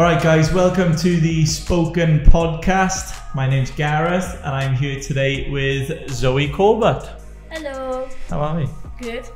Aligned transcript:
All 0.00 0.06
right, 0.06 0.22
guys, 0.22 0.50
welcome 0.50 0.96
to 0.96 1.20
the 1.20 1.44
Spoken 1.44 2.20
Podcast. 2.20 3.14
My 3.34 3.46
name's 3.46 3.70
Gareth, 3.70 4.34
and 4.36 4.54
I'm 4.54 4.74
here 4.74 4.98
today 4.98 5.50
with 5.50 6.10
Zoe 6.10 6.48
Corbett. 6.48 7.06
Hello. 7.50 8.08
How 8.30 8.40
are 8.40 8.56
we? 8.56 8.68
Good. 8.98 9.28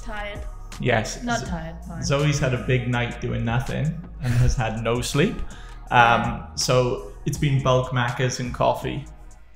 Tired. 0.00 0.38
Yes. 0.78 1.24
Not 1.24 1.44
tired. 1.44 1.74
Fine. 1.88 2.04
Zoe's 2.04 2.38
had 2.38 2.54
a 2.54 2.64
big 2.68 2.86
night 2.86 3.20
doing 3.20 3.44
nothing 3.44 4.00
and 4.22 4.32
has 4.34 4.54
had 4.54 4.80
no 4.84 5.00
sleep. 5.00 5.34
Um, 5.90 6.46
so 6.54 7.10
it's 7.26 7.36
been 7.36 7.60
bulk 7.60 7.90
Maccas 7.90 8.38
and 8.38 8.54
coffee. 8.54 9.04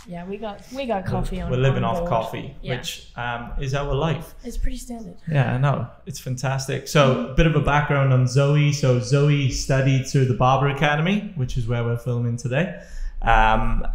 Yeah, 0.08 0.24
we 0.26 0.36
got 0.36 0.62
we 0.74 0.86
got 0.86 1.04
coffee 1.06 1.40
on. 1.40 1.50
We're 1.50 1.56
living 1.56 1.84
on 1.84 1.90
off 1.94 1.98
board. 2.00 2.10
coffee, 2.10 2.54
Yeah. 2.62 2.76
which 2.76 3.10
um, 3.16 3.52
is 3.60 3.74
our 3.74 3.92
life. 3.94 4.34
It's 4.44 4.56
pretty 4.56 4.76
standard. 4.76 5.16
Yeah, 5.30 5.54
I 5.54 5.58
know. 5.58 5.88
It's 6.06 6.20
fantastic. 6.20 6.88
So, 6.88 7.28
a 7.30 7.34
bit 7.34 7.46
of 7.46 7.56
a 7.56 7.60
background 7.60 8.12
on 8.12 8.26
Zoe. 8.26 8.72
So, 8.72 9.00
Zoe 9.00 9.50
studied 9.50 10.06
through 10.06 10.26
the 10.26 10.34
Barber 10.34 10.68
Academy, 10.68 11.32
which 11.36 11.56
is 11.56 11.66
where 11.66 11.82
we're 11.84 11.96
filming 11.98 12.36
today. 12.36 12.80
Um, 13.22 13.86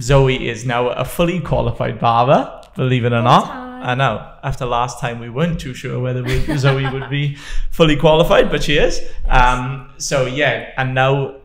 Zoe 0.00 0.48
is 0.48 0.66
now 0.66 0.88
a 0.88 1.04
fully 1.04 1.40
qualified 1.40 1.98
barber, 1.98 2.62
believe 2.74 3.04
it 3.04 3.12
or 3.12 3.22
not. 3.22 3.46
I 3.50 3.94
know. 3.94 4.32
After 4.42 4.66
last 4.66 5.00
time, 5.00 5.20
we 5.20 5.28
weren't 5.30 5.60
too 5.60 5.72
sure 5.74 6.00
whether 6.00 6.22
we, 6.22 6.40
Zoe 6.58 6.90
would 6.90 7.08
be 7.08 7.36
fully 7.70 7.96
qualified, 7.96 8.50
but 8.50 8.62
she 8.64 8.78
is. 8.78 9.00
Um, 9.28 9.90
so, 9.98 10.26
yeah, 10.26 10.72
and 10.76 10.94
now 10.94 11.36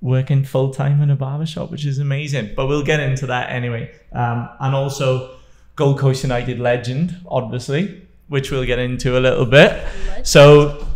working 0.00 0.44
full 0.44 0.72
time 0.72 1.02
in 1.02 1.10
a 1.10 1.16
barber 1.16 1.46
shop, 1.46 1.70
which 1.70 1.84
is 1.84 1.98
amazing. 1.98 2.52
But 2.54 2.66
we'll 2.66 2.84
get 2.84 3.00
into 3.00 3.26
that 3.26 3.50
anyway. 3.50 3.92
Um, 4.12 4.48
and 4.60 4.74
also, 4.74 5.36
Gold 5.76 5.98
Coast 5.98 6.22
United 6.22 6.58
legend, 6.58 7.16
obviously, 7.26 8.06
which 8.28 8.50
we'll 8.50 8.66
get 8.66 8.78
into 8.78 9.18
a 9.18 9.20
little 9.20 9.46
bit. 9.46 9.86
So, 10.22 10.86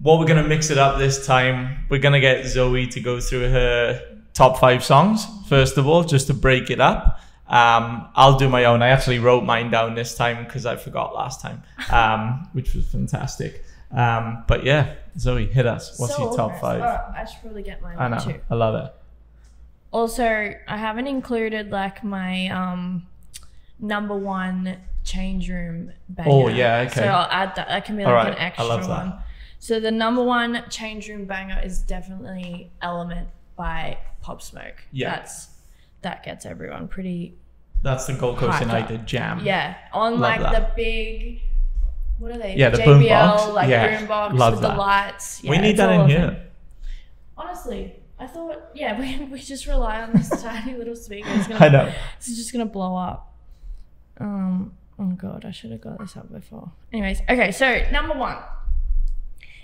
what 0.00 0.18
we're 0.18 0.26
gonna 0.26 0.46
mix 0.46 0.70
it 0.70 0.78
up 0.78 0.98
this 0.98 1.26
time, 1.26 1.86
we're 1.88 2.00
gonna 2.00 2.20
get 2.20 2.46
Zoe 2.46 2.86
to 2.88 3.00
go 3.00 3.20
through 3.20 3.50
her 3.50 4.16
top 4.34 4.58
five 4.58 4.84
songs 4.84 5.26
first 5.48 5.78
of 5.78 5.88
all, 5.88 6.04
just 6.04 6.26
to 6.28 6.34
break 6.34 6.70
it 6.70 6.80
up. 6.80 7.20
Um, 7.48 8.08
I'll 8.14 8.38
do 8.38 8.48
my 8.48 8.66
own. 8.66 8.82
I 8.82 8.88
actually 8.88 9.18
wrote 9.18 9.42
mine 9.42 9.70
down 9.70 9.94
this 9.94 10.14
time 10.14 10.44
because 10.44 10.66
I 10.66 10.76
forgot 10.76 11.14
last 11.14 11.40
time, 11.40 11.62
um, 11.90 12.48
which 12.52 12.74
was 12.74 12.86
fantastic. 12.86 13.64
Um, 13.90 14.44
but 14.46 14.64
yeah, 14.64 14.94
Zoe, 15.18 15.46
hit 15.46 15.66
us. 15.66 15.98
What's 15.98 16.14
So 16.16 16.24
your 16.24 16.36
top 16.36 16.60
five? 16.60 16.80
Oh, 16.80 17.12
I 17.16 17.24
should 17.24 17.40
probably 17.42 17.62
get 17.62 17.82
mine 17.82 17.96
I 17.98 18.08
know, 18.08 18.18
too. 18.18 18.40
I 18.50 18.54
love 18.54 18.74
it. 18.86 18.92
Also, 19.90 20.24
I 20.68 20.76
haven't 20.76 21.06
included 21.06 21.70
like 21.70 22.04
my 22.04 22.48
um 22.48 23.06
number 23.80 24.16
one 24.16 24.76
change 25.04 25.48
room 25.48 25.92
banger. 26.08 26.30
Oh, 26.30 26.48
yeah, 26.48 26.80
okay. 26.90 27.00
So 27.00 27.04
I'll 27.06 27.30
add 27.30 27.54
that. 27.56 27.68
That 27.68 27.84
can 27.84 27.96
be 27.96 28.04
like 28.04 28.12
right, 28.14 28.28
an 28.28 28.34
I 28.34 28.44
extra 28.46 28.64
love 28.66 28.82
that. 28.82 28.88
one. 29.06 29.14
So 29.58 29.80
the 29.80 29.90
number 29.90 30.22
one 30.22 30.62
change 30.70 31.08
room 31.08 31.24
banger 31.24 31.60
is 31.64 31.80
definitely 31.80 32.70
Element 32.82 33.28
by 33.56 33.98
Pop 34.20 34.40
Smoke. 34.42 34.84
Yeah. 34.92 35.16
That's 35.16 35.48
that 36.02 36.22
gets 36.22 36.46
everyone 36.46 36.86
pretty 36.86 37.34
That's 37.82 38.06
the 38.06 38.12
Gold 38.12 38.38
Coast 38.38 38.56
up. 38.56 38.60
United 38.60 39.04
jam. 39.06 39.40
Yeah, 39.44 39.74
on 39.92 40.12
Love 40.12 40.20
like 40.20 40.40
that. 40.40 40.52
the 40.76 40.82
big, 40.82 41.40
what 42.18 42.32
are 42.32 42.38
they? 42.38 42.56
Yeah, 42.56 42.70
the 42.70 42.78
JBL, 42.78 43.08
boombox. 43.08 43.54
like 43.54 43.68
Yeah, 43.68 44.06
boombox 44.06 44.38
love 44.38 44.54
with 44.54 44.62
that. 44.62 44.72
the 44.72 44.76
lights. 44.78 45.42
we 45.42 45.58
need 45.58 45.76
that 45.76 45.90
in 46.00 46.08
here. 46.08 46.42
Honestly, 47.36 47.94
I 48.18 48.26
thought, 48.26 48.70
yeah, 48.74 48.98
we, 49.20 49.24
we 49.26 49.38
just 49.40 49.66
rely 49.66 50.00
on 50.02 50.12
this 50.12 50.28
tiny 50.42 50.74
little 50.76 50.96
speaker. 50.96 51.28
It's, 51.30 51.46
I 51.46 51.58
gonna, 51.58 51.70
know. 51.70 51.92
it's 52.16 52.26
just 52.36 52.52
gonna 52.52 52.66
blow 52.66 52.96
up. 52.96 53.32
Um. 54.18 54.72
Oh 54.98 55.10
god, 55.12 55.44
I 55.44 55.52
should 55.52 55.70
have 55.70 55.80
got 55.80 55.98
this 56.00 56.16
up 56.16 56.32
before. 56.32 56.72
Anyways, 56.92 57.20
okay. 57.28 57.52
So 57.52 57.82
number 57.92 58.14
one 58.14 58.38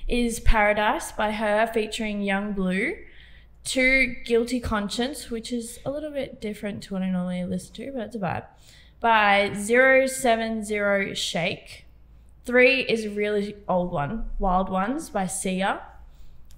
is 0.06 0.38
Paradise 0.38 1.10
by 1.12 1.32
her 1.32 1.66
featuring 1.66 2.22
Young 2.22 2.52
Blue. 2.52 2.94
Two 3.64 4.14
Guilty 4.26 4.60
Conscience, 4.60 5.30
which 5.30 5.50
is 5.50 5.78
a 5.86 5.90
little 5.90 6.10
bit 6.10 6.38
different 6.38 6.82
to 6.84 6.92
what 6.92 7.02
I 7.02 7.08
normally 7.08 7.42
listen 7.44 7.72
to, 7.76 7.92
but 7.92 8.02
it's 8.02 8.14
a 8.16 8.18
vibe. 8.18 8.44
By 9.00 9.54
070 9.54 11.14
Shake. 11.14 11.83
Three 12.44 12.80
is 12.82 13.06
a 13.06 13.10
really 13.10 13.56
old 13.68 13.90
one, 13.90 14.26
Wild 14.38 14.68
Ones 14.68 15.08
by 15.08 15.26
Sia. 15.26 15.80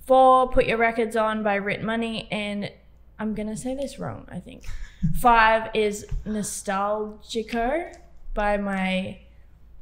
Four, 0.05 0.51
Put 0.51 0.67
Your 0.67 0.79
Records 0.79 1.17
On 1.17 1.43
by 1.43 1.57
Ritt 1.57 1.83
Momney. 1.83 2.27
And 2.31 2.71
I'm 3.19 3.35
going 3.35 3.49
to 3.49 3.57
say 3.57 3.75
this 3.75 3.99
wrong, 3.99 4.27
I 4.31 4.41
think. 4.41 4.65
Five 5.21 5.71
is 5.75 6.07
Nostalgico 6.25 7.93
by 8.35 8.57
my 8.57 9.21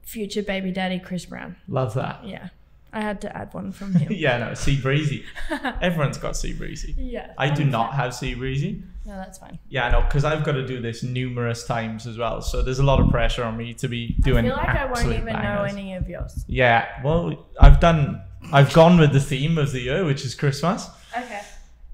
future 0.02 0.42
baby 0.42 0.72
daddy, 0.72 0.98
Chris 0.98 1.24
Brown. 1.24 1.56
Love 1.68 1.94
that. 1.94 2.24
Yeah. 2.24 2.48
I 2.94 3.00
had 3.00 3.20
to 3.22 3.36
add 3.36 3.52
one 3.52 3.72
from 3.72 3.94
him. 4.00 4.10
Yeah, 4.12 4.38
no, 4.38 4.54
C 4.54 4.80
Breezy. 4.80 5.24
Everyone's 5.82 6.16
got 6.18 6.36
C 6.36 6.52
Breezy. 6.54 6.94
yeah. 6.96 7.32
I 7.36 7.50
do 7.50 7.64
not 7.64 7.94
have 7.94 8.14
C 8.14 8.34
Breezy. 8.34 8.82
No, 9.06 9.16
that's 9.16 9.36
fine. 9.36 9.58
Yeah, 9.68 9.90
no, 9.90 10.00
because 10.02 10.24
I've 10.24 10.44
got 10.44 10.52
to 10.52 10.66
do 10.66 10.80
this 10.80 11.02
numerous 11.02 11.64
times 11.66 12.06
as 12.06 12.16
well. 12.16 12.40
So 12.40 12.62
there's 12.62 12.78
a 12.78 12.84
lot 12.84 13.00
of 13.00 13.10
pressure 13.10 13.44
on 13.44 13.56
me 13.56 13.74
to 13.74 13.88
be 13.88 14.16
doing. 14.20 14.46
I 14.46 14.48
feel 14.48 14.56
like 14.56 14.68
I 14.68 14.84
won't 14.86 15.06
even 15.20 15.34
know 15.42 15.64
any 15.68 15.94
of 15.94 16.08
yours. 16.08 16.44
Yeah, 16.48 16.88
well, 17.04 17.46
I've 17.60 17.80
done. 17.80 18.22
I've 18.52 18.72
gone 18.72 18.98
with 18.98 19.12
the 19.12 19.20
theme 19.20 19.58
of 19.58 19.72
the 19.72 19.80
year, 19.80 20.04
which 20.04 20.24
is 20.24 20.34
Christmas. 20.34 20.88
Okay. 21.16 21.40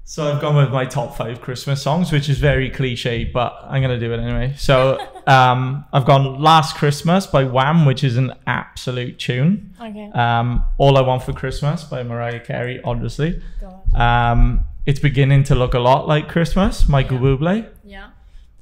So 0.03 0.29
I've 0.31 0.41
gone 0.41 0.55
with 0.57 0.69
my 0.71 0.85
top 0.85 1.15
five 1.17 1.41
Christmas 1.41 1.81
songs, 1.81 2.11
which 2.11 2.27
is 2.29 2.37
very 2.37 2.69
cliche, 2.69 3.23
but 3.25 3.57
I'm 3.67 3.81
gonna 3.81 3.99
do 3.99 4.13
it 4.13 4.19
anyway. 4.19 4.53
So 4.57 4.97
um, 5.27 5.85
I've 5.93 6.05
gone 6.05 6.41
"Last 6.41 6.75
Christmas" 6.75 7.25
by 7.27 7.43
Wham, 7.43 7.85
which 7.85 8.03
is 8.03 8.17
an 8.17 8.33
absolute 8.47 9.19
tune. 9.19 9.73
Okay. 9.79 10.09
Um, 10.13 10.63
"All 10.77 10.97
I 10.97 11.01
Want 11.01 11.23
for 11.23 11.33
Christmas" 11.33 11.83
by 11.83 12.03
Mariah 12.03 12.39
Carey, 12.39 12.81
obviously. 12.83 13.41
Um, 13.95 14.61
it's 14.85 14.99
beginning 14.99 15.43
to 15.45 15.55
look 15.55 15.73
a 15.73 15.79
lot 15.79 16.07
like 16.07 16.27
Christmas, 16.29 16.87
Michael 16.87 17.17
Yeah. 17.17 17.23
Bublé. 17.37 17.69
Yeah. 17.83 18.07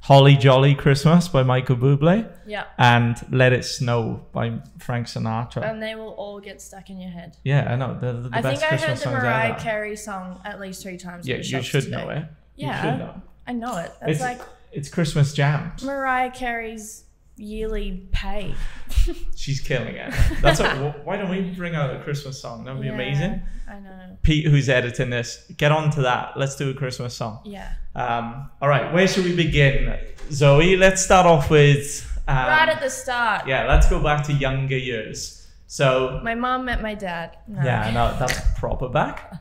Holly 0.01 0.35
Jolly 0.35 0.75
Christmas 0.75 1.27
by 1.27 1.43
Michael 1.43 1.75
Bublé. 1.75 2.27
Yeah. 2.47 2.63
And 2.77 3.17
Let 3.31 3.53
It 3.53 3.63
Snow 3.65 4.25
by 4.31 4.59
Frank 4.79 5.07
Sinatra. 5.07 5.69
And 5.69 5.83
they 5.83 5.93
will 5.95 6.11
all 6.11 6.39
get 6.39 6.61
stuck 6.61 6.89
in 6.89 6.99
your 6.99 7.11
head. 7.11 7.35
yeah, 7.43 7.71
I 7.71 7.75
know. 7.75 7.97
They're 7.99 8.13
the 8.13 8.29
I 8.31 8.41
best 8.41 8.61
think 8.61 8.73
I 8.73 8.75
heard 8.87 8.97
the 8.97 9.09
Mariah. 9.11 9.59
Carey 9.59 9.95
song 9.95 10.39
at 10.45 10.59
least 10.59 10.81
three 10.83 10.97
times. 10.97 11.27
Yeah, 11.27 11.37
you 11.37 11.61
should 11.61 11.83
today. 11.83 11.95
know 11.97 12.09
it. 12.09 12.25
Yeah. 12.55 12.83
You 12.85 12.89
should 12.91 12.99
know. 12.99 13.21
I 13.47 13.53
know 13.53 13.77
it. 13.77 13.91
That's 13.99 14.11
It's, 14.13 14.21
like 14.21 14.41
it's 14.71 14.89
Christmas 14.89 15.33
jams. 15.33 15.83
Mariah 15.83 16.31
Carey's 16.31 17.03
yearly 17.37 18.07
pay. 18.11 18.53
She's 19.35 19.61
killing 19.61 19.95
it. 19.95 20.13
That's 20.41 20.59
a, 20.59 20.91
why 21.03 21.15
don't 21.17 21.29
we 21.29 21.41
bring 21.51 21.75
out 21.75 21.95
a 21.95 21.99
Christmas 22.03 22.41
song? 22.41 22.65
That 22.65 22.73
would 22.73 22.81
be 22.81 22.87
Yeah, 22.87 22.93
amazing. 22.93 23.41
I 23.67 23.79
know. 23.79 24.17
Pete, 24.23 24.45
who's 24.47 24.67
editing 24.67 25.09
this, 25.09 25.49
get 25.57 25.71
on 25.71 25.89
to 25.91 26.01
that. 26.01 26.33
Let's 26.35 26.55
do 26.57 26.69
a 26.69 26.73
Christmas 26.73 27.13
song. 27.13 27.39
Yeah. 27.45 27.71
Um, 27.95 28.49
all 28.61 28.67
right, 28.67 28.93
where 28.93 29.07
should 29.07 29.23
we 29.23 29.35
begin? 29.35 29.97
Zoe, 30.31 30.75
let's 30.75 31.01
start 31.01 31.25
off 31.25 31.49
with. 31.49 32.05
Um, 32.27 32.35
right 32.35 32.69
at 32.69 32.81
the 32.81 32.89
start. 32.89 33.47
yeah, 33.47 33.67
let's 33.67 33.89
go 33.89 34.01
back 34.03 34.23
to 34.25 34.33
younger 34.33 34.77
years. 34.77 35.47
So, 35.67 36.19
My 36.23 36.35
mom 36.35 36.65
met 36.65 36.81
my 36.81 36.95
dad. 36.95 37.37
No. 37.47 37.61
yeah, 37.63 37.89
know 37.91 38.15
that's 38.19 38.39
proper 38.59 38.89
back. 38.89 39.33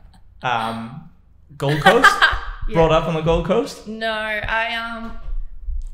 Um, 0.42 1.10
Gold 1.56 1.80
Coast? 1.80 2.08
Brought 2.74 2.92
up 2.92 3.06
on 3.08 3.14
the 3.14 3.20
Gold 3.22 3.46
Coast? 3.46 3.86
No, 3.88 4.12
I 4.12 4.74
um, 4.76 5.18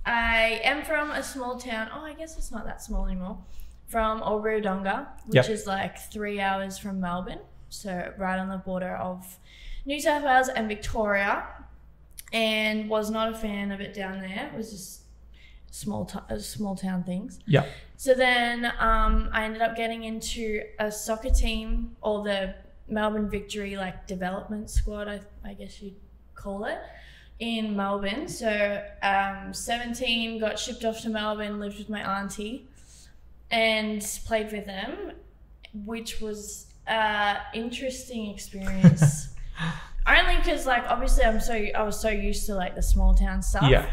I 0.05 0.61
am 0.65 0.85
from 0.85 1.11
a 1.11 1.23
small 1.23 1.59
town. 1.59 1.89
Oh, 1.95 2.01
I 2.05 2.13
guess 2.15 2.37
it's 2.37 2.51
not 2.51 2.65
that 2.67 2.83
small 2.83 3.07
anymore. 3.07 3.39
From 3.87 4.23
Albury-Wodonga, 4.23 5.07
which 5.27 5.37
Yep. 5.37 5.49
is 5.51 5.67
like 5.67 5.99
three 6.11 6.41
hours 6.41 6.79
from 6.79 7.01
Melbourne, 7.01 7.41
so 7.69 8.13
right 8.19 8.39
on 8.39 8.49
the 8.49 8.57
border 8.57 8.97
of 8.97 9.39
New 9.87 10.01
South 10.01 10.25
Wales 10.25 10.49
and 10.49 10.69
Victoria. 10.69 11.45
And 12.33 12.91
was 12.91 13.11
not 13.11 13.33
a 13.33 13.37
fan 13.37 13.71
of 13.71 13.81
it 13.81 13.95
down 13.95 14.21
there. 14.21 14.51
It 14.53 14.57
was 14.57 14.73
just 14.73 15.03
small, 15.71 16.05
t- 16.05 16.19
uh, 16.29 16.39
small 16.39 16.75
town 16.75 17.05
things. 17.05 17.39
Yeah. 17.47 17.65
So 17.97 18.13
then 18.15 18.65
um, 18.81 19.29
I 19.33 19.45
ended 19.45 19.63
up 19.63 19.77
getting 19.77 20.03
into 20.03 20.63
a 20.81 20.91
soccer 20.91 21.31
team 21.31 21.95
or 22.03 22.25
the 22.25 22.55
Melbourne 22.89 23.31
Victory 23.31 23.77
like 23.77 24.09
development 24.09 24.69
squad, 24.69 25.07
I, 25.07 25.21
I 25.45 25.55
guess 25.55 25.81
you'd 25.81 25.95
call 26.45 26.67
it, 26.67 26.79
in 27.41 27.75
Melbourne. 27.75 28.29
So 28.29 28.83
um, 29.03 29.53
17, 29.53 30.39
got 30.39 30.59
shipped 30.59 30.85
off 30.85 31.01
to 31.01 31.09
Melbourne, 31.09 31.59
lived 31.59 31.79
with 31.79 31.89
my 31.89 32.21
auntie, 32.21 32.69
and 33.51 34.01
played 34.27 34.53
with 34.53 34.67
them, 34.67 35.13
which 35.85 36.21
was 36.21 36.67
an 36.87 37.39
interesting 37.55 38.31
experience. 38.31 39.29
Only 40.07 40.37
because, 40.37 40.67
like, 40.67 40.85
obviously, 40.89 41.25
I'm 41.25 41.41
so 41.41 41.55
I 41.55 41.83
was 41.83 41.99
so 41.99 42.11
used 42.11 42.45
to 42.47 42.55
like 42.55 42.75
the 42.75 42.83
small 42.83 43.15
town 43.15 43.43
stuff 43.43 43.71
Yeah. 43.71 43.89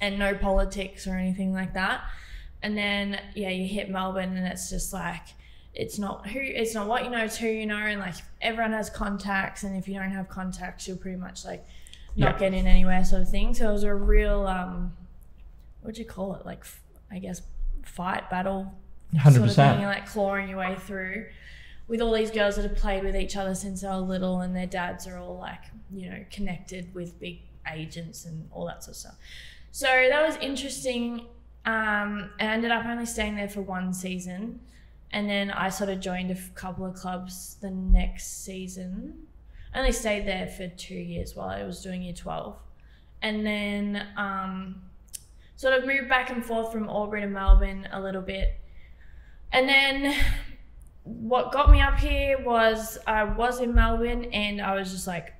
and 0.00 0.18
no 0.20 0.34
politics 0.36 1.06
or 1.08 1.16
anything 1.16 1.52
like 1.52 1.74
that. 1.74 2.02
And 2.62 2.78
then 2.78 3.20
yeah, 3.34 3.48
you 3.50 3.66
hit 3.66 3.90
Melbourne 3.90 4.36
and 4.36 4.46
it's 4.46 4.70
just 4.70 4.92
like 4.92 5.22
it's 5.76 5.98
not 5.98 6.26
who 6.28 6.40
it's 6.40 6.74
not 6.74 6.88
what 6.88 7.04
you 7.04 7.10
know, 7.10 7.22
it's 7.24 7.36
who 7.36 7.46
you 7.48 7.66
know, 7.66 7.76
and 7.76 8.00
like 8.00 8.14
everyone 8.40 8.72
has 8.72 8.88
contacts, 8.90 9.62
and 9.62 9.76
if 9.76 9.86
you 9.86 9.94
don't 9.94 10.10
have 10.10 10.28
contacts, 10.28 10.88
you'll 10.88 10.96
pretty 10.96 11.18
much 11.18 11.44
like 11.44 11.64
not 12.16 12.32
Yeah. 12.34 12.38
get 12.38 12.54
in 12.54 12.66
anywhere, 12.66 13.04
sort 13.04 13.22
of 13.22 13.28
thing. 13.30 13.54
So 13.54 13.68
it 13.68 13.72
was 13.72 13.84
a 13.84 13.94
real 13.94 14.46
um, 14.46 14.96
what'd 15.82 15.98
you 15.98 16.04
call 16.04 16.34
it? 16.34 16.44
Like 16.46 16.64
i 17.10 17.18
guess 17.20 17.42
fight 17.84 18.28
battle 18.30 18.74
Hundred 19.16 19.36
sort 19.36 19.48
of 19.50 19.54
thing, 19.76 19.84
like 19.84 20.06
clawing 20.08 20.48
your 20.48 20.58
way 20.58 20.74
through. 20.76 21.26
with 21.88 22.00
all 22.00 22.12
these 22.12 22.32
girls 22.32 22.56
that 22.56 22.62
have 22.62 22.74
played 22.76 23.04
with 23.04 23.14
each 23.14 23.36
other 23.36 23.54
since 23.54 23.82
they 23.82 23.88
were 23.88 23.96
little, 23.98 24.40
and 24.40 24.56
their 24.56 24.66
dads 24.66 25.06
are 25.06 25.18
all 25.18 25.38
like, 25.38 25.62
you 25.92 26.10
know, 26.10 26.24
connected 26.30 26.92
with 26.94 27.20
big 27.20 27.38
agents 27.70 28.24
and 28.24 28.48
all 28.50 28.66
that 28.66 28.82
sort 28.82 28.94
of 28.96 28.96
stuff. 28.96 29.14
So 29.70 29.86
that 29.86 30.26
was 30.26 30.36
interesting. 30.38 31.26
Um, 31.64 32.30
and 32.40 32.48
I 32.50 32.54
ended 32.54 32.70
up 32.72 32.84
only 32.86 33.06
staying 33.06 33.36
there 33.36 33.48
for 33.48 33.60
one 33.60 33.92
season. 33.92 34.60
And 35.12 35.28
then 35.28 35.50
I 35.50 35.68
sort 35.68 35.88
of 35.90 36.00
joined 36.00 36.30
a 36.30 36.36
couple 36.54 36.84
of 36.84 36.94
clubs 36.94 37.56
the 37.60 37.70
next 37.70 38.44
season. 38.44 39.26
I 39.74 39.78
only 39.78 39.92
stayed 39.92 40.26
there 40.26 40.48
for 40.48 40.68
two 40.68 40.94
years 40.94 41.34
while 41.36 41.48
I 41.48 41.62
was 41.64 41.82
doing 41.82 42.02
year 42.02 42.12
12. 42.14 42.56
And 43.22 43.46
then 43.46 44.06
um, 44.16 44.82
sort 45.56 45.74
of 45.74 45.86
moved 45.86 46.08
back 46.08 46.30
and 46.30 46.44
forth 46.44 46.72
from 46.72 46.88
Auburn 46.88 47.22
to 47.22 47.28
Melbourne 47.28 47.88
a 47.92 48.00
little 48.00 48.20
bit. 48.22 48.58
And 49.52 49.68
then 49.68 50.14
what 51.04 51.52
got 51.52 51.70
me 51.70 51.80
up 51.80 51.98
here 51.98 52.42
was 52.42 52.98
I 53.06 53.24
was 53.24 53.60
in 53.60 53.74
Melbourne 53.74 54.24
and 54.32 54.60
I 54.60 54.74
was 54.74 54.90
just 54.92 55.06
like 55.06 55.32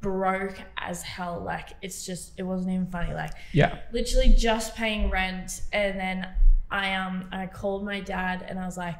broke 0.00 0.60
as 0.76 1.02
hell. 1.02 1.42
Like 1.44 1.70
it's 1.82 2.04
just 2.06 2.32
it 2.38 2.42
wasn't 2.44 2.72
even 2.74 2.86
funny. 2.86 3.14
Like 3.14 3.32
Yeah. 3.52 3.78
literally 3.92 4.34
just 4.36 4.76
paying 4.76 5.10
rent 5.10 5.62
and 5.72 5.98
then 5.98 6.28
I 6.70 6.94
um 6.94 7.28
I 7.32 7.46
called 7.46 7.84
my 7.84 8.00
dad 8.00 8.44
and 8.48 8.58
I 8.58 8.66
was 8.66 8.76
like, 8.76 8.98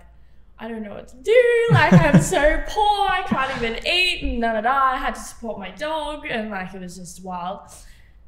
I 0.58 0.68
don't 0.68 0.82
know 0.82 0.94
what 0.94 1.08
to 1.08 1.16
do. 1.16 1.68
Like 1.70 1.92
I'm 1.92 2.20
so 2.36 2.62
poor, 2.68 3.08
I 3.10 3.22
can't 3.26 3.56
even 3.62 3.86
eat 3.86 4.22
and 4.22 4.40
da 4.40 4.54
da 4.54 4.60
da. 4.62 4.82
I 4.92 4.96
had 4.96 5.14
to 5.14 5.20
support 5.20 5.58
my 5.58 5.70
dog 5.70 6.26
and 6.28 6.50
like 6.50 6.74
it 6.74 6.80
was 6.80 6.96
just 6.96 7.22
wild. 7.22 7.60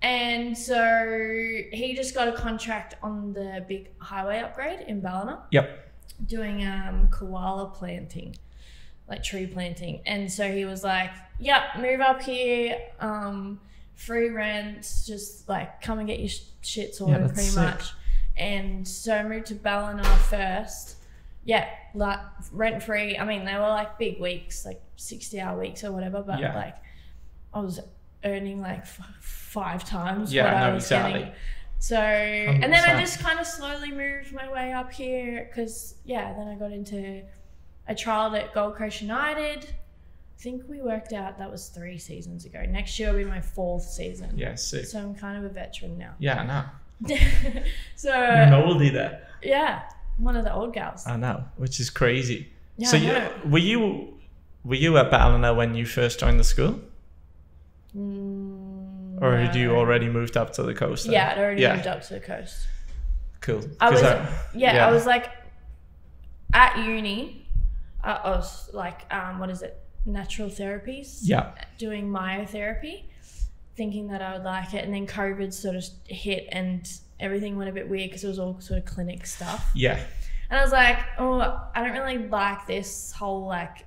And 0.02 0.56
so 0.56 0.76
he 1.72 1.92
just 1.94 2.14
got 2.14 2.28
a 2.28 2.32
contract 2.32 2.94
on 3.02 3.32
the 3.34 3.64
big 3.68 3.90
highway 3.98 4.38
upgrade 4.38 4.80
in 4.88 5.00
Ballina 5.02 5.42
Yep. 5.50 5.92
doing 6.26 6.64
um, 6.66 7.08
koala 7.10 7.66
planting, 7.70 8.34
like 9.08 9.22
tree 9.22 9.46
planting. 9.46 10.00
And 10.06 10.30
so 10.32 10.50
he 10.50 10.64
was 10.64 10.82
like, 10.84 11.10
"Yep, 11.38 11.62
move 11.80 12.00
up 12.00 12.22
here, 12.22 12.78
um, 13.00 13.60
free 13.94 14.30
rent, 14.30 14.90
just 15.06 15.46
like 15.50 15.82
come 15.82 15.98
and 15.98 16.08
get 16.08 16.18
your 16.20 16.30
sh- 16.30 16.44
shit 16.62 16.94
sorted, 16.94 17.20
that's 17.22 17.32
pretty 17.34 17.48
sick. 17.50 17.62
much." 17.62 17.92
And 18.40 18.88
so 18.88 19.14
I 19.14 19.22
moved 19.22 19.46
to 19.46 19.54
Ballina 19.54 20.02
first. 20.04 20.96
Yeah, 21.44 21.68
like 21.94 22.18
rent 22.52 22.82
free. 22.82 23.16
I 23.18 23.24
mean, 23.24 23.44
they 23.44 23.54
were 23.54 23.60
like 23.68 23.98
big 23.98 24.20
weeks, 24.20 24.64
like 24.66 24.80
sixty 24.96 25.40
hour 25.40 25.58
weeks 25.58 25.84
or 25.84 25.92
whatever. 25.92 26.22
But 26.22 26.38
Yeah. 26.40 26.54
like, 26.54 26.76
I 27.54 27.60
was 27.60 27.80
earning 28.24 28.60
like 28.60 28.80
f- 28.80 29.00
five 29.20 29.84
times 29.84 30.32
Yeah, 30.32 30.44
what 30.44 30.54
I 30.54 30.68
no, 30.68 30.74
was 30.74 30.84
exactly. 30.84 31.18
getting. 31.20 31.34
So, 31.78 31.96
and 31.96 32.62
then 32.72 32.84
I 32.84 33.00
just 33.00 33.20
kind 33.20 33.38
of 33.40 33.46
slowly 33.46 33.90
moved 33.90 34.34
my 34.34 34.50
way 34.52 34.72
up 34.74 34.92
here 34.92 35.48
because, 35.48 35.94
yeah, 36.04 36.34
then 36.34 36.46
I 36.48 36.54
got 36.56 36.72
into 36.72 37.22
a 37.88 37.94
trial 37.94 38.34
at 38.36 38.52
Gold 38.52 38.76
Coast 38.76 39.00
United. 39.00 39.64
I 39.64 40.42
think 40.42 40.62
we 40.68 40.82
worked 40.82 41.14
out 41.14 41.38
that 41.38 41.50
was 41.50 41.68
three 41.70 41.96
seasons 41.96 42.44
ago. 42.44 42.62
Next 42.68 42.98
year 42.98 43.10
will 43.12 43.18
be 43.18 43.24
my 43.24 43.40
fourth 43.40 43.84
season. 43.84 44.36
Yeah, 44.36 44.54
sick. 44.56 44.84
So 44.86 44.98
I'm 44.98 45.14
kind 45.14 45.38
of 45.38 45.44
a 45.50 45.54
veteran 45.54 45.96
now. 45.98 46.14
Yeah, 46.18 46.40
I 46.40 46.46
know. 46.46 46.64
so, 47.96 48.08
You're 48.14 48.22
an 48.24 48.52
oldie 48.52 48.92
there. 48.92 49.26
yeah, 49.42 49.82
one 50.18 50.36
of 50.36 50.44
the 50.44 50.52
old 50.52 50.74
gals. 50.74 51.06
I 51.06 51.16
know, 51.16 51.44
which 51.56 51.80
is 51.80 51.90
crazy. 51.90 52.48
Yeah, 52.76 52.88
so 52.88 52.96
you, 52.96 53.28
were 53.50 53.58
you 53.58 54.14
were 54.64 54.74
you 54.74 54.96
at 54.98 55.10
Ballina 55.10 55.54
when 55.54 55.74
you 55.74 55.86
first 55.86 56.20
joined 56.20 56.38
the 56.40 56.44
school, 56.44 56.80
Mm, 57.96 59.20
or 59.20 59.36
had 59.36 59.54
you 59.56 59.74
already 59.74 60.08
moved 60.08 60.36
up 60.36 60.52
to 60.54 60.62
the 60.62 60.74
coast? 60.74 61.04
then? 61.04 61.12
Yeah, 61.14 61.30
I'd 61.32 61.38
already 61.38 61.62
Yeah. 61.62 61.74
moved 61.74 61.86
up 61.86 62.02
to 62.02 62.14
the 62.14 62.20
coast. 62.20 62.66
Cool. 63.40 63.62
I 63.80 63.90
was, 63.90 64.02
yeah, 64.02 64.30
yeah. 64.54 64.86
I 64.86 64.90
was 64.92 65.06
like 65.06 65.30
at 66.52 66.76
uni. 66.78 67.46
I, 68.02 68.12
I 68.12 68.30
was 68.30 68.70
like, 68.72 69.12
um, 69.12 69.38
what 69.38 69.50
is 69.50 69.62
it? 69.62 69.76
Natural 70.06 70.48
therapies. 70.48 71.20
Yeah. 71.22 71.52
Doing 71.78 72.08
myotherapy, 72.08 73.04
thinking 73.80 74.08
that 74.08 74.20
I 74.20 74.34
would 74.34 74.44
like 74.44 74.74
it, 74.74 74.84
and 74.84 74.92
then 74.92 75.06
COVID 75.06 75.54
sort 75.54 75.74
of 75.74 75.84
hit, 76.06 76.46
and 76.52 76.86
everything 77.18 77.56
went 77.56 77.70
a 77.70 77.72
bit 77.72 77.88
weird 77.88 78.10
because 78.10 78.24
it 78.24 78.28
was 78.28 78.38
all 78.38 78.60
sort 78.60 78.78
of 78.78 78.84
clinic 78.84 79.24
stuff. 79.24 79.70
Yeah. 79.74 79.98
And 80.50 80.58
I 80.60 80.62
was 80.62 80.72
like, 80.72 80.98
oh, 81.18 81.40
I 81.74 81.82
don't 81.82 81.92
really 81.92 82.18
like 82.28 82.66
this 82.66 83.10
whole 83.12 83.46
like, 83.46 83.86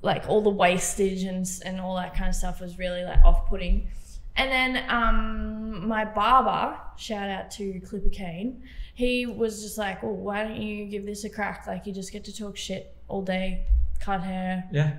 like 0.00 0.26
all 0.28 0.40
the 0.40 0.48
wastage 0.64 1.24
and 1.24 1.46
and 1.66 1.78
all 1.80 1.96
that 1.96 2.14
kind 2.14 2.28
of 2.30 2.34
stuff 2.34 2.60
was 2.62 2.78
really 2.78 3.04
like 3.04 3.22
off 3.24 3.46
putting. 3.48 3.88
And 4.36 4.50
then 4.50 4.84
um, 4.88 5.86
my 5.86 6.04
barber, 6.06 6.78
shout 6.96 7.28
out 7.28 7.50
to 7.58 7.80
Clipper 7.80 8.08
Kane, 8.08 8.62
he 8.94 9.26
was 9.26 9.62
just 9.62 9.76
like, 9.76 10.02
well, 10.02 10.12
why 10.14 10.44
don't 10.44 10.56
you 10.62 10.86
give 10.86 11.04
this 11.04 11.24
a 11.24 11.30
crack? 11.30 11.66
Like 11.66 11.86
you 11.86 11.92
just 11.92 12.10
get 12.12 12.24
to 12.24 12.32
talk 12.34 12.56
shit 12.56 12.96
all 13.08 13.20
day, 13.22 13.66
cut 14.00 14.22
hair, 14.22 14.64
Yeah. 14.72 14.90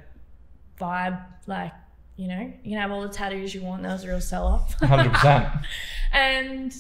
vibe, 0.80 1.20
like. 1.48 1.72
You 2.20 2.28
know, 2.28 2.52
you 2.64 2.72
can 2.72 2.82
have 2.82 2.92
all 2.92 3.02
the 3.02 3.08
tattoos 3.08 3.56
you 3.56 3.62
want. 3.62 3.84
That 3.84 3.94
was 3.94 4.04
a 4.04 4.10
real 4.10 4.20
sell 4.20 4.46
off. 4.46 4.74
Hundred 4.82 5.14
percent. 5.14 5.48
and 6.12 6.76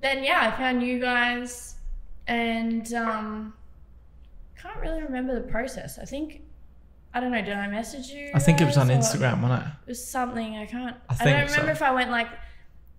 then 0.00 0.22
yeah, 0.22 0.52
I 0.54 0.56
found 0.56 0.84
you 0.84 1.00
guys, 1.00 1.74
and 2.28 2.94
um, 2.94 3.54
can't 4.56 4.78
really 4.78 5.02
remember 5.02 5.34
the 5.34 5.48
process. 5.48 5.98
I 5.98 6.04
think 6.04 6.42
I 7.12 7.18
don't 7.18 7.32
know. 7.32 7.42
Did 7.42 7.54
I 7.54 7.66
message 7.66 8.10
you? 8.10 8.30
I 8.34 8.38
think 8.38 8.60
it 8.60 8.66
was 8.66 8.76
on 8.76 8.86
Instagram, 8.86 9.42
wasn't 9.42 9.64
it? 9.64 9.68
It 9.86 9.88
was 9.88 10.06
something 10.06 10.58
I 10.58 10.66
can't. 10.66 10.96
I 11.08 11.16
I, 11.18 11.24
don't 11.24 11.50
remember 11.50 11.66
so. 11.66 11.72
if 11.72 11.82
I 11.82 11.90
went 11.90 12.12
like 12.12 12.28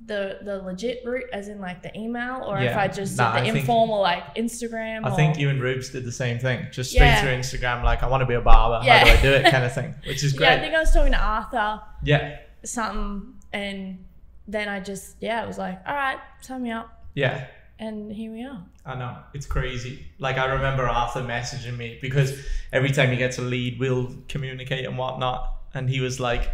the 0.05 0.37
the 0.43 0.57
legit 0.61 1.01
route, 1.05 1.25
as 1.33 1.47
in 1.47 1.59
like 1.59 1.81
the 1.81 1.95
email, 1.97 2.43
or 2.47 2.59
if 2.59 2.75
I 2.77 2.87
just 2.87 3.17
Nah, 3.17 3.31
did 3.33 3.37
I 3.37 3.39
the 3.41 3.45
think- 3.53 3.57
informal 3.61 4.01
like 4.01 4.35
Instagram. 4.35 5.03
I 5.05 5.11
or, 5.11 5.15
think 5.15 5.37
you 5.39 5.49
and 5.49 5.61
Rubes 5.61 5.89
did 5.89 6.05
the 6.05 6.11
same 6.11 6.37
thing. 6.39 6.67
Just 6.71 6.91
straight 6.91 7.07
Yeah. 7.07 7.21
through 7.21 7.31
Instagram, 7.31 7.83
like 7.83 8.03
I 8.03 8.07
want 8.07 8.21
to 8.21 8.25
be 8.27 8.35
a 8.35 8.41
barber. 8.41 8.85
Yeah. 8.85 8.99
How 8.99 9.05
do 9.05 9.11
I 9.11 9.21
do 9.21 9.31
it? 9.33 9.49
Kind 9.51 9.63
of 9.65 9.73
thing, 9.73 9.95
which 10.07 10.23
is 10.23 10.33
great. 10.33 10.47
Yeah, 10.49 10.55
I 10.55 10.59
think 10.59 10.75
I 10.75 10.79
was 10.79 10.91
talking 10.91 11.11
to 11.13 11.17
Arthur 11.17 11.81
Yeah. 12.03 12.37
something, 12.63 13.33
and 13.51 14.05
then 14.47 14.69
I 14.69 14.79
just 14.79 15.15
yeah, 15.21 15.41
I 15.41 15.45
was 15.47 15.57
like, 15.57 15.79
all 15.87 15.95
right, 15.95 16.17
sign 16.41 16.61
me 16.63 16.71
up, 16.71 17.05
Yeah. 17.15 17.45
and 17.79 18.11
here 18.11 18.31
we 18.31 18.43
are. 18.45 18.61
I 18.85 18.93
know 18.95 19.17
it's 19.33 19.47
crazy. 19.47 20.05
Like 20.19 20.37
I 20.37 20.45
remember 20.45 20.87
Arthur 20.87 21.21
messaging 21.21 21.77
me 21.77 21.97
because 21.99 22.37
every 22.71 22.91
time 22.91 23.09
he 23.09 23.17
gets 23.17 23.39
a 23.39 23.41
lead, 23.41 23.79
we'll 23.79 24.13
communicate 24.29 24.85
and 24.85 24.97
whatnot. 24.99 25.51
And 25.73 25.89
he 25.89 25.99
was 25.99 26.19
like, 26.19 26.51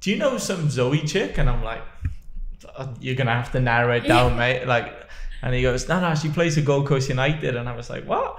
"Do 0.00 0.10
you 0.10 0.16
know 0.16 0.38
some 0.38 0.70
Zoe 0.70 1.02
chick?" 1.02 1.36
And 1.38 1.48
I'm 1.50 1.62
like, 1.62 1.82
"Uh, 1.82 2.08
"You're 3.00 3.14
gonna 3.16 3.34
have 3.34 3.52
to 3.52 3.60
narrow 3.60 3.94
it 3.96 4.06
down, 4.06 4.36
mate." 4.36 4.66
Like, 4.66 4.92
and 5.42 5.54
he 5.54 5.62
goes, 5.62 5.88
"No, 5.88 6.00
no, 6.00 6.14
she 6.14 6.28
plays 6.28 6.56
at 6.58 6.64
Gold 6.64 6.86
Coast 6.86 7.08
United." 7.08 7.56
And 7.56 7.68
I 7.68 7.74
was 7.76 7.88
like, 7.90 8.04
"What?" 8.04 8.38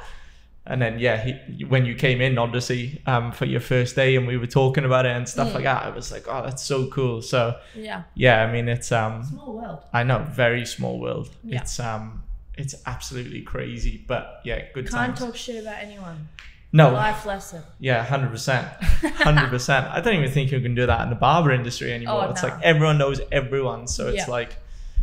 And 0.65 0.79
then 0.81 0.99
yeah, 0.99 1.17
he, 1.23 1.63
when 1.65 1.85
you 1.85 1.95
came 1.95 2.21
in, 2.21 2.37
obviously, 2.37 3.01
um, 3.07 3.31
for 3.31 3.45
your 3.45 3.61
first 3.61 3.95
day, 3.95 4.15
and 4.15 4.27
we 4.27 4.37
were 4.37 4.45
talking 4.45 4.85
about 4.85 5.05
it 5.05 5.15
and 5.15 5.27
stuff 5.27 5.49
Mm. 5.49 5.53
like 5.55 5.63
that, 5.63 5.83
I 5.83 5.89
was 5.89 6.11
like, 6.11 6.25
"Oh, 6.27 6.43
that's 6.43 6.61
so 6.63 6.87
cool." 6.87 7.21
So 7.21 7.55
Yeah, 7.73 8.03
yeah, 8.13 8.43
I 8.43 8.51
mean, 8.51 8.67
it's 8.67 8.91
um, 8.91 9.23
small 9.23 9.53
world. 9.53 9.79
I 9.93 10.03
know, 10.03 10.19
very 10.19 10.65
small 10.65 10.99
world. 10.99 11.29
Yeah. 11.43 11.61
It's 11.61 11.79
um, 11.79 12.23
it's 12.55 12.75
absolutely 12.85 13.41
crazy, 13.41 14.03
but 14.05 14.41
yeah, 14.43 14.65
good 14.73 14.89
Can't 14.89 15.15
times. 15.15 15.19
talk 15.19 15.35
shit 15.35 15.63
about 15.63 15.77
anyone. 15.81 16.27
No, 16.71 16.91
Life 16.91 17.25
lesson. 17.25 17.63
yeah, 17.79 18.03
hundred 18.05 18.29
percent, 18.31 18.67
hundred 18.83 19.49
percent. 19.49 19.87
I 19.87 20.01
don't 20.01 20.15
even 20.15 20.29
think 20.31 20.51
you 20.51 20.59
can 20.61 20.75
do 20.75 20.85
that 20.85 21.01
in 21.01 21.09
the 21.09 21.15
barber 21.15 21.51
industry 21.51 21.91
anymore. 21.93 22.25
Oh, 22.27 22.29
it's 22.31 22.43
no. 22.43 22.49
like 22.49 22.61
everyone 22.63 22.97
knows 22.97 23.19
everyone, 23.31 23.87
so 23.87 24.07
it's 24.07 24.17
Yeah. 24.17 24.31
like, 24.31 24.55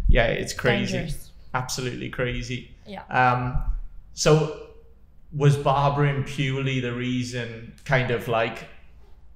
yeah, 0.09 0.27
it's 0.27 0.53
crazy, 0.53 0.93
Dangerous. 0.99 1.31
absolutely 1.55 2.09
crazy. 2.11 2.71
Yeah. 2.87 3.03
Um, 3.11 3.59
so 4.15 4.63
was 5.33 5.57
barbering 5.57 6.23
purely 6.25 6.79
the 6.81 6.93
reason? 6.93 7.75
Kind 7.85 8.11
of 8.13 8.29
like, 8.29 8.69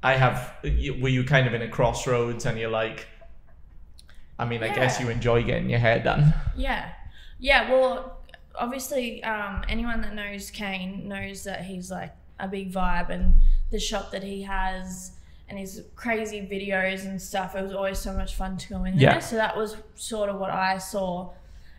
I 0.02 0.12
have. 0.14 0.54
Were 0.62 1.08
you 1.08 1.24
kind 1.24 1.48
of 1.48 1.54
in 1.54 1.62
a 1.62 1.68
crossroads, 1.68 2.46
and 2.46 2.56
you're 2.58 2.70
like, 2.70 3.08
I 4.38 4.44
mean, 4.44 4.62
I 4.62 4.72
guess 4.74 5.00
you 5.00 5.10
enjoy 5.10 5.42
getting 5.42 5.68
your 5.68 5.80
hair 5.80 5.98
done. 5.98 6.32
Yeah. 6.56 6.90
Yeah, 7.40 7.70
well, 7.72 8.18
obviously, 8.54 9.22
um, 9.24 9.64
anyone 9.68 10.00
that 10.02 10.14
knows 10.14 10.50
Kane 10.50 11.08
knows 11.08 11.44
that 11.44 11.64
he's 11.64 11.90
like 11.90 12.12
a 12.40 12.48
big 12.48 12.72
vibe 12.72 13.10
and 13.10 13.34
the 13.70 13.78
shop 13.78 14.10
that 14.12 14.22
he 14.22 14.42
has 14.42 15.12
and 15.48 15.58
his 15.58 15.82
crazy 15.96 16.40
videos 16.40 17.04
and 17.04 17.20
stuff. 17.20 17.54
It 17.56 17.62
was 17.62 17.72
always 17.72 17.98
so 17.98 18.12
much 18.12 18.34
fun 18.36 18.56
to 18.56 18.68
go 18.68 18.84
in 18.84 18.96
there. 18.96 19.14
Yeah. 19.14 19.18
So 19.18 19.36
that 19.36 19.56
was 19.56 19.76
sort 19.96 20.28
of 20.30 20.38
what 20.38 20.50
I 20.50 20.78
saw. 20.78 21.30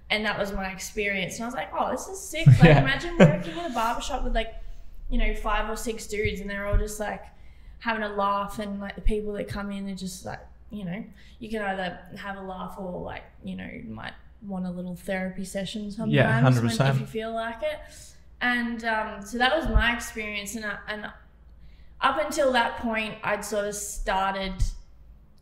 And 0.10 0.26
that 0.26 0.38
was 0.38 0.52
my 0.52 0.70
experience. 0.72 1.36
And 1.36 1.44
I 1.44 1.48
was 1.48 1.56
like, 1.56 1.70
oh, 1.78 1.90
this 1.92 2.08
is 2.08 2.20
sick. 2.20 2.46
Like, 2.48 2.64
Yeah. 2.64 2.82
imagine 2.82 3.18
working 3.18 3.58
in 3.58 3.66
a 3.72 3.74
barbershop 3.74 4.24
with 4.24 4.36
like, 4.36 4.54
you 5.10 5.18
know, 5.18 5.34
five 5.36 5.70
or 5.70 5.76
six 5.78 6.06
dudes 6.08 6.42
and 6.42 6.50
they're 6.50 6.66
all 6.68 6.78
just 6.78 7.00
like 7.00 7.24
having 7.80 8.04
a 8.04 8.10
laugh. 8.10 8.60
And 8.60 8.80
like 8.82 8.96
the 8.96 9.02
people 9.02 9.32
that 9.34 9.48
come 9.48 9.72
in 9.72 9.86
they're 9.86 9.96
just 9.96 10.26
like, 10.26 10.40
you 10.70 10.84
know, 10.86 11.04
you 11.40 11.50
can 11.50 11.62
either 11.62 11.98
have 12.18 12.38
a 12.38 12.42
laugh 12.42 12.76
or 12.78 13.02
like, 13.02 13.24
you 13.44 13.56
know, 13.56 13.68
you 13.72 13.90
might 13.90 14.14
want 14.46 14.66
a 14.66 14.70
little 14.72 14.96
therapy 14.96 15.46
session 15.46 15.92
sometimes 15.92 16.14
Yeah, 16.14 16.42
100%. 16.42 16.90
if 16.96 17.00
you 17.00 17.06
feel 17.06 17.34
like 17.34 17.62
it. 17.62 17.80
And 18.42 18.84
um, 18.86 19.22
so 19.26 19.38
that 19.38 19.56
was 19.56 19.68
my 19.70 19.94
experience. 19.96 20.56
And, 20.56 20.66
I, 20.66 20.78
and 20.88 21.06
up 22.02 22.20
until 22.20 22.52
that 22.54 22.78
point, 22.78 23.16
I'd 23.24 23.46
sort 23.46 23.66
of 23.68 23.76
started 23.76 24.56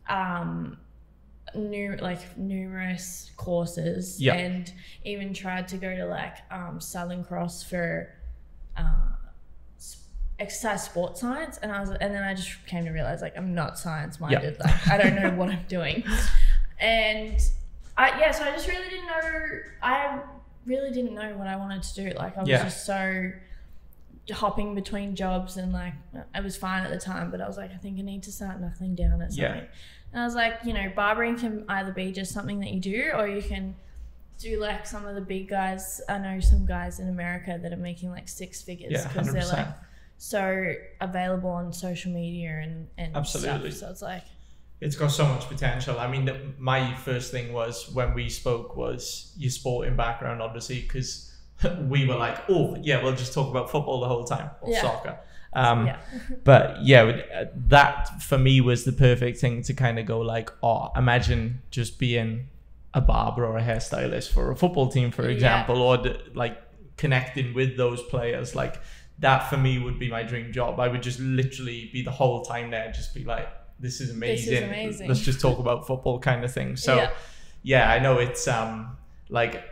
um, 0.08 0.76
new 1.54 1.96
like 1.96 2.36
numerous 2.36 3.30
courses 3.36 4.20
Yeah. 4.20 4.34
and 4.34 4.72
even 5.04 5.32
tried 5.32 5.66
to 5.68 5.76
go 5.78 5.94
to 5.96 6.04
like 6.06 6.36
um, 6.50 6.80
Southern 6.80 7.24
Cross 7.24 7.64
for 7.64 8.12
uh, 8.76 8.82
exercise 10.38 10.84
sports 10.84 11.20
science, 11.20 11.58
and 11.62 11.72
I 11.72 11.80
was, 11.80 11.90
and 11.90 12.14
then 12.14 12.22
I 12.22 12.34
just 12.34 12.66
came 12.66 12.84
to 12.84 12.90
realize 12.90 13.20
like 13.22 13.36
I'm 13.36 13.54
not 13.54 13.78
science 13.78 14.20
minded. 14.20 14.58
Like 14.60 14.88
I 14.88 14.96
don't 14.98 15.14
know 15.16 15.30
what 15.36 15.48
I'm 15.50 15.64
doing, 15.68 16.04
and 16.78 17.40
I 17.96 18.18
yeah. 18.20 18.30
So 18.30 18.44
I 18.44 18.52
just 18.52 18.68
really 18.68 18.88
didn't 18.88 19.06
know. 19.06 19.58
I 19.82 20.20
really 20.66 20.90
didn't 20.90 21.14
know 21.14 21.36
what 21.36 21.46
I 21.46 21.56
wanted 21.56 21.82
to 21.82 21.94
do. 21.94 22.10
Like 22.16 22.36
I 22.36 22.40
was 22.40 22.48
Yeah. 22.48 22.64
just 22.64 22.84
so 22.86 23.30
hopping 24.32 24.74
between 24.76 25.16
jobs 25.16 25.56
and 25.56 25.72
like 25.72 25.94
I 26.34 26.40
was 26.40 26.56
fine 26.56 26.84
at 26.84 26.90
the 26.90 26.98
time, 26.98 27.30
but 27.30 27.40
I 27.40 27.48
was 27.48 27.56
like, 27.56 27.72
I 27.72 27.76
think 27.78 27.98
I 27.98 28.02
need 28.02 28.22
to 28.24 28.32
start 28.32 28.60
knuckling 28.60 28.94
down 28.94 29.20
at 29.22 29.32
Yeah. 29.32 29.48
something. 29.48 29.68
And 30.12 30.22
I 30.22 30.24
was 30.24 30.34
like, 30.34 30.60
you 30.64 30.72
know, 30.72 30.90
barbering 30.94 31.36
can 31.38 31.64
either 31.68 31.92
be 31.92 32.12
just 32.12 32.32
something 32.32 32.60
that 32.60 32.70
you 32.70 32.80
do 32.80 33.10
or 33.16 33.26
you 33.26 33.42
can 33.42 33.74
do 34.38 34.58
like 34.60 34.86
some 34.86 35.04
of 35.06 35.14
the 35.16 35.20
big 35.20 35.48
guys. 35.48 36.00
I 36.08 36.18
know 36.18 36.38
some 36.40 36.64
guys 36.64 37.00
in 37.00 37.08
America 37.08 37.58
that 37.60 37.72
are 37.72 37.76
making 37.76 38.10
like 38.10 38.28
six 38.28 38.62
figures 38.62 38.92
Yeah, 38.92 39.08
because 39.08 39.32
they're 39.32 39.42
100%. 39.42 39.52
like 39.52 39.68
so 40.18 40.74
available 41.00 41.50
on 41.50 41.72
social 41.72 42.12
media 42.12 42.60
and, 42.62 42.88
and 42.98 43.16
Absolutely. 43.16 43.70
stuff. 43.70 43.80
So 43.88 43.90
it's 43.92 44.02
like, 44.02 44.24
It's 44.80 44.96
got 44.96 45.08
so 45.08 45.26
much 45.26 45.46
potential. 45.48 45.98
I 46.00 46.08
mean, 46.08 46.24
the, 46.24 46.40
my 46.58 46.94
first 46.94 47.30
thing 47.30 47.52
was 47.52 47.90
when 47.92 48.14
we 48.14 48.28
spoke 48.30 48.76
was 48.76 49.32
your 49.36 49.50
sporting 49.50 49.94
background, 49.96 50.40
obviously, 50.40 50.80
because 50.80 51.30
we 51.88 52.06
were 52.06 52.16
like, 52.16 52.38
oh, 52.48 52.76
yeah, 52.82 53.02
we'll 53.02 53.14
just 53.14 53.34
talk 53.34 53.50
about 53.50 53.70
football 53.70 54.00
the 54.00 54.08
whole 54.08 54.24
time 54.24 54.50
or 54.62 54.72
Yeah. 54.72 54.80
soccer. 54.82 55.18
Um, 55.52 55.86
yeah. 55.86 55.98
but 56.44 56.80
yeah, 56.82 57.02
uh, 57.02 57.44
that 57.68 58.22
for 58.22 58.38
me 58.38 58.60
was 58.60 58.84
the 58.84 58.92
perfect 58.92 59.38
thing 59.38 59.62
to 59.64 59.74
kind 59.74 59.98
of 59.98 60.06
go 60.06 60.20
like, 60.20 60.50
oh, 60.62 60.90
imagine 60.96 61.60
just 61.70 61.98
being 61.98 62.46
a 62.94 63.00
barber 63.00 63.44
or 63.44 63.58
a 63.58 63.62
hairstylist 63.62 64.32
for 64.32 64.50
a 64.50 64.56
football 64.56 64.88
team, 64.88 65.10
for 65.10 65.24
Yeah. 65.24 65.28
example, 65.34 65.82
or 65.82 65.98
the, 65.98 66.20
like 66.34 66.56
connecting 66.96 67.52
with 67.52 67.76
those 67.76 68.02
players. 68.04 68.54
Like 68.54 68.80
that 69.18 69.50
for 69.50 69.56
me 69.58 69.78
would 69.78 69.98
be 69.98 70.08
my 70.10 70.22
dream 70.22 70.52
job. 70.52 70.80
I 70.80 70.88
would 70.88 71.02
just 71.02 71.20
literally 71.20 71.90
be 71.92 72.02
the 72.02 72.10
whole 72.12 72.42
time 72.44 72.70
there, 72.70 72.90
just 72.92 73.14
be 73.14 73.24
like, 73.24 73.48
this 73.80 74.00
is 74.00 74.10
amazing. 74.10 74.50
This 74.50 74.60
is 74.62 74.68
amazing. 74.68 75.08
Let's 75.08 75.20
just 75.20 75.40
talk 75.40 75.58
about 75.58 75.86
football 75.86 76.18
kind 76.20 76.44
of 76.44 76.52
thing. 76.52 76.76
So 76.76 76.96
Yeah. 76.96 77.10
yeah, 77.62 77.90
I 77.90 77.98
know 77.98 78.18
it's 78.18 78.46
um 78.48 78.96
like 79.28 79.62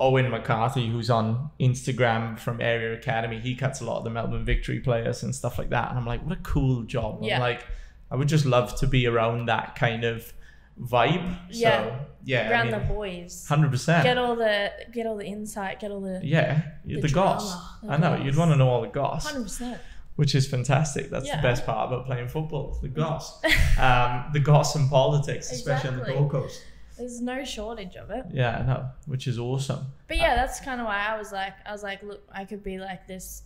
Owen 0.00 0.30
McCarthy, 0.30 0.88
who's 0.88 1.10
on 1.10 1.50
Instagram 1.60 2.38
from 2.38 2.60
Area 2.60 2.94
Academy, 2.94 3.38
he 3.40 3.54
cuts 3.54 3.80
a 3.80 3.84
lot 3.84 3.98
of 3.98 4.04
the 4.04 4.10
Melbourne 4.10 4.44
Victory 4.44 4.80
players 4.80 5.22
and 5.22 5.34
stuff 5.34 5.58
like 5.58 5.70
that. 5.70 5.90
And 5.90 5.98
I'm 5.98 6.06
like, 6.06 6.22
what 6.24 6.32
a 6.38 6.40
cool 6.42 6.82
job. 6.84 7.18
Yeah. 7.22 7.34
I'm 7.36 7.40
like, 7.40 7.66
I 8.10 8.16
would 8.16 8.28
just 8.28 8.46
love 8.46 8.74
to 8.80 8.86
be 8.86 9.06
around 9.06 9.46
that 9.46 9.74
kind 9.74 10.04
of 10.04 10.32
vibe. 10.80 11.36
Yeah. 11.50 11.82
So 11.84 11.98
yeah, 12.24 12.50
Around 12.50 12.74
I 12.74 12.78
the 12.78 12.84
boys. 12.86 13.46
hundred 13.48 13.70
percent. 13.70 14.04
Get 14.04 14.18
all 14.18 14.36
the 14.36 14.72
get 14.92 15.06
all 15.06 15.16
the 15.16 15.26
insight, 15.26 15.80
get 15.80 15.90
all 15.90 16.00
the 16.00 16.20
Yeah, 16.22 16.62
the, 16.84 17.00
the 17.00 17.08
goss. 17.08 17.56
I 17.88 17.96
know 17.96 18.16
goss. 18.16 18.24
you'd 18.24 18.36
want 18.36 18.50
to 18.52 18.56
know 18.56 18.68
all 18.68 18.80
the 18.82 18.88
goss, 18.88 19.26
hundred 19.30 19.44
percent. 19.44 19.80
Which 20.16 20.34
is 20.34 20.46
fantastic. 20.46 21.10
That's 21.10 21.26
Yeah. 21.26 21.36
the 21.36 21.42
best 21.42 21.64
part 21.64 21.92
about 21.92 22.06
playing 22.06 22.28
football, 22.28 22.78
the 22.82 22.88
goss, 22.88 23.42
um, 23.78 24.24
the 24.32 24.40
goss 24.40 24.74
and 24.74 24.90
politics, 24.90 25.50
especially 25.52 25.90
on 25.90 25.98
the 25.98 26.04
Gold 26.04 26.30
Coast. 26.30 26.62
There's 26.98 27.20
no 27.20 27.44
shortage 27.44 27.94
of 27.96 28.10
it. 28.10 28.24
Yeah, 28.32 28.58
I 28.58 28.62
know, 28.66 28.86
which 29.04 29.26
is 29.28 29.38
awesome. 29.38 29.86
But 30.08 30.16
yeah, 30.16 30.34
that's 30.34 30.60
kind 30.60 30.80
of 30.80 30.86
why 30.86 31.04
I 31.06 31.18
was 31.18 31.30
like, 31.30 31.52
I 31.66 31.72
was 31.72 31.82
like, 31.82 32.02
look, 32.02 32.22
I 32.32 32.46
could 32.46 32.62
be 32.62 32.78
like 32.78 33.06
this. 33.06 33.42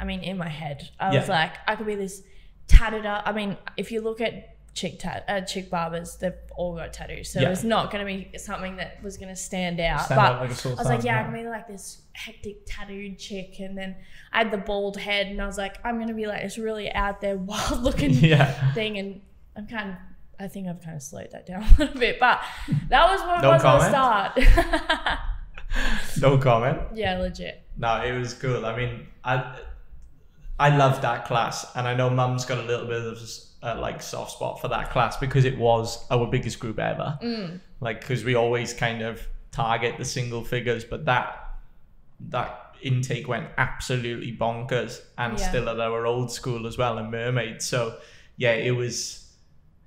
I 0.00 0.04
mean, 0.04 0.20
in 0.20 0.38
my 0.38 0.48
head, 0.48 0.88
I 0.98 1.14
was 1.14 1.28
like, 1.28 1.52
I 1.66 1.76
could 1.76 1.86
be 1.86 1.96
this 1.96 2.22
tatted 2.66 3.04
up. 3.04 3.24
I 3.26 3.32
mean, 3.32 3.56
if 3.76 3.92
you 3.92 4.00
look 4.00 4.20
at 4.20 4.56
chick 4.78 4.98
tat, 5.00 5.24
uh, 5.28 5.40
chick 5.40 5.68
barbers, 5.70 6.16
they've 6.16 6.32
all 6.56 6.76
got 6.76 6.92
tattoos, 6.92 7.30
so 7.30 7.40
Yeah. 7.40 7.50
it's 7.50 7.64
not 7.64 7.90
going 7.90 8.06
to 8.06 8.12
be 8.30 8.38
something 8.38 8.76
that 8.76 9.02
was 9.02 9.16
going 9.16 9.28
to 9.28 9.36
stand 9.36 9.80
out. 9.80 10.02
Stand 10.04 10.18
but 10.18 10.24
out 10.32 10.40
like 10.40 10.66
I 10.66 10.68
was 10.70 10.86
like, 10.86 11.02
yeah, 11.04 11.14
I 11.14 11.16
yeah. 11.20 11.24
can 11.24 11.32
be 11.34 11.48
like 11.48 11.66
this 11.66 12.02
hectic 12.12 12.58
tattooed 12.66 13.18
chick, 13.18 13.58
and 13.60 13.76
then 13.76 13.96
I 14.32 14.38
had 14.38 14.50
the 14.52 14.58
bald 14.58 14.96
head, 14.96 15.26
and 15.26 15.42
I 15.42 15.46
was 15.46 15.58
like, 15.58 15.76
I'm 15.84 15.96
going 15.96 16.08
to 16.08 16.14
be 16.14 16.26
like 16.26 16.42
this 16.42 16.58
really 16.58 16.90
out 16.92 17.20
there, 17.20 17.36
wild 17.50 17.82
looking 17.82 18.10
Yeah. 18.12 18.72
thing, 18.74 18.98
and 18.98 19.20
I'm 19.56 19.66
kind 19.66 19.90
of. 19.90 19.96
I 20.40 20.46
think 20.46 20.68
I've 20.68 20.80
kind 20.80 20.94
of 20.94 21.02
slowed 21.02 21.32
that 21.32 21.46
down 21.46 21.62
a 21.78 21.78
little 21.80 21.98
bit, 21.98 22.20
but 22.20 22.40
that 22.90 23.10
was 23.10 23.20
what 23.22 23.42
it 23.42 23.46
was 23.48 23.62
comment? 23.62 23.92
at 23.92 24.34
the 24.36 24.42
start. 24.46 25.18
No 26.20 26.38
comment. 26.38 26.78
yeah, 26.94 27.18
legit. 27.18 27.62
No, 27.76 28.00
it 28.02 28.16
was 28.16 28.34
cool. 28.34 28.64
I 28.64 28.76
mean, 28.76 29.06
I 29.24 29.58
I 30.58 30.76
loved 30.76 31.02
that 31.02 31.24
class, 31.26 31.66
and 31.74 31.86
I 31.88 31.94
know 31.94 32.08
Mum's 32.08 32.44
got 32.44 32.58
a 32.58 32.62
little 32.62 32.86
bit 32.86 33.04
of 33.04 33.18
a 33.62 33.74
like 33.74 34.00
soft 34.02 34.32
spot 34.32 34.60
for 34.60 34.68
that 34.68 34.90
class 34.90 35.16
because 35.16 35.44
it 35.44 35.58
was 35.58 36.06
our 36.10 36.26
biggest 36.26 36.60
group 36.60 36.78
ever. 36.78 37.18
Mm. 37.22 37.60
Like, 37.80 38.00
because 38.00 38.24
we 38.24 38.34
always 38.34 38.72
kind 38.72 39.02
of 39.02 39.26
target 39.50 39.96
the 39.98 40.04
single 40.04 40.44
figures, 40.44 40.84
but 40.84 41.04
that 41.06 41.44
that 42.30 42.76
intake 42.82 43.26
went 43.28 43.46
absolutely 43.58 44.36
bonkers, 44.36 45.00
and 45.16 45.38
Yeah. 45.38 45.48
still 45.48 45.68
at 45.68 45.80
our 45.80 46.06
old 46.06 46.30
school 46.32 46.66
as 46.66 46.78
well 46.78 46.98
in 46.98 47.10
Mermaid. 47.10 47.62
So, 47.62 47.96
yeah, 48.36 48.52
it 48.52 48.72
was. 48.72 49.24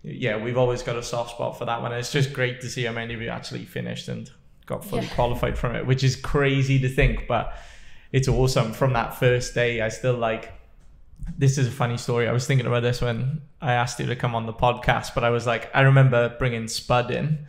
Yeah, 0.03 0.37
we've 0.43 0.57
always 0.57 0.81
got 0.81 0.95
a 0.95 1.03
soft 1.03 1.31
spot 1.31 1.57
for 1.59 1.65
that 1.65 1.81
one. 1.81 1.93
It's 1.93 2.11
just 2.11 2.33
great 2.33 2.59
to 2.61 2.69
see 2.69 2.83
how 2.85 2.91
many 2.91 3.13
of 3.13 3.21
you 3.21 3.29
actually 3.29 3.65
finished 3.65 4.07
and 4.07 4.31
got 4.65 4.83
fully 4.83 5.03
Yeah. 5.03 5.13
qualified 5.13 5.57
from 5.59 5.75
it, 5.75 5.85
which 5.85 6.03
is 6.03 6.15
crazy 6.15 6.79
to 6.79 6.89
think, 6.89 7.27
but 7.27 7.53
it's 8.11 8.27
awesome. 8.27 8.73
From 8.73 8.93
that 8.93 9.13
first 9.15 9.53
day, 9.53 9.79
I 9.81 9.89
still 9.89 10.15
like. 10.15 10.51
This 11.37 11.57
is 11.57 11.67
a 11.67 11.71
funny 11.71 11.97
story. 11.97 12.27
I 12.27 12.31
was 12.31 12.45
thinking 12.45 12.67
about 12.67 12.83
this 12.83 13.01
when 13.01 13.41
I 13.61 13.73
asked 13.73 13.99
you 13.99 14.05
to 14.07 14.15
come 14.15 14.35
on 14.35 14.45
the 14.45 14.53
podcast, 14.53 15.13
but 15.15 15.23
I 15.23 15.29
was 15.29 15.45
like, 15.47 15.69
I 15.73 15.81
remember 15.81 16.35
bringing 16.37 16.67
Spud 16.67 17.11
in, 17.11 17.47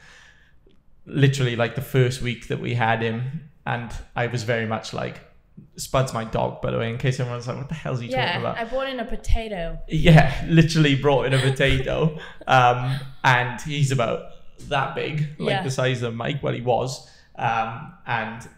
literally 1.07 1.57
like 1.57 1.75
the 1.75 1.83
first 1.83 2.23
week 2.23 2.49
that 2.49 2.61
we 2.61 2.75
had 2.75 3.03
him, 3.03 3.49
and 3.67 3.93
I 4.17 4.27
was 4.29 4.43
very 4.45 4.67
much 4.67 4.93
like, 4.93 5.21
Spud's 5.77 6.15
my 6.15 6.25
dog, 6.25 6.63
by 6.63 6.71
the 6.71 6.79
way, 6.79 6.89
in 6.91 6.99
case 6.99 7.21
everyone's 7.21 7.47
like, 7.47 7.57
what 7.59 7.69
the 7.69 7.75
hell's 7.75 8.01
he 8.01 8.07
talking 8.09 8.21
Yeah, 8.21 8.39
about? 8.41 8.59
I 8.59 8.65
brought 8.65 8.89
in 8.89 9.01
a 9.01 9.05
potato. 9.05 9.79
Yeah, 9.89 10.45
literally 10.49 10.95
brought 10.95 11.27
in 11.27 11.35
a 11.35 11.39
potato. 11.39 12.19
um, 12.47 12.99
and 13.25 13.61
he's 13.61 13.93
about 13.93 14.31
that 14.69 14.95
big, 14.95 15.27
like 15.39 15.51
Yeah. 15.51 15.63
the 15.63 15.71
size 15.71 16.03
of 16.03 16.15
Mike, 16.15 16.43
well, 16.43 16.55
he 16.55 16.61
was. 16.63 17.09
Um, 17.37 17.93
and 18.07 18.49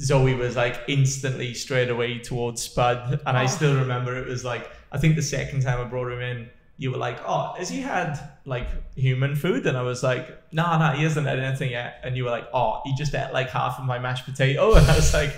Zoe 0.00 0.34
was 0.34 0.56
like 0.56 0.80
instantly 0.88 1.54
straight 1.54 1.90
away 1.90 2.18
towards 2.18 2.62
Spud. 2.62 3.20
And 3.26 3.36
I 3.36 3.44
Oh. 3.44 3.46
still 3.46 3.74
remember 3.76 4.16
it 4.16 4.26
was 4.28 4.44
like, 4.44 4.70
I 4.92 4.98
think 4.98 5.16
the 5.16 5.22
second 5.22 5.62
time 5.62 5.80
I 5.80 5.84
brought 5.84 6.12
him 6.12 6.20
in, 6.20 6.48
you 6.80 6.92
were 6.92 6.96
like, 6.98 7.18
oh, 7.26 7.54
has 7.58 7.68
he 7.68 7.80
had 7.80 8.18
like 8.44 8.68
human 8.94 9.34
food? 9.34 9.66
And 9.66 9.76
I 9.76 9.82
was 9.82 10.02
like, 10.04 10.28
no, 10.52 10.78
no, 10.78 10.92
he 10.92 11.02
hasn't 11.02 11.26
had 11.26 11.40
anything 11.40 11.70
yet. 11.72 12.00
And 12.04 12.16
you 12.16 12.24
were 12.24 12.30
like, 12.30 12.46
oh, 12.54 12.80
he 12.84 12.94
just 12.94 13.12
ate 13.14 13.32
like 13.32 13.50
half 13.50 13.78
of 13.80 13.84
my 13.84 13.98
mashed 13.98 14.24
potato. 14.24 14.74
And 14.76 14.86
I 14.86 14.94
was 14.94 15.12
like, 15.12 15.32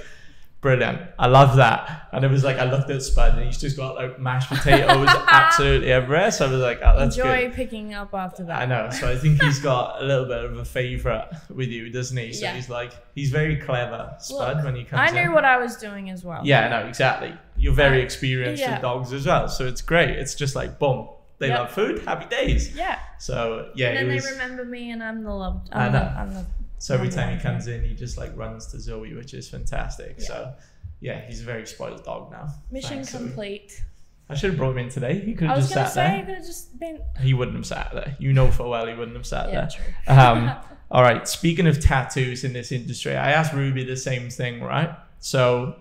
brilliant. 0.61 1.01
I 1.19 1.27
love 1.27 1.57
that. 1.57 2.09
And 2.13 2.25
it 2.25 2.31
was 2.31 2.45
like, 2.45 2.59
I 2.59 2.71
looked 2.71 2.91
at 2.91 3.03
Spud 3.03 3.37
and 3.37 3.47
he's 3.47 3.59
just 3.59 3.77
got 3.77 3.95
like 3.95 4.19
mashed 4.21 4.49
potatoes 4.51 5.09
absolutely 5.29 5.91
everywhere. 5.93 6.31
So 6.31 6.47
I 6.47 6.51
was 6.51 6.61
like, 6.61 6.81
oh, 6.85 6.99
that's 6.99 7.17
Enjoy 7.17 7.47
good. 7.47 7.55
picking 7.55 7.95
up 7.95 8.13
after 8.15 8.45
that. 8.45 8.63
I 8.63 8.67
know. 8.67 8.91
So 8.91 9.11
I 9.11 9.17
think 9.17 9.41
he's 9.43 9.59
got 9.61 10.03
a 10.03 10.05
little 10.05 10.27
bit 10.27 10.45
of 10.45 10.59
a 10.59 10.65
favorite 10.65 11.29
with 11.49 11.69
you, 11.69 11.89
doesn't 11.91 12.17
he? 12.17 12.33
So 12.33 12.45
Yeah. 12.47 12.55
he's 12.55 12.69
like, 12.69 12.93
he's 13.15 13.31
very 13.31 13.57
clever, 13.57 14.15
Spud, 14.19 14.57
Look, 14.57 14.65
when 14.67 14.77
he 14.77 14.85
comes 14.85 15.01
I 15.01 15.09
in. 15.09 15.15
knew 15.29 15.33
what 15.35 15.45
I 15.45 15.57
was 15.59 15.77
doing 15.77 16.11
as 16.11 16.25
well. 16.25 16.43
Yeah, 16.45 16.69
no, 16.69 16.87
exactly. 16.87 17.33
You're 17.57 17.73
very 17.75 18.01
I- 18.01 18.05
experienced 18.05 18.61
yeah. 18.63 18.73
with 18.75 18.83
dogs 18.83 19.13
as 19.13 19.27
well, 19.27 19.49
so 19.49 19.67
it's 19.67 19.83
great. 19.83 20.11
It's 20.11 20.35
just 20.35 20.55
like 20.57 20.79
boom, 20.79 21.09
they 21.39 21.49
Yep. 21.49 21.59
love 21.59 21.71
food, 21.73 21.99
happy 22.05 22.27
days. 22.27 22.75
Yeah. 22.77 22.99
So 23.19 23.71
yeah, 23.75 23.89
and 23.89 23.97
then 24.09 24.17
it 24.17 24.23
they 24.23 24.31
remember 24.33 24.65
me, 24.65 24.91
and 24.91 25.03
I'm 25.03 25.23
the 25.25 25.33
loved. 25.33 25.69
I 25.73 25.87
I'm, 25.87 25.93
the, 25.93 25.99
know. 26.01 26.15
I'm 26.19 26.35
the. 26.35 26.47
So 26.81 26.95
every 26.95 27.09
time 27.11 27.37
he 27.37 27.41
comes 27.43 27.67
in, 27.69 27.85
he 27.85 27.95
just 27.95 28.19
like 28.19 28.37
runs 28.37 28.67
to 28.73 28.81
Zoe, 28.81 29.15
which 29.15 29.33
is 29.35 29.49
fantastic. 29.49 30.17
Yeah. 30.19 30.25
So 30.27 30.53
yeah, 31.01 31.21
he's 31.27 31.41
a 31.41 31.45
very 31.45 31.67
spoiled 31.67 32.03
dog 32.05 32.31
now. 32.33 32.49
Mission 32.73 32.97
Thanks, 32.97 33.11
Zoe. 33.11 33.21
complete. 33.27 33.83
I 34.29 34.35
should 34.35 34.51
have 34.51 34.59
brought 34.59 34.73
him 34.73 34.79
in 34.79 34.89
today. 34.89 35.19
He 35.21 35.35
could 35.35 35.47
I 35.49 35.55
have 35.55 35.57
was 35.59 35.71
just 35.71 35.93
sat 35.95 35.95
say 35.95 36.01
there. 36.09 36.19
you 36.19 36.25
could 36.27 36.35
have 36.37 36.47
just 36.47 36.79
been. 36.79 37.01
He 37.21 37.35
wouldn't 37.35 37.57
have 37.57 37.67
sat 37.67 37.91
there. 37.93 38.17
You 38.19 38.33
know 38.33 38.51
for 38.51 38.69
well 38.69 38.87
he 38.87 38.95
wouldn't 38.95 39.17
have 39.17 39.27
sat 39.27 39.49
Yeah, 39.51 39.61
there. 39.63 39.69
true. 39.71 40.15
Um, 40.15 40.53
all 40.91 41.03
right. 41.03 41.27
Speaking 41.29 41.67
of 41.67 41.81
tattoos 41.81 42.45
in 42.45 42.53
this 42.53 42.71
industry, 42.73 43.17
I 43.17 43.33
asked 43.33 43.53
Ruby 43.53 43.85
the 43.85 43.97
same 43.97 44.31
thing, 44.31 44.61
right? 44.63 44.91
So, 45.19 45.77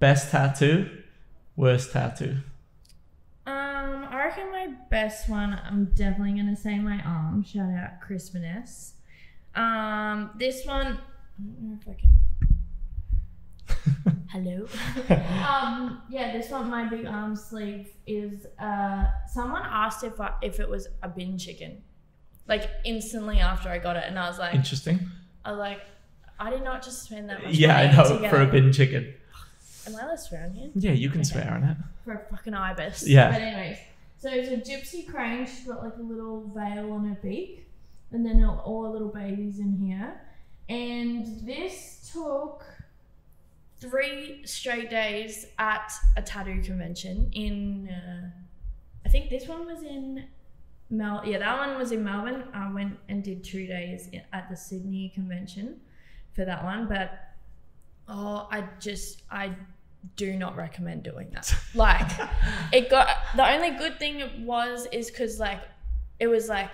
best 0.00 0.30
tattoo, 0.30 0.90
worst 1.54 1.92
tattoo. 1.92 2.38
Um, 3.46 4.06
I 4.10 4.16
reckon 4.26 4.50
my 4.50 4.68
best 4.90 5.28
one. 5.28 5.60
I'm 5.64 5.84
definitely 5.94 6.32
gonna 6.40 6.56
say 6.56 6.78
my 6.78 7.00
arm. 7.04 7.44
Shout 7.44 7.70
out 7.72 8.00
Chris 8.00 8.30
Vaness. 8.30 8.92
Um, 9.56 10.30
this 10.38 10.64
one. 10.66 10.86
I 10.86 11.42
don't 11.42 11.60
know 11.60 11.78
if 11.80 11.88
I 11.88 11.94
can. 12.00 12.10
Hello. 14.30 14.66
um, 15.48 16.02
yeah, 16.10 16.32
this 16.32 16.50
one, 16.50 16.68
my 16.70 16.84
big 16.88 17.06
arm 17.06 17.34
sleeve 17.36 17.88
is. 18.06 18.46
Uh, 18.58 19.06
someone 19.32 19.62
asked 19.64 20.04
if 20.04 20.20
I, 20.20 20.32
if 20.42 20.60
it 20.60 20.68
was 20.68 20.88
a 21.02 21.08
bin 21.08 21.38
chicken, 21.38 21.82
like 22.46 22.68
instantly 22.84 23.38
after 23.38 23.68
I 23.68 23.78
got 23.78 23.96
it, 23.96 24.04
and 24.06 24.18
I 24.18 24.28
was 24.28 24.38
like, 24.38 24.54
Interesting. 24.54 25.00
I 25.44 25.50
was 25.52 25.58
like, 25.58 25.80
I 26.38 26.50
did 26.50 26.62
not 26.64 26.82
just 26.82 27.04
spend 27.04 27.30
that 27.30 27.42
much. 27.42 27.54
Yeah, 27.54 27.78
I 27.78 27.90
know 27.96 28.14
to 28.16 28.20
get 28.20 28.30
for 28.30 28.42
a 28.42 28.46
bin 28.46 28.72
chicken. 28.72 29.14
Am 29.86 29.94
I 29.96 30.00
allowed 30.02 30.16
to 30.16 30.18
swear 30.18 30.44
on 30.44 30.52
here? 30.52 30.70
Yeah, 30.74 30.90
you 30.92 31.08
can 31.08 31.20
Okay. 31.20 31.28
swear 31.30 31.50
on 31.52 31.62
it. 31.64 31.76
for 32.04 32.14
a 32.14 32.18
fucking 32.30 32.54
ibis. 32.54 33.06
Yeah. 33.06 33.30
But 33.30 33.40
anyways, 33.40 33.78
so 34.18 34.28
it's 34.30 34.48
a 34.48 34.56
gypsy 34.70 35.06
crane. 35.06 35.46
She's 35.46 35.64
got 35.66 35.82
like 35.82 35.94
a 35.96 36.02
little 36.02 36.50
veil 36.54 36.92
on 36.92 37.06
her 37.08 37.16
beak, 37.22 37.65
and 38.12 38.24
then 38.24 38.44
all, 38.44 38.90
little 38.90 39.08
babies 39.08 39.58
in 39.58 39.76
here. 39.76 40.20
And 40.68 41.46
this 41.46 42.10
took 42.12 42.64
three 43.78 44.40
straight 44.44 44.90
days 44.90 45.46
at 45.58 45.92
a 46.16 46.22
tattoo 46.22 46.62
convention 46.62 47.30
in. 47.32 47.88
Uh, 47.88 48.30
I 49.04 49.08
think 49.08 49.30
this 49.30 49.46
one 49.46 49.66
was 49.66 49.82
in 49.82 50.24
Mel. 50.90 51.22
Yeah, 51.24 51.38
that 51.38 51.58
one 51.58 51.78
was 51.78 51.92
in 51.92 52.02
Melbourne. 52.02 52.44
I 52.52 52.72
went 52.72 52.98
and 53.08 53.22
did 53.22 53.44
two 53.44 53.66
days 53.66 54.08
at 54.32 54.48
the 54.48 54.56
Sydney 54.56 55.10
convention 55.14 55.80
for 56.32 56.44
that 56.44 56.64
one, 56.64 56.88
but 56.88 57.12
oh, 58.08 58.48
I 58.50 58.64
just 58.80 59.22
I 59.30 59.52
do 60.14 60.36
not 60.36 60.56
recommend 60.56 61.02
doing 61.02 61.28
that. 61.32 61.52
Like, 61.74 62.10
it 62.72 62.88
got 62.88 63.08
the 63.36 63.48
only 63.48 63.76
good 63.76 63.98
thing 63.98 64.20
it 64.20 64.38
was 64.40 64.86
is 64.92 65.10
because 65.10 65.38
like 65.38 65.60
it 66.18 66.26
was 66.26 66.48
like 66.48 66.70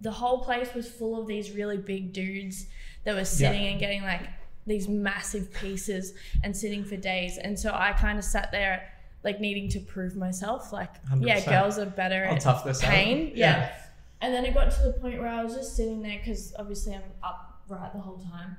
the 0.00 0.10
whole 0.10 0.44
place 0.44 0.72
was 0.74 0.88
full 0.88 1.20
of 1.20 1.26
these 1.26 1.52
really 1.52 1.76
big 1.76 2.12
dudes 2.12 2.66
that 3.04 3.14
were 3.14 3.24
sitting 3.24 3.66
and 3.66 3.80
getting 3.80 4.02
like 4.02 4.28
these 4.66 4.88
massive 4.88 5.52
pieces 5.52 6.14
and 6.44 6.56
sitting 6.56 6.84
for 6.84 6.96
days. 6.96 7.38
And 7.38 7.58
so 7.58 7.72
I 7.72 7.92
kind 7.92 8.18
of 8.18 8.24
sat 8.24 8.52
there 8.52 8.92
like 9.24 9.40
needing 9.40 9.68
to 9.70 9.80
prove 9.80 10.14
myself. 10.14 10.72
Like, 10.72 10.90
yeah, 11.18 11.40
100%. 11.40 11.48
girls 11.48 11.78
are 11.78 11.86
better 11.86 12.26
I'll 12.26 12.48
at 12.48 12.64
this 12.64 12.80
pain. 12.80 13.32
Yeah. 13.34 13.72
And 14.20 14.34
then 14.34 14.44
it 14.44 14.54
got 14.54 14.70
to 14.70 14.82
the 14.82 14.92
point 14.92 15.18
where 15.18 15.28
I 15.28 15.42
was 15.42 15.54
just 15.54 15.76
sitting 15.76 16.02
there 16.02 16.18
because 16.18 16.54
obviously 16.58 16.94
I'm 16.94 17.02
upright 17.22 17.92
the 17.92 18.00
whole 18.00 18.18
time. 18.18 18.56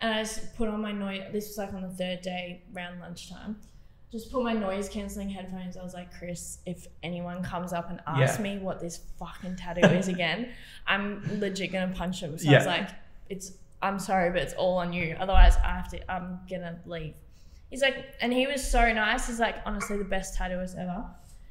And 0.00 0.14
I 0.14 0.22
just 0.22 0.54
put 0.56 0.68
on 0.68 0.80
my 0.80 0.92
noise. 0.92 1.22
This 1.32 1.48
was 1.48 1.58
like 1.58 1.74
on 1.74 1.82
the 1.82 1.88
third 1.88 2.22
day 2.22 2.62
around 2.74 3.00
lunchtime. 3.00 3.56
Just 4.10 4.32
put 4.32 4.42
my 4.42 4.54
noise 4.54 4.88
cancelling 4.88 5.28
headphones. 5.28 5.76
I 5.76 5.82
was 5.82 5.92
like, 5.92 6.12
Chris, 6.16 6.58
if 6.64 6.86
anyone 7.02 7.42
comes 7.42 7.72
up 7.74 7.90
and 7.90 8.00
asks 8.06 8.38
Yeah. 8.38 8.42
me 8.42 8.58
what 8.58 8.80
this 8.80 9.00
fucking 9.18 9.56
tattoo 9.56 9.86
is 9.86 10.08
again, 10.08 10.48
I'm 10.86 11.22
legit 11.40 11.72
gonna 11.72 11.92
punch 11.94 12.20
them. 12.22 12.38
So 12.38 12.50
I 12.50 12.56
was 12.56 12.66
like, 12.66 12.88
it's 13.28 13.52
I'm 13.82 13.98
sorry, 13.98 14.30
but 14.30 14.42
it's 14.42 14.54
all 14.54 14.78
on 14.78 14.92
you. 14.92 15.14
Otherwise, 15.20 15.56
I 15.62 15.68
have 15.68 15.88
to. 15.90 16.10
I'm 16.10 16.40
gonna 16.50 16.78
leave. 16.86 17.14
He's 17.70 17.82
like, 17.82 18.06
and 18.22 18.32
he 18.32 18.46
was 18.46 18.66
so 18.68 18.92
nice. 18.92 19.26
He's 19.26 19.38
like, 19.38 19.56
honestly, 19.66 19.98
the 19.98 20.04
best 20.04 20.38
tattooist 20.38 20.76
ever. 20.78 21.04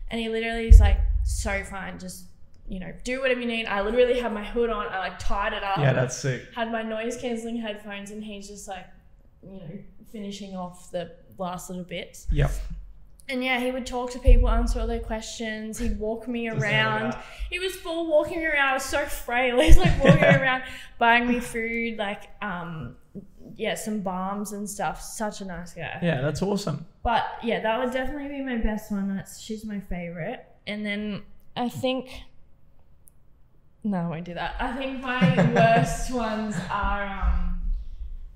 And 0.10 0.20
he 0.20 0.28
literally 0.30 0.68
is 0.68 0.80
like, 0.80 0.98
so 1.24 1.64
fine, 1.64 2.00
just 2.00 2.26
you 2.68 2.80
know, 2.82 2.92
do 3.06 3.22
whatever 3.22 3.40
you 3.40 3.46
need. 3.48 3.66
I 3.68 3.82
literally 3.82 4.20
had 4.20 4.34
my 4.34 4.44
hood 4.44 4.70
on. 4.70 4.88
I 4.88 4.98
like 4.98 5.20
tied 5.20 5.54
it 5.54 5.64
up. 5.64 5.78
Yeah, 5.78 5.94
that's 5.94 6.18
sick. 6.18 6.42
had 6.56 6.72
my 6.72 6.82
noise 6.82 7.16
cancelling 7.18 7.58
headphones, 7.58 8.10
and 8.12 8.22
he's 8.24 8.48
just 8.50 8.68
like, 8.68 8.88
you 9.44 9.52
know, 9.60 9.70
finishing 10.12 10.56
off 10.56 10.90
the 10.92 11.12
last 11.38 11.70
little 11.70 11.84
bits. 11.84 12.28
Yep. 12.32 12.52
And 13.30 13.44
yeah, 13.44 13.60
he 13.60 13.72
would 13.72 13.86
talk 13.86 14.12
to 14.12 14.20
people, 14.20 14.50
answer 14.50 14.80
all 14.80 14.88
their 14.88 15.02
questions. 15.02 15.80
He'd 15.80 16.00
walk 16.00 16.30
me 16.30 16.48
around. 16.48 17.14
He 17.50 17.60
was 17.60 17.76
full 17.76 18.08
walking 18.08 18.46
around. 18.46 18.70
I 18.70 18.74
was 18.74 18.86
so 18.86 19.06
frail. 19.06 19.60
He's 19.62 19.78
like 19.78 20.02
walking 20.02 20.24
around, 20.24 20.64
buying 20.98 21.28
me 21.28 21.42
food, 21.42 21.98
like 21.98 22.30
um, 22.42 22.96
yeah, 23.58 23.76
some 23.76 24.00
balms 24.00 24.54
and 24.54 24.70
stuff. 24.70 25.02
Such 25.02 25.42
a 25.42 25.46
nice 25.46 25.74
guy. 25.74 26.00
Yeah, 26.02 26.22
that's 26.22 26.42
awesome. 26.42 26.86
But 27.04 27.26
yeah, 27.44 27.60
that 27.62 27.80
would 27.80 27.92
definitely 27.92 28.30
be 28.30 28.44
my 28.44 28.58
best 28.58 28.92
one. 28.92 29.14
That's 29.14 29.42
she's 29.42 29.66
my 29.66 29.82
favorite. 29.82 30.46
And 30.66 30.86
then 30.86 31.24
I 31.58 31.68
think 31.68 32.10
no, 33.84 33.98
I 33.98 34.08
won't 34.08 34.26
do 34.26 34.34
that. 34.34 34.56
I 34.60 34.74
think 34.76 35.02
my 35.02 35.54
worst 35.56 36.14
ones 36.14 36.56
are 36.70 37.06
um 37.06 37.47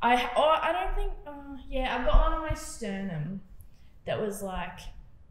I 0.01 0.29
oh 0.35 0.57
I 0.61 0.71
don't 0.71 0.95
think 0.95 1.13
uh, 1.27 1.31
yeah, 1.69 1.95
I've 1.97 2.05
got 2.05 2.19
one 2.21 2.33
on 2.33 2.41
my 2.41 2.53
sternum 2.55 3.41
that 4.05 4.19
was 4.19 4.41
like 4.41 4.79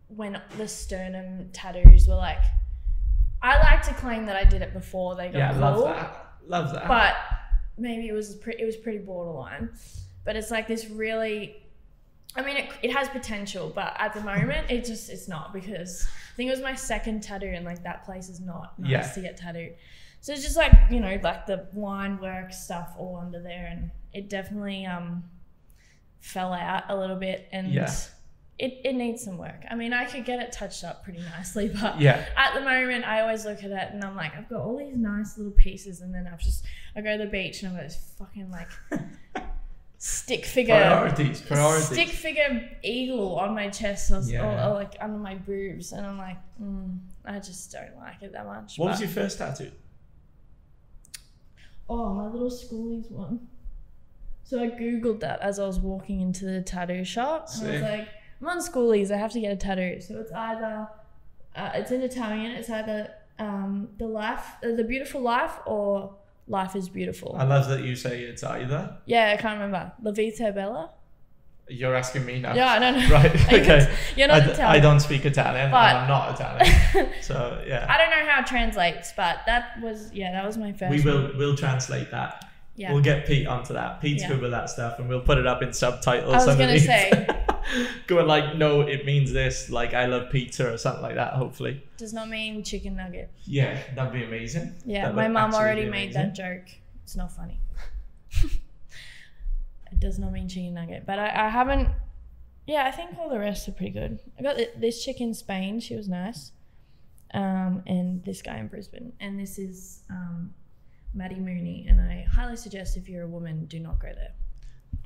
when 0.09 0.41
the 0.57 0.69
sternum 0.69 1.50
tattoos 1.53 2.07
were 2.09 2.15
like 2.15 2.43
I 3.43 3.59
like 3.59 3.83
to 3.89 3.95
claim 3.95 4.27
that 4.27 4.37
I 4.37 4.45
did 4.45 4.62
it 4.62 4.73
before 4.73 5.17
they 5.17 5.27
got 5.29 5.39
Yeah, 5.39 5.53
cool 5.53 5.61
love 5.61 5.85
that. 5.85 6.27
Love 6.47 6.73
that. 6.75 6.89
but 6.89 7.17
maybe 7.79 8.09
it 8.09 8.12
was 8.12 8.35
pretty. 8.37 8.62
it 8.62 8.66
was 8.66 8.77
pretty 8.77 8.99
borderline. 8.99 9.71
But 10.25 10.37
it's 10.37 10.51
like 10.51 10.66
this 10.68 10.88
really. 10.90 11.57
I 12.37 12.42
mean, 12.42 12.57
it, 12.59 12.71
it 12.83 12.92
has 12.92 13.09
potential, 13.09 13.73
but 13.75 13.97
at 13.99 14.14
the 14.14 14.21
moment, 14.21 14.71
it 14.71 14.85
just 14.85 15.11
it's 15.11 15.27
not 15.27 15.53
because 15.53 16.07
I 16.33 16.37
think 16.37 16.49
it 16.49 16.53
was 16.53 16.61
my 16.61 16.75
second 16.77 17.23
tattoo, 17.25 17.47
and 17.53 17.64
like 17.64 17.83
that 17.83 18.05
place 18.05 18.29
is 18.29 18.38
not 18.38 18.79
nice 18.79 18.90
Yeah. 18.90 19.03
to 19.14 19.21
get 19.21 19.37
tattooed. 19.37 19.75
So 20.21 20.33
it's 20.33 20.42
just 20.42 20.57
like 20.57 20.73
you 20.90 21.01
know, 21.01 21.18
like 21.23 21.47
the 21.47 21.66
line 21.75 22.21
work 22.21 22.53
stuff 22.53 22.94
all 22.99 23.16
under 23.16 23.42
there, 23.42 23.66
and 23.73 23.90
it 24.12 24.29
definitely 24.29 24.87
um 24.87 25.25
fell 26.20 26.53
out 26.53 26.85
a 26.88 26.96
little 26.96 27.16
bit, 27.16 27.49
and 27.53 27.73
Yeah. 27.73 27.90
it 28.59 28.81
it 28.85 28.94
needs 28.94 29.23
some 29.25 29.38
work. 29.38 29.64
I 29.70 29.75
mean, 29.75 29.92
I 29.92 30.05
could 30.05 30.25
get 30.25 30.38
it 30.40 30.53
touched 30.53 30.85
up 30.85 31.03
pretty 31.05 31.20
nicely, 31.20 31.68
but 31.81 32.01
yeah. 32.01 32.27
at 32.37 32.55
the 32.55 32.61
moment, 32.61 33.05
I 33.07 33.20
always 33.20 33.44
look 33.44 33.59
at 33.64 33.70
it 33.70 33.88
and 33.92 34.05
I'm 34.05 34.16
like, 34.16 34.37
I've 34.37 34.49
got 34.49 34.61
all 34.61 34.77
these 34.79 34.96
nice 34.96 35.38
little 35.38 35.53
pieces, 35.53 36.01
and 36.03 36.12
then 36.14 36.29
I've 36.31 36.40
just 36.40 36.64
I 36.94 37.01
go 37.01 37.16
to 37.16 37.25
the 37.25 37.31
beach 37.31 37.62
and 37.62 37.70
I've 37.73 37.77
got 37.79 37.88
this 37.88 38.14
fucking 38.18 38.51
like 38.51 38.68
stick 39.99 40.44
figure, 40.46 40.75
Priorities. 40.77 41.40
Priorities. 41.42 41.87
stick 41.88 42.09
figure 42.09 42.70
eagle 42.83 43.37
on 43.38 43.55
my 43.55 43.68
chest 43.68 44.11
or, 44.11 44.16
or- 44.16 44.23
Yeah. 44.23 44.68
or, 44.68 44.75
like 44.75 44.94
under 45.01 45.18
my 45.18 45.35
boobs, 45.37 45.92
and 45.92 46.05
I'm 46.07 46.18
like, 46.18 46.38
mm, 46.61 46.99
I 47.25 47.38
just 47.38 47.70
don't 47.73 47.96
like 47.96 48.23
it 48.23 48.33
that 48.33 48.46
much. 48.46 48.79
What 48.79 48.90
was 48.90 49.01
your 49.01 49.09
first 49.11 49.38
tattoo? 49.38 49.70
Oh, 51.88 52.14
my 52.14 52.27
little 52.29 52.51
schoolies 52.51 53.11
one. 53.11 53.46
So 54.51 54.61
I 54.61 54.67
googled 54.69 55.21
that 55.21 55.41
as 55.43 55.61
I 55.61 55.67
was 55.69 55.79
walking 55.79 56.21
into 56.21 56.45
the 56.45 56.61
tattoo 56.61 57.05
shop, 57.05 57.47
and 57.61 57.69
I 57.69 57.73
was 57.73 57.83
like, 57.83 58.09
I'm 58.41 58.49
on 58.49 58.59
schoolies. 58.59 59.13
I 59.13 59.17
have 59.17 59.31
to 59.35 59.41
get 59.41 59.53
a 59.53 59.57
tattoo. 59.57 60.01
So 60.01 60.19
it's 60.19 60.33
either, 60.33 60.89
uh, 61.55 61.71
it's 61.75 61.93
in 61.93 62.03
Italian. 62.03 62.51
It's 62.57 62.69
either 62.69 63.15
um, 63.39 63.91
the 63.99 64.09
life, 64.09 64.45
uh, 64.65 64.73
the 64.75 64.83
beautiful 64.83 65.21
life, 65.21 65.53
or 65.67 66.17
life 66.49 66.75
is 66.75 66.89
beautiful. 66.89 67.37
I 67.39 67.45
love 67.45 67.69
that 67.69 67.85
you 67.85 67.95
say 67.95 68.23
it's 68.25 68.43
either. 68.43 68.97
yeah, 69.07 69.37
I 69.39 69.41
can't 69.41 69.61
remember. 69.61 69.93
La 70.03 70.11
vita 70.11 70.51
bella. 70.51 70.91
You're 71.69 71.95
asking 71.95 72.27
me 72.27 72.41
now. 72.41 72.53
Yeah, 72.53 72.73
I 72.73 72.79
don't 72.81 72.99
know. 72.99 73.09
Right. 73.19 73.33
Okay. 73.53 73.97
You're 74.17 74.33
I, 74.33 74.39
not 74.39 74.47
d- 74.47 74.51
Italian. 74.51 74.77
I 74.77 74.81
don't 74.81 74.99
speak 74.99 75.25
Italian, 75.27 75.71
But- 75.71 75.91
and 75.91 75.99
I'm 75.99 76.09
not 76.09 76.35
Italian. 76.35 77.13
So 77.23 77.63
yeah, 77.65 77.87
I 77.89 77.97
don't 77.99 78.11
know 78.11 78.29
how 78.29 78.41
it 78.41 78.47
translates, 78.49 79.13
but 79.17 79.43
that 79.47 79.81
was 79.81 80.13
yeah, 80.13 80.33
that 80.33 80.45
was 80.45 80.59
my 80.59 80.73
first. 80.73 80.91
we 80.91 81.09
will 81.09 81.31
we'll 81.39 81.57
translate 81.57 82.11
that. 82.11 82.50
Yeah. 82.76 82.92
We'll 82.92 83.02
get 83.02 83.26
Pete 83.26 83.46
onto 83.46 83.74
that. 83.74 84.00
Pete's 84.00 84.22
Yeah. 84.22 84.28
good 84.28 84.40
with 84.42 84.50
that 84.52 84.70
stuff, 84.70 84.98
and 84.98 85.09
we'll 85.09 85.20
put 85.20 85.38
it 85.38 85.46
up 85.46 85.62
in 85.62 85.72
subtitles. 85.72 86.33
I 86.35 86.46
was 86.46 86.56
gonna 86.56 86.78
say. 86.78 87.26
Going 88.06 88.26
like, 88.26 88.56
no, 88.56 88.80
it 88.80 89.04
means 89.04 89.33
this. 89.33 89.70
Like, 89.70 89.92
I 89.94 90.06
love 90.06 90.30
pizza 90.30 90.72
or 90.72 90.76
something 90.78 91.02
like 91.02 91.14
that. 91.16 91.35
Hopefully, 91.35 91.83
Does 91.98 92.12
not 92.12 92.28
mean 92.28 92.64
chicken 92.64 92.96
nugget. 92.96 93.30
yeah, 93.44 93.78
that'd 93.94 94.12
be 94.12 94.24
amazing. 94.24 94.74
Yeah, 94.85 95.12
That 95.12 95.14
my 95.14 95.26
actually 95.44 95.59
already 95.61 95.85
made 95.90 96.12
that 96.14 96.35
joke. 96.35 96.64
It's 97.04 97.14
not 97.16 97.30
funny. 97.33 97.61
it 99.92 100.00
does 100.00 100.18
not 100.18 100.33
mean 100.33 100.48
chicken 100.48 100.74
nugget, 100.74 101.04
but 101.06 101.18
I, 101.18 101.46
I 101.46 101.48
haven't. 101.48 101.88
Yeah, 102.66 102.85
I 102.85 102.90
think 102.90 103.18
all 103.18 103.28
the 103.28 103.38
rest 103.38 103.68
are 103.68 103.72
pretty 103.72 103.92
good. 103.92 104.18
I 104.38 104.42
got 104.42 104.56
this 104.76 105.04
chick 105.04 105.20
in 105.20 105.35
Spain. 105.35 105.80
She 105.80 105.96
was 105.96 106.09
nice. 106.09 106.52
Um, 107.33 107.83
and 107.87 108.24
this 108.24 108.42
guy 108.42 108.59
in 108.59 108.68
Brisbane. 108.68 109.12
And 109.20 109.38
this 109.38 109.59
is 109.59 110.02
um, 110.11 110.52
Maddie 111.14 111.37
Mooney. 111.37 111.87
And 111.88 112.01
I 112.01 112.27
highly 112.33 112.57
suggest 112.57 112.96
if 112.96 113.09
you're 113.09 113.25
a 113.25 113.29
woman, 113.29 113.66
do 113.66 113.79
not 113.81 113.99
go 113.99 114.09
there. 114.14 114.33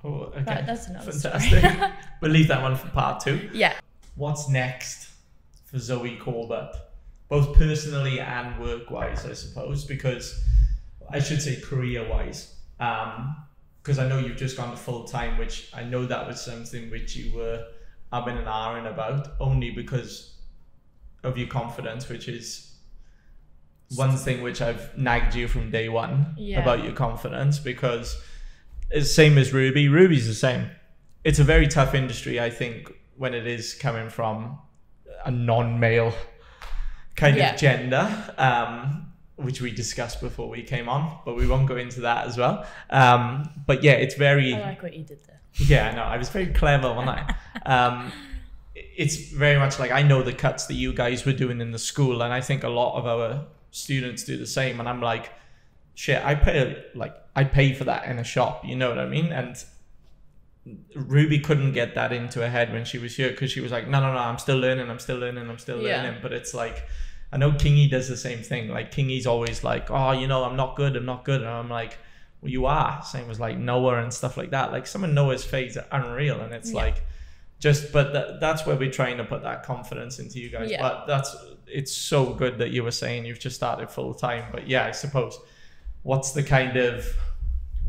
Oh, 0.02 0.24
okay. 0.24 0.42
But 0.44 0.66
that's 0.66 0.88
another 0.88 1.12
Fantastic. 1.12 1.90
we'll 2.20 2.30
leave 2.30 2.48
that 2.48 2.62
one 2.62 2.76
for 2.76 2.88
part 2.88 3.20
two. 3.20 3.48
yeah. 3.52 3.74
What's 4.16 4.48
next 4.48 5.10
for 5.64 5.78
Zoe 5.78 6.16
Corbett, 6.16 6.76
both 7.28 7.56
personally 7.56 8.20
and 8.20 8.60
work 8.60 8.90
wise, 8.90 9.26
I 9.26 9.32
suppose, 9.32 9.84
because 9.84 10.44
I 11.10 11.18
should 11.18 11.42
say 11.42 11.60
career 11.60 12.08
wise. 12.08 12.54
Because 12.78 13.98
um, 13.98 14.04
I 14.04 14.08
know 14.08 14.18
you've 14.18 14.36
just 14.36 14.56
gone 14.56 14.70
to 14.70 14.76
full 14.76 15.04
time, 15.04 15.38
which 15.38 15.70
I 15.74 15.82
know 15.82 16.06
that 16.06 16.26
was 16.26 16.40
something 16.40 16.90
which 16.90 17.16
you 17.16 17.36
were 17.36 17.66
umming 18.12 18.38
and 18.38 18.46
ahhing 18.46 18.88
about, 18.88 19.28
only 19.40 19.70
because 19.70 20.34
of 21.24 21.36
your 21.38 21.48
confidence, 21.48 22.08
which 22.08 22.28
is 22.28 22.73
one 23.96 24.16
thing 24.16 24.42
which 24.42 24.60
I've 24.60 24.96
nagged 24.96 25.34
you 25.34 25.46
from 25.48 25.70
day 25.70 25.88
one 25.88 26.34
Yeah. 26.36 26.60
about 26.60 26.82
your 26.84 26.92
confidence 26.92 27.58
because 27.58 28.20
it's 28.90 29.12
same 29.12 29.38
as 29.38 29.52
Ruby. 29.52 29.88
Ruby's 29.88 30.26
the 30.26 30.34
same. 30.34 30.70
It's 31.22 31.38
a 31.38 31.44
very 31.44 31.68
tough 31.68 31.94
industry, 31.94 32.40
I 32.40 32.50
think, 32.50 32.92
when 33.16 33.34
it 33.34 33.46
is 33.46 33.74
coming 33.74 34.08
from 34.10 34.58
a 35.24 35.30
non-male 35.30 36.12
kind 37.16 37.36
Yeah. 37.36 37.52
of 37.54 37.60
gender, 37.60 38.34
um, 38.38 39.12
which 39.36 39.60
we 39.60 39.70
discussed 39.70 40.20
before 40.20 40.48
we 40.48 40.62
came 40.62 40.88
on, 40.88 41.18
but 41.24 41.34
we 41.36 41.46
won't 41.46 41.66
go 41.66 41.76
into 41.76 42.00
that 42.02 42.26
as 42.26 42.36
well. 42.36 42.66
Um, 42.90 43.48
but 43.66 43.82
yeah, 43.82 43.92
it's 43.92 44.14
very 44.16 44.54
I 44.54 44.60
like 44.60 44.82
what 44.82 44.94
you 44.94 45.04
did 45.04 45.18
there. 45.26 45.40
yeah, 45.54 45.88
I 45.90 45.94
know. 45.94 46.02
I 46.02 46.16
was 46.18 46.28
very 46.30 46.46
clever, 46.46 46.92
wasn't 46.92 47.10
I? 47.18 47.34
Um, 47.66 48.12
it's 48.74 49.16
very 49.30 49.58
much 49.58 49.78
like 49.78 49.90
I 49.92 50.02
know 50.02 50.22
the 50.22 50.32
cuts 50.32 50.66
that 50.66 50.74
you 50.74 50.92
guys 50.92 51.24
were 51.24 51.32
doing 51.32 51.60
in 51.60 51.70
the 51.70 51.78
school, 51.78 52.20
and 52.22 52.32
I 52.32 52.40
think 52.40 52.64
a 52.64 52.68
lot 52.68 52.98
of 52.98 53.06
our 53.06 53.46
students 53.74 54.24
do 54.24 54.36
the 54.36 54.46
same. 54.46 54.78
And 54.80 54.88
I'm 54.88 55.00
like, 55.00 55.30
shit, 55.94 56.24
I 56.24 56.34
pay 56.34 56.84
like 56.94 57.14
I 57.36 57.44
pay 57.44 57.74
for 57.74 57.84
that 57.84 58.06
in 58.06 58.18
a 58.18 58.24
shop. 58.24 58.64
You 58.64 58.76
know 58.76 58.88
what 58.88 58.98
I 58.98 59.06
mean? 59.06 59.32
And 59.32 59.56
Ruby 60.94 61.40
couldn't 61.40 61.72
get 61.72 61.94
that 61.94 62.12
into 62.12 62.40
her 62.40 62.48
head 62.48 62.72
when 62.72 62.84
she 62.86 62.98
was 62.98 63.16
here 63.16 63.30
because 63.30 63.50
she 63.50 63.60
was 63.60 63.70
like, 63.70 63.86
no, 63.86 64.00
no, 64.00 64.12
no, 64.12 64.18
I'm 64.18 64.38
still 64.38 64.56
learning, 64.58 64.88
I'm 64.88 64.98
still 64.98 65.18
learning, 65.18 65.48
I'm 65.50 65.58
still 65.58 65.82
Yeah. 65.82 66.02
learning. 66.02 66.20
But 66.22 66.32
it's 66.32 66.54
like, 66.54 66.86
I 67.32 67.36
know 67.36 67.50
Kingy 67.52 67.90
does 67.90 68.08
the 68.08 68.16
same 68.16 68.38
thing. 68.42 68.68
Like 68.68 68.90
Kingy's 68.90 69.26
always 69.26 69.62
like, 69.62 69.90
oh, 69.90 70.12
you 70.12 70.26
know, 70.26 70.44
I'm 70.44 70.56
not 70.56 70.76
good, 70.76 70.96
I'm 70.96 71.04
not 71.04 71.24
good, 71.24 71.40
and 71.42 71.50
I'm 71.50 71.68
like, 71.68 71.98
you 72.42 72.64
are. 72.66 73.02
Same 73.02 73.30
as 73.30 73.38
like 73.40 73.58
Noah 73.58 74.02
and 74.02 74.12
stuff 74.12 74.36
like 74.36 74.50
that. 74.52 74.72
Like 74.72 74.86
some 74.86 75.04
of 75.04 75.10
Noah's 75.10 75.44
fades 75.44 75.76
are 75.76 75.86
unreal, 75.92 76.40
and 76.40 76.54
it's 76.54 76.70
Yeah. 76.72 76.76
like 76.84 77.02
just. 77.64 77.92
But 77.92 78.12
that, 78.12 78.40
that's 78.40 78.66
where 78.66 78.76
we're 78.76 78.92
trying 78.92 79.16
to 79.16 79.24
put 79.24 79.42
that 79.42 79.64
confidence 79.64 80.18
into 80.18 80.38
you 80.38 80.50
guys. 80.50 80.70
Yeah. 80.70 80.82
But 80.82 81.06
that's 81.06 81.34
it's 81.66 81.92
so 81.92 82.32
good 82.34 82.58
that 82.58 82.70
you 82.70 82.84
were 82.84 82.92
saying 82.92 83.24
you've 83.24 83.40
just 83.40 83.56
started 83.56 83.90
full 83.90 84.14
time. 84.14 84.44
But 84.52 84.68
yeah, 84.68 84.86
I 84.86 84.92
suppose 84.92 85.38
what's 86.02 86.32
the 86.32 86.42
kind 86.42 86.76
of 86.76 87.06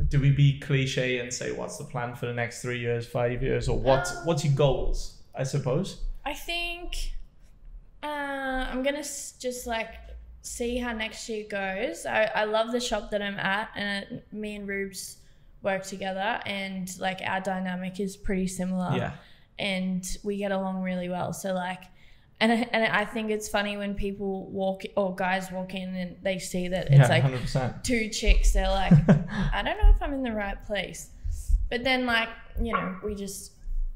do 0.07 0.19
we 0.19 0.31
be 0.31 0.59
cliche 0.59 1.19
and 1.19 1.31
say 1.31 1.51
what's 1.51 1.77
the 1.77 1.83
plan 1.83 2.15
for 2.15 2.25
the 2.25 2.33
next 2.33 2.61
three 2.61 2.79
years, 2.79 3.05
five 3.05 3.43
years, 3.43 3.67
or 3.69 3.77
what's 3.77 4.11
Um, 4.15 4.25
what's 4.25 4.43
your 4.43 4.55
goals? 4.55 5.21
I 5.35 5.43
suppose. 5.43 6.01
I 6.23 6.33
think 6.33 7.11
uh, 8.01 8.07
I'm 8.71 8.81
gonna 8.81 9.03
just 9.03 9.67
like 9.67 9.89
see 10.41 10.77
how 10.77 10.93
next 10.93 11.27
year 11.27 11.45
goes. 11.49 12.05
I, 12.05 12.29
I 12.35 12.43
love 12.45 12.71
the 12.71 12.79
shop 12.79 13.11
that 13.11 13.21
I'm 13.21 13.39
at, 13.39 13.69
and 13.75 14.05
uh, 14.11 14.15
me 14.31 14.55
and 14.55 14.67
Rubes 14.67 15.17
work 15.61 15.83
together, 15.83 16.39
and 16.45 16.89
like 16.99 17.19
our 17.25 17.41
dynamic 17.41 17.99
is 17.99 18.15
pretty 18.15 18.47
similar. 18.47 18.95
yeah. 18.95 19.11
And 19.60 20.06
we 20.24 20.38
get 20.38 20.52
along 20.52 20.82
really 20.82 21.10
well. 21.10 21.34
So 21.34 21.54
like, 21.54 21.84
and 22.39 22.52
and 22.52 22.86
I 22.86 23.06
think 23.06 23.32
it's 23.32 23.48
funny 23.48 23.78
when 23.78 23.96
people 23.96 24.46
walk 24.48 24.84
or 24.98 25.15
guys 25.15 25.52
walk 25.52 25.74
in 25.74 25.96
and 25.96 26.18
they 26.22 26.38
see 26.39 26.68
that 26.68 26.88
it's 26.88 26.96
yeah, 26.98 27.08
like 27.08 27.22
hundred 27.24 27.41
percent. 27.41 27.84
two 27.84 28.10
chicks. 28.10 28.52
They're 28.54 28.70
like, 28.70 28.91
I 29.54 29.62
don't 29.63 29.78
know 29.78 29.89
if 29.96 30.02
I'm 30.02 30.13
in 30.13 30.24
the 30.24 30.34
right 30.34 30.63
place. 30.65 31.10
But 31.70 31.84
then 31.84 32.06
like 32.06 32.30
you 32.62 32.74
know 32.74 32.98
we 33.04 33.15
just 33.15 33.54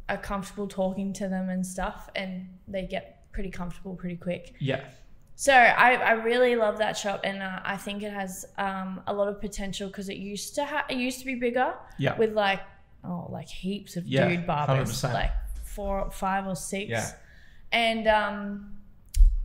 are 0.08 0.18
comfortable 0.18 0.68
talking 0.68 1.14
to 1.14 1.28
them 1.28 1.50
and 1.50 1.66
stuff, 1.66 2.10
and 2.16 2.48
they 2.68 2.86
get 2.88 3.24
pretty 3.32 3.50
comfortable 3.52 3.96
pretty 3.96 4.16
quick. 4.16 4.56
Yeah. 4.60 4.86
So 5.36 5.54
I, 5.54 5.94
I 5.94 6.12
really 6.14 6.58
love 6.58 6.80
that 6.80 6.98
shop, 6.98 7.22
and 7.24 7.42
uh, 7.42 7.60
I 7.64 7.78
think 7.78 8.04
it 8.04 8.12
has 8.12 8.46
um, 8.58 9.02
a 9.08 9.14
lot 9.14 9.30
of 9.30 9.40
potential 9.40 9.88
because 9.88 10.10
it 10.10 10.18
used 10.18 10.56
to 10.56 10.66
ha- 10.66 10.86
it 10.90 10.98
used 10.98 11.20
to 11.20 11.26
be 11.26 11.36
bigger 11.36 11.76
Yeah. 11.98 12.18
with 12.18 12.34
like 12.34 12.60
oh 13.06 13.28
like 13.32 13.48
heaps 13.48 13.96
of 13.96 14.06
Yeah, 14.06 14.28
dude 14.28 14.46
barbers 14.48 14.92
100%. 14.92 15.14
like 15.14 15.32
four 15.80 16.12
five 16.12 16.46
or 16.46 16.56
six 16.56 16.90
Yeah. 16.90 17.10
and 17.72 18.06
um 18.08 18.78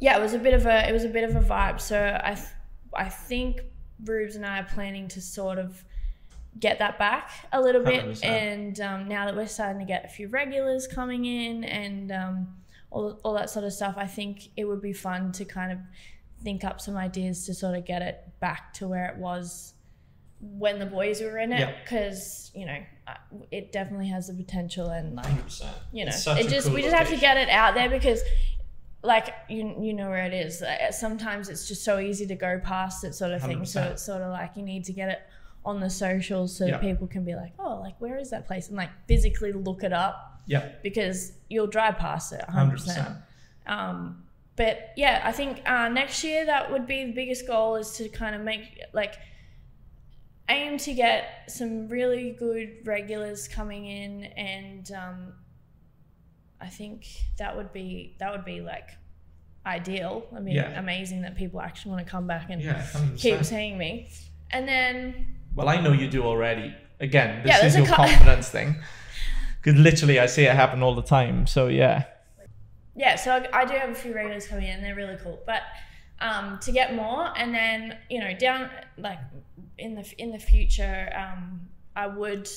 yeah 0.00 0.16
it 0.18 0.20
was 0.20 0.34
a 0.34 0.38
bit 0.38 0.52
of 0.54 0.66
a 0.66 0.88
it 0.88 0.92
was 0.92 1.04
a 1.04 1.08
bit 1.08 1.22
of 1.28 1.36
a 1.36 1.40
vibe 1.40 1.80
so 1.80 1.96
i 2.24 2.34
th- 2.34 2.48
i 2.94 3.08
think 3.08 3.60
rubes 4.04 4.34
and 4.34 4.44
i 4.44 4.58
are 4.58 4.64
planning 4.64 5.06
to 5.08 5.20
sort 5.20 5.58
of 5.58 5.84
get 6.58 6.78
that 6.80 6.98
back 6.98 7.30
a 7.52 7.60
little 7.60 7.82
bit 7.84 8.04
100%. 8.04 8.24
and 8.24 8.80
um, 8.80 9.06
now 9.08 9.26
that 9.26 9.36
we're 9.36 9.46
starting 9.46 9.78
to 9.78 9.84
get 9.84 10.04
a 10.04 10.08
few 10.08 10.26
regulars 10.28 10.86
coming 10.88 11.24
in 11.24 11.62
and 11.64 12.10
um, 12.10 12.48
all, 12.90 13.18
all 13.24 13.34
that 13.34 13.48
sort 13.50 13.64
of 13.64 13.72
stuff 13.72 13.94
i 13.96 14.06
think 14.06 14.48
it 14.56 14.64
would 14.64 14.82
be 14.82 14.92
fun 14.92 15.30
to 15.32 15.44
kind 15.44 15.70
of 15.70 15.78
think 16.42 16.64
up 16.64 16.80
some 16.80 16.96
ideas 16.96 17.46
to 17.46 17.54
sort 17.54 17.76
of 17.76 17.84
get 17.84 18.02
it 18.02 18.16
back 18.40 18.72
to 18.74 18.88
where 18.88 19.06
it 19.06 19.16
was 19.16 19.73
when 20.59 20.78
the 20.78 20.87
boys 20.87 21.20
were 21.22 21.38
in 21.38 21.52
it 21.52 21.74
because 21.85 22.50
you 22.54 22.66
know 22.66 22.76
it 23.50 23.72
definitely 23.72 24.09
has 24.09 24.26
the 24.28 24.35
potential 24.35 24.88
and 24.88 25.14
like 25.16 25.26
Hundred 25.26 25.44
percent. 25.44 25.76
you 25.92 26.04
know 26.04 26.12
it 26.12 26.48
just 26.48 26.66
cool 26.66 26.74
we 26.76 26.83
just 26.83 26.94
have 26.94 27.09
to 27.09 27.16
get 27.16 27.37
it 27.37 27.48
out 27.48 27.74
there 27.74 27.88
because 27.88 28.20
like 29.02 29.35
you 29.48 29.74
you 29.80 29.92
know 29.92 30.09
where 30.09 30.24
it 30.24 30.33
is. 30.33 30.62
Sometimes 30.90 31.48
it's 31.48 31.68
just 31.68 31.85
so 31.85 31.98
easy 31.98 32.26
to 32.26 32.35
go 32.35 32.59
past 32.62 33.04
it 33.04 33.14
sort 33.14 33.33
of 33.33 33.42
thing. 33.42 33.64
So 33.66 33.83
it's 33.83 34.04
sort 34.04 34.22
of 34.22 34.30
like 34.33 34.52
you 34.57 34.62
need 34.62 34.85
to 34.85 34.92
get 34.92 35.09
it 35.11 35.20
on 35.64 35.80
the 35.80 35.88
socials 35.90 36.57
so 36.57 36.66
that 36.66 36.80
people 36.80 37.07
can 37.07 37.24
be 37.24 37.35
like 37.35 37.52
oh 37.59 37.80
like 37.80 37.94
where 38.00 38.18
is 38.18 38.30
that 38.30 38.46
place? 38.46 38.68
And 38.68 38.76
like 38.76 38.90
physically 39.09 39.52
look 39.52 39.83
it 39.83 39.92
up 39.92 40.40
Yeah. 40.46 40.72
because 40.83 41.33
you'll 41.48 41.66
drive 41.66 41.96
past 41.98 42.33
it 42.33 42.40
100%, 42.48 42.52
Hundred 42.52 42.72
percent. 42.72 43.09
um, 43.66 44.22
but 44.57 44.92
yeah, 44.96 45.20
I 45.24 45.33
think 45.33 45.62
uh, 45.68 45.88
next 45.88 46.22
year 46.22 46.46
that 46.46 46.70
would 46.70 46.87
be 46.87 47.04
the 47.07 47.12
biggest 47.12 47.46
goal 47.46 47.76
is 47.76 47.90
to 47.98 48.09
kind 48.09 48.35
of 48.35 48.40
make 48.42 48.80
like 48.92 49.14
aim 50.48 50.78
to 50.78 50.92
get 50.94 51.44
some 51.48 51.88
really 51.88 52.30
good 52.33 52.78
regulars 52.85 53.48
coming 53.48 53.87
in, 53.87 54.24
and 54.37 54.90
um, 54.92 55.33
I 56.61 56.68
think 56.68 57.07
that 57.38 57.57
would 57.57 57.72
be 57.72 58.16
that 58.18 58.30
would 58.33 58.44
be 58.44 58.61
like 58.61 58.90
ideal. 59.66 60.26
I 60.37 60.40
mean, 60.40 60.54
Yeah. 60.57 60.78
amazing 60.78 61.22
that 61.22 61.37
people 61.37 61.61
actually 61.61 61.92
want 61.92 62.07
to 62.07 62.11
come 62.11 62.26
back 62.26 62.50
and 62.50 62.61
Yeah. 62.62 62.87
Keep 63.16 63.44
seeing 63.44 63.78
me, 63.78 64.09
and 64.50 64.68
then 64.68 65.26
Well, 65.54 65.68
I 65.68 65.80
know 65.80 65.92
you 65.92 66.09
do 66.09 66.22
already. 66.24 66.74
Again, 67.00 67.42
this 67.42 67.50
Yeah, 67.61 67.66
is 67.66 67.76
your 67.76 67.87
cou- 67.87 67.94
confidence 67.96 68.48
thing. 68.50 68.76
Because 69.62 69.80
literally, 69.80 70.20
I 70.20 70.26
see 70.26 70.44
it 70.44 70.54
happen 70.54 70.83
all 70.83 70.94
the 70.94 71.02
time. 71.02 71.46
So 71.46 71.68
yeah. 71.68 72.04
yeah, 72.94 73.16
so 73.16 73.33
I, 73.33 73.61
I 73.62 73.64
do 73.64 73.74
have 73.74 73.88
a 73.90 73.94
few 73.94 74.14
regulars 74.14 74.46
coming 74.46 74.66
in. 74.66 74.83
They're 74.83 74.94
really 74.94 75.16
cool, 75.22 75.40
but 75.46 75.62
um, 76.20 76.59
to 76.61 76.70
get 76.70 76.94
more, 76.94 77.33
and 77.37 77.54
then 77.54 77.96
you 78.11 78.20
know, 78.20 78.35
down 78.37 78.68
like 78.98 79.18
in 79.78 79.94
the 79.94 80.14
in 80.18 80.30
the 80.30 80.38
future, 80.38 81.10
um, 81.16 81.68
I 81.96 82.06
would 82.06 82.48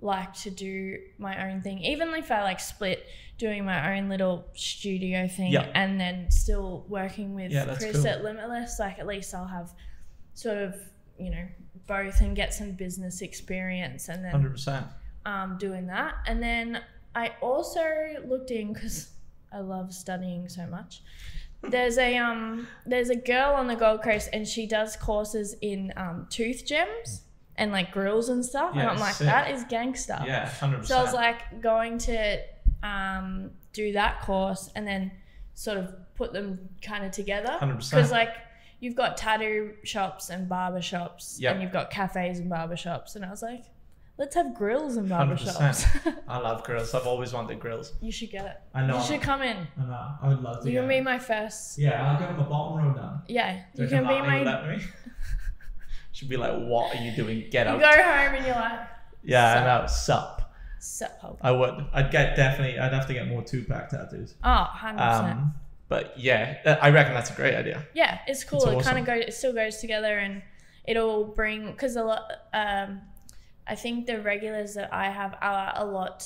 like 0.00 0.34
to 0.34 0.50
do 0.50 0.98
my 1.18 1.50
own 1.50 1.62
thing, 1.62 1.78
even 1.78 2.08
if 2.14 2.30
I 2.30 2.42
like 2.42 2.60
split 2.60 3.06
doing 3.38 3.64
my 3.64 3.96
own 3.96 4.08
little 4.08 4.46
studio 4.54 5.26
thing, 5.26 5.50
Yeah. 5.52 5.70
and 5.74 6.00
then 6.00 6.30
still 6.30 6.84
working 6.88 7.34
with 7.34 7.50
Yeah, 7.50 7.74
Chris 7.76 7.96
cool. 7.96 8.06
at 8.06 8.22
Limitless. 8.22 8.78
Like 8.78 8.98
at 8.98 9.06
least 9.06 9.34
I'll 9.34 9.46
have 9.46 9.72
sort 10.34 10.58
of 10.58 10.74
you 11.18 11.30
know 11.30 11.46
both 11.86 12.20
and 12.20 12.34
get 12.36 12.54
some 12.54 12.72
business 12.72 13.22
experience, 13.22 14.08
and 14.08 14.24
then 14.24 14.30
Hundred 14.30 14.52
percent. 14.52 14.86
um, 15.26 15.56
doing 15.58 15.86
that. 15.88 16.14
And 16.26 16.42
then 16.42 16.80
I 17.14 17.32
also 17.40 17.84
looked 18.26 18.50
in 18.50 18.72
because 18.72 19.10
I 19.52 19.60
love 19.60 19.92
studying 19.94 20.48
so 20.48 20.66
much. 20.66 21.02
There's 21.70 21.98
a 21.98 22.16
um, 22.16 22.66
there's 22.86 23.10
a 23.10 23.16
girl 23.16 23.52
on 23.54 23.66
the 23.66 23.76
Gold 23.76 24.02
Coast, 24.02 24.28
and 24.32 24.46
she 24.46 24.66
does 24.66 24.96
courses 24.96 25.56
in 25.60 25.92
um, 25.96 26.26
tooth 26.30 26.64
gems 26.66 27.22
and 27.56 27.70
like 27.72 27.92
grills 27.92 28.28
and 28.28 28.44
stuff. 28.44 28.72
and 28.74 28.82
I'm 28.82 28.98
like, 28.98 29.14
sick. 29.14 29.26
that 29.26 29.50
is 29.50 29.64
gangster. 29.64 30.18
Yeah. 30.26 30.48
Hundred 30.48 30.86
So 30.86 30.98
I 30.98 31.02
was 31.02 31.12
like 31.14 31.60
going 31.62 31.98
to 31.98 32.40
um, 32.82 33.50
do 33.72 33.92
that 33.92 34.22
course 34.22 34.70
and 34.74 34.86
then 34.86 35.12
sort 35.54 35.78
of 35.78 35.94
put 36.16 36.32
them 36.32 36.68
kind 36.82 37.04
of 37.04 37.12
together. 37.12 37.56
100%. 37.60 37.90
Because 37.90 38.10
like 38.10 38.34
you've 38.80 38.96
got 38.96 39.16
tattoo 39.16 39.72
shops 39.84 40.30
and 40.30 40.48
barber 40.48 40.82
shops 40.82 41.38
Yep. 41.40 41.52
and 41.52 41.62
you've 41.62 41.72
got 41.72 41.90
cafes 41.90 42.38
and 42.40 42.50
barber 42.50 42.76
shops. 42.76 43.14
And 43.16 43.24
I 43.24 43.30
was 43.30 43.40
like, 43.42 43.64
let's 44.16 44.34
have 44.34 44.54
grills 44.54 44.96
and 44.96 45.08
barber 45.08 45.36
shops. 45.36 45.84
I 46.28 46.38
love 46.38 46.64
grills. 46.64 46.94
I've 46.94 47.06
always 47.06 47.32
wanted 47.32 47.58
grills. 47.60 47.92
you 48.00 48.12
should 48.12 48.30
get 48.30 48.44
it. 48.46 48.56
I 48.74 48.86
know. 48.86 48.98
You 48.98 49.04
should 49.04 49.22
come 49.22 49.42
in. 49.42 49.56
I 49.78 49.84
know. 49.84 50.08
I 50.22 50.28
would 50.28 50.40
love 50.42 50.62
to. 50.62 50.70
You 50.70 50.80
can 50.80 50.88
be 50.88 51.00
my 51.00 51.18
first. 51.18 51.78
Yeah, 51.78 52.02
I'll 52.12 52.18
give 52.18 52.28
him 52.28 52.40
a 52.40 52.44
bottom 52.44 52.78
row 52.78 52.94
down. 52.94 53.22
Yeah, 53.28 53.62
Do 53.74 53.82
you 53.82 53.88
can 53.88 54.02
be 54.02 54.20
my. 54.20 54.38
would 54.38 54.46
let 54.46 54.68
me? 54.68 54.78
She'd 56.12 56.28
be 56.28 56.36
like, 56.36 56.52
"What 56.54 56.94
are 56.94 57.02
you 57.02 57.14
doing? 57.16 57.48
Get 57.50 57.66
up. 57.66 57.80
You 57.80 57.84
out!" 57.86 57.96
go 57.96 58.02
home 58.02 58.34
and 58.36 58.46
you're 58.46 58.54
like, 58.54 58.80
yeah, 59.24 59.54
Sup. 59.54 59.62
I 59.62 59.66
know. 59.80 59.86
Sup. 59.86 60.52
sup, 60.78 61.18
hope. 61.20 61.38
I 61.42 61.50
would. 61.50 61.86
I'd 61.92 62.10
get 62.12 62.36
definitely. 62.36 62.78
I'd 62.78 62.92
have 62.92 63.06
to 63.08 63.14
get 63.14 63.26
more 63.26 63.42
Tupac 63.42 63.88
tattoos. 63.88 64.34
Oh, 64.44 64.68
100%. 64.76 65.00
Um, 65.00 65.54
but 65.88 66.18
yeah, 66.18 66.78
I 66.80 66.90
reckon 66.90 67.14
that's 67.14 67.30
a 67.30 67.34
great 67.34 67.54
idea. 67.54 67.84
yeah, 67.94 68.20
it's 68.28 68.44
cool. 68.44 68.60
It's 68.62 68.66
it 68.70 68.74
awesome. 68.76 68.84
kind 68.94 68.98
of 68.98 69.06
goes, 69.06 69.24
it 69.26 69.34
still 69.34 69.52
goes 69.52 69.78
together, 69.78 70.18
and 70.18 70.42
it'll 70.86 71.24
bring 71.24 71.72
because 71.72 71.96
a 71.96 72.04
lot. 72.04 72.30
Um, 72.52 73.00
I 73.66 73.74
think 73.74 74.06
the 74.06 74.20
regulars 74.20 74.74
that 74.74 74.92
I 74.92 75.10
have 75.10 75.36
are 75.40 75.72
a 75.76 75.84
lot 75.84 76.22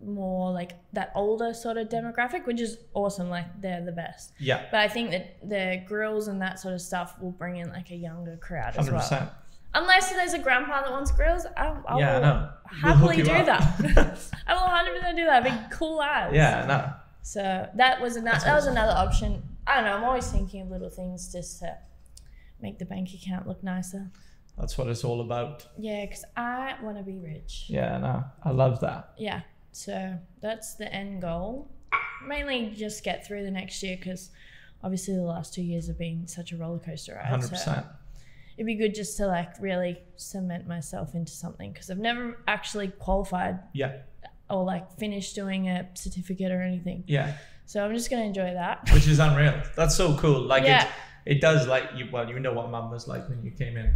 more 0.00 0.52
like 0.52 0.72
that 0.92 1.12
older 1.14 1.54
sort 1.54 1.76
of 1.76 1.88
demographic, 1.88 2.46
which 2.46 2.60
is 2.60 2.78
awesome. 2.94 3.28
Like 3.30 3.46
they're 3.60 3.84
the 3.84 3.92
best. 3.92 4.32
Yeah, 4.38 4.66
But 4.70 4.80
I 4.80 4.88
think 4.88 5.10
that 5.12 5.48
the 5.48 5.82
grills 5.86 6.28
and 6.28 6.40
that 6.42 6.58
sort 6.60 6.74
of 6.74 6.80
stuff 6.80 7.14
will 7.20 7.30
bring 7.32 7.56
in 7.56 7.68
like 7.70 7.90
a 7.90 7.96
younger 7.96 8.36
crowd 8.36 8.70
as 8.70 8.76
hundred 8.76 8.92
well. 8.92 9.00
percent. 9.02 9.30
Unless 9.74 10.12
there's 10.12 10.34
a 10.34 10.38
grandpa 10.38 10.82
that 10.82 10.90
wants 10.90 11.10
grills, 11.12 11.46
I'll, 11.56 11.82
I 11.88 11.98
Yeah, 11.98 12.10
I 12.10 12.14
will 12.14 12.20
know. 12.20 12.50
We'll 12.82 12.94
happily 12.94 13.16
do 13.22 13.30
up. 13.30 13.46
that. 13.46 14.18
I 14.46 14.54
will 14.54 15.00
100% 15.00 15.16
do 15.16 15.24
that. 15.24 15.44
Big 15.44 15.54
cool 15.70 16.02
ads. 16.02 16.34
yeah, 16.34 16.66
no. 16.66 16.92
So 17.22 17.68
that 17.76 18.00
was 18.00 18.16
another 18.16 18.44
that 18.44 18.54
was 18.54 18.66
another 18.66 18.92
option. 18.92 19.42
I 19.66 19.76
don't 19.76 19.84
know. 19.84 19.96
I'm 19.96 20.04
always 20.04 20.26
thinking 20.30 20.62
of 20.62 20.70
little 20.70 20.90
things 20.90 21.30
just 21.32 21.60
to 21.60 21.78
make 22.60 22.78
the 22.80 22.84
bank 22.84 23.10
account 23.14 23.46
look 23.46 23.62
nicer. 23.62 24.10
That's 24.58 24.76
what 24.76 24.86
it's 24.88 25.02
all 25.04 25.20
about. 25.22 25.66
Yeah, 25.78 26.04
because 26.04 26.24
I 26.36 26.74
want 26.82 26.98
to 26.98 27.02
be 27.02 27.18
rich. 27.18 27.64
Yeah, 27.68 27.98
no. 27.98 28.24
I 28.44 28.50
love 28.50 28.80
that. 28.80 29.12
Yeah. 29.18 29.40
So 29.72 30.18
that's 30.40 30.74
the 30.74 30.92
end 30.92 31.22
goal. 31.22 31.70
Mainly 32.26 32.70
just 32.76 33.02
get 33.02 33.26
through 33.26 33.42
the 33.44 33.50
next 33.50 33.82
year 33.82 33.96
because 33.96 34.30
obviously 34.84 35.14
the 35.14 35.22
last 35.22 35.54
two 35.54 35.62
years 35.62 35.86
have 35.88 35.98
been 35.98 36.26
such 36.28 36.52
a 36.52 36.56
roller 36.56 36.78
coaster 36.78 37.14
ride. 37.14 37.26
Hundred 37.26 37.44
So 37.46 37.50
percent. 37.50 37.86
it'd 38.56 38.66
be 38.66 38.74
good 38.74 38.94
just 38.94 39.16
to 39.16 39.26
like 39.26 39.54
really 39.60 39.98
cement 40.16 40.68
myself 40.68 41.14
into 41.14 41.32
something 41.32 41.72
because 41.72 41.90
I've 41.90 41.98
never 41.98 42.38
actually 42.46 42.88
qualified 42.88 43.58
Yeah, 43.72 43.96
or 44.50 44.62
like 44.64 44.92
finished 44.98 45.34
doing 45.34 45.68
a 45.68 45.88
certificate 45.94 46.52
or 46.52 46.60
anything. 46.62 47.04
yeah. 47.06 47.36
So 47.64 47.82
I'm 47.84 47.94
just 47.94 48.10
gonna 48.10 48.24
enjoy 48.24 48.52
that. 48.52 48.90
Which 48.92 49.08
is 49.08 49.18
unreal. 49.18 49.62
That's 49.76 49.96
so 49.96 50.16
cool. 50.18 50.42
Like 50.42 50.64
Yeah. 50.64 50.84
it, 51.24 51.36
it 51.36 51.40
does. 51.40 51.66
Like 51.66 51.84
you. 51.96 52.08
Well, 52.12 52.28
you 52.28 52.38
know 52.38 52.52
what 52.52 52.70
Mum 52.70 52.90
was 52.90 53.08
like 53.08 53.26
when 53.30 53.42
you 53.42 53.50
came 53.52 53.76
in. 53.78 53.94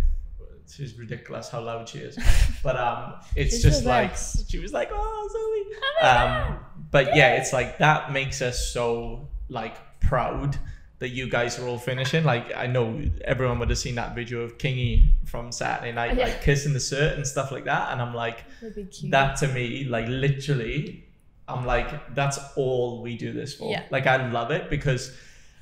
She's 0.68 0.98
ridiculous 0.98 1.48
how 1.48 1.60
loud 1.62 1.88
she 1.88 1.98
is. 1.98 2.18
But 2.62 2.76
um, 2.76 3.14
it's 3.36 3.62
just 3.62 3.84
like 3.84 4.16
she 4.48 4.58
was 4.58 4.72
like, 4.72 4.88
oh 4.92 5.28
Zoe. 5.32 5.76
Um, 6.08 6.58
but 6.90 7.14
yeah, 7.16 7.34
it's 7.36 7.52
like 7.52 7.78
that 7.78 8.12
makes 8.12 8.42
us 8.42 8.72
so 8.72 9.28
like 9.48 9.76
proud 10.00 10.58
that 10.98 11.10
you 11.10 11.28
guys 11.28 11.58
are 11.58 11.66
all 11.68 11.78
finishing. 11.78 12.24
Like 12.24 12.54
I 12.56 12.66
know 12.66 13.02
everyone 13.24 13.58
would 13.60 13.68
have 13.70 13.78
seen 13.78 13.94
that 13.96 14.14
video 14.14 14.40
of 14.40 14.58
Kingy 14.58 15.08
from 15.26 15.52
Saturday 15.52 15.92
night, 15.92 16.16
Yeah. 16.16 16.24
like 16.24 16.42
kissing 16.42 16.72
the 16.72 16.78
cert 16.78 17.14
and 17.16 17.26
stuff 17.26 17.52
like 17.52 17.64
that. 17.66 17.92
And 17.92 18.00
I'm 18.02 18.14
like, 18.14 18.44
Would 18.62 18.74
be 18.74 18.84
cute. 18.84 19.10
that 19.12 19.36
to 19.38 19.48
me, 19.48 19.84
like 19.84 20.06
literally, 20.08 21.04
I'm 21.48 21.64
like, 21.66 22.14
that's 22.14 22.38
all 22.56 23.02
we 23.02 23.16
do 23.16 23.32
this 23.32 23.54
for. 23.54 23.70
Yeah. 23.70 23.82
Like 23.90 24.06
I 24.06 24.28
love 24.30 24.50
it 24.50 24.68
because, 24.70 25.14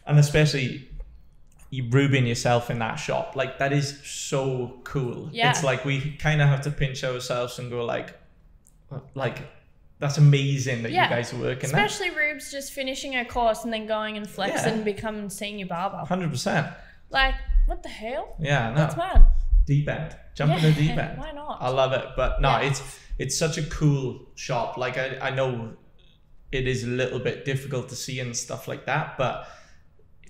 and 0.07 0.19
especially 0.19 0.89
you 1.71 1.89
Ruben 1.89 2.27
yourself 2.27 2.71
in 2.71 2.79
that 2.79 2.97
shop, 2.97 3.35
like 3.37 3.59
that 3.59 3.73
is 3.73 3.99
so 4.05 4.81
cool. 4.85 5.29
Yeah. 5.33 5.51
It's 5.51 5.65
like 5.65 5.85
we 5.85 6.13
kind 6.19 6.41
of 6.41 6.49
have 6.49 6.63
to 6.63 6.71
pinch 6.71 7.03
ourselves 7.05 7.59
and 7.59 7.71
go 7.71 7.85
like, 7.85 8.17
like 9.15 9.39
that's 9.99 10.19
amazing 10.19 10.83
that 10.83 10.93
Yeah. 10.93 11.05
you 11.05 11.11
guys 11.11 11.33
are 11.33 11.37
working 11.39 11.71
there. 11.71 11.85
Especially 11.85 12.15
Rubes 12.15 12.51
just 12.51 12.73
finishing 12.73 13.13
her 13.15 13.25
course 13.25 13.65
and 13.65 13.73
then 13.73 13.87
going 13.87 14.17
and 14.17 14.29
flexing 14.29 14.67
Yeah. 14.69 14.75
and 14.75 14.85
becoming 14.85 15.31
senior 15.31 15.67
barber. 15.67 15.99
Hundred 16.07 16.31
percent. 16.31 16.69
Like, 17.11 17.35
what 17.67 17.83
the 17.83 17.89
hell? 17.89 18.37
Yeah, 18.41 18.71
no. 18.71 18.77
That's 18.77 18.97
mad. 18.97 19.25
deep 19.67 19.89
end. 19.89 20.17
Jump 20.35 20.53
in 20.57 20.63
the 20.63 20.73
deep 20.81 20.97
end. 20.97 21.19
why 21.19 21.33
not? 21.33 21.59
I 21.61 21.71
love 21.71 21.93
it. 21.93 22.07
But 22.17 22.41
no, 22.41 22.51
Yeah. 22.51 22.69
it's 22.69 22.83
it's 23.19 23.39
such 23.39 23.57
a 23.59 23.63
cool 23.65 24.21
shop. 24.35 24.77
Like 24.77 24.99
I, 24.99 25.19
I 25.21 25.31
know 25.31 25.75
it 26.53 26.69
is 26.69 26.85
a 26.85 26.89
little 26.89 27.19
bit 27.19 27.45
difficult 27.45 27.89
to 27.89 27.97
see 27.97 28.21
and 28.21 28.37
stuff 28.37 28.69
like 28.69 28.87
that, 28.87 29.17
but 29.17 29.35
it's 29.43 29.49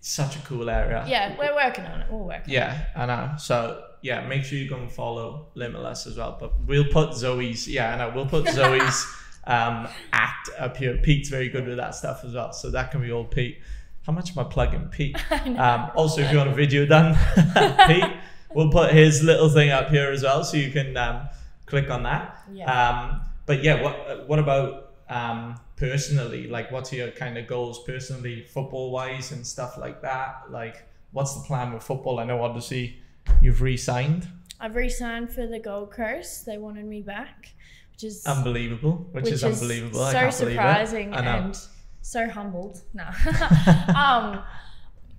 such 0.07 0.37
a 0.37 0.39
cool 0.41 0.69
area. 0.69 1.03
Yeah, 1.09 1.35
we're 1.39 1.55
working 1.55 1.87
on 1.87 2.03
it. 2.03 2.07
We'll 2.11 2.27
work. 2.27 2.43
Yeah, 2.47 2.85
I 2.95 3.07
know. 3.07 3.33
So 3.39 3.85
yeah, 4.03 4.27
make 4.27 4.45
sure 4.45 4.59
you 4.59 4.69
go 4.69 4.77
and 4.77 4.93
follow 4.93 5.47
Limitless 5.55 6.07
as 6.07 6.19
well. 6.19 6.37
But 6.39 6.53
we'll 6.67 6.85
put 6.93 7.15
Zoe's 7.15 7.67
yeah, 7.67 7.95
I 7.95 7.97
know, 7.97 8.13
we'll 8.15 8.27
put 8.27 8.47
Zoe's 8.51 9.07
um 9.47 9.89
act 10.13 10.51
up 10.59 10.77
here. 10.77 10.99
Pete's 10.99 11.31
very 11.31 11.49
good 11.49 11.67
with 11.67 11.79
that 11.79 11.95
stuff 11.95 12.23
as 12.23 12.35
well. 12.35 12.53
So 12.53 12.71
that 12.71 12.91
can 12.91 13.01
be 13.01 13.11
all 13.11 13.25
Pete. 13.25 13.63
How 14.03 14.13
much 14.13 14.37
am 14.37 14.41
I 14.41 14.45
plugging 14.45 14.89
Pete? 14.89 15.17
Um, 15.31 15.91
also, 15.95 16.21
if 16.21 16.31
you 16.31 16.37
want 16.37 16.51
a 16.51 16.55
video 16.55 16.85
done, 16.85 17.17
Pete, 17.87 18.13
we'll 18.53 18.71
put 18.71 18.93
his 18.93 19.23
little 19.23 19.49
thing 19.49 19.71
up 19.71 19.89
here 19.89 20.11
as 20.11 20.23
well, 20.23 20.45
so 20.45 20.59
you 20.59 20.71
can 20.71 20.97
um, 20.99 21.29
click 21.65 21.89
on 21.89 22.03
that. 22.03 22.43
Yeah. 22.53 22.67
Um, 22.71 23.23
but 23.47 23.65
yeah, 23.65 23.83
what 23.83 24.29
what 24.29 24.39
about 24.39 24.93
um, 25.09 25.59
personally? 25.91 26.49
Like, 26.49 26.71
what's 26.71 26.93
your 26.93 27.11
kind 27.11 27.37
of 27.39 27.47
goals 27.47 27.85
personally, 27.85 28.43
football 28.43 28.91
wise, 28.91 29.33
and 29.33 29.47
stuff 29.47 29.77
like 29.79 30.03
that? 30.03 30.51
Like, 30.51 30.87
what's 31.13 31.35
the 31.35 31.47
plan 31.47 31.73
with 31.73 31.83
football? 31.83 32.19
I 32.21 32.25
know 32.25 32.43
obviously 32.43 32.99
you've 33.41 33.61
re-signed, 33.63 34.29
I've 34.61 34.77
re-signed 34.77 35.31
for 35.31 35.47
the 35.47 35.59
Gold 35.59 35.91
Coast. 35.91 36.47
They 36.47 36.59
wanted 36.59 36.87
me 36.87 37.03
back, 37.03 37.53
which 37.93 38.05
is 38.05 38.25
unbelievable, 38.25 39.07
which, 39.13 39.29
is, 39.29 39.45
unbelievable. 39.45 40.03
I 40.03 40.13
So 40.13 40.19
can't 40.21 40.39
believe 40.39 40.53
it. 40.53 40.55
surprising 40.55 41.15
and 41.15 41.59
so 42.01 42.29
humbled. 42.29 42.81
No. 42.95 43.05
um, 43.95 44.43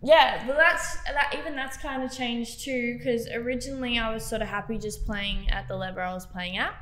yeah, 0.02 0.48
well, 0.48 0.58
that's 0.58 0.96
that. 1.04 1.36
Even 1.38 1.56
that's 1.56 1.78
kind 1.78 2.04
of 2.04 2.12
changed 2.12 2.62
too, 2.62 2.98
because 2.98 3.28
originally 3.30 4.00
I 4.00 4.14
was 4.14 4.26
sort 4.26 4.42
of 4.42 4.48
happy 4.48 4.78
just 4.78 5.06
playing 5.06 5.50
at 5.50 5.68
the 5.68 5.76
level 5.76 6.02
I 6.02 6.14
was 6.14 6.26
playing 6.26 6.58
at, 6.58 6.74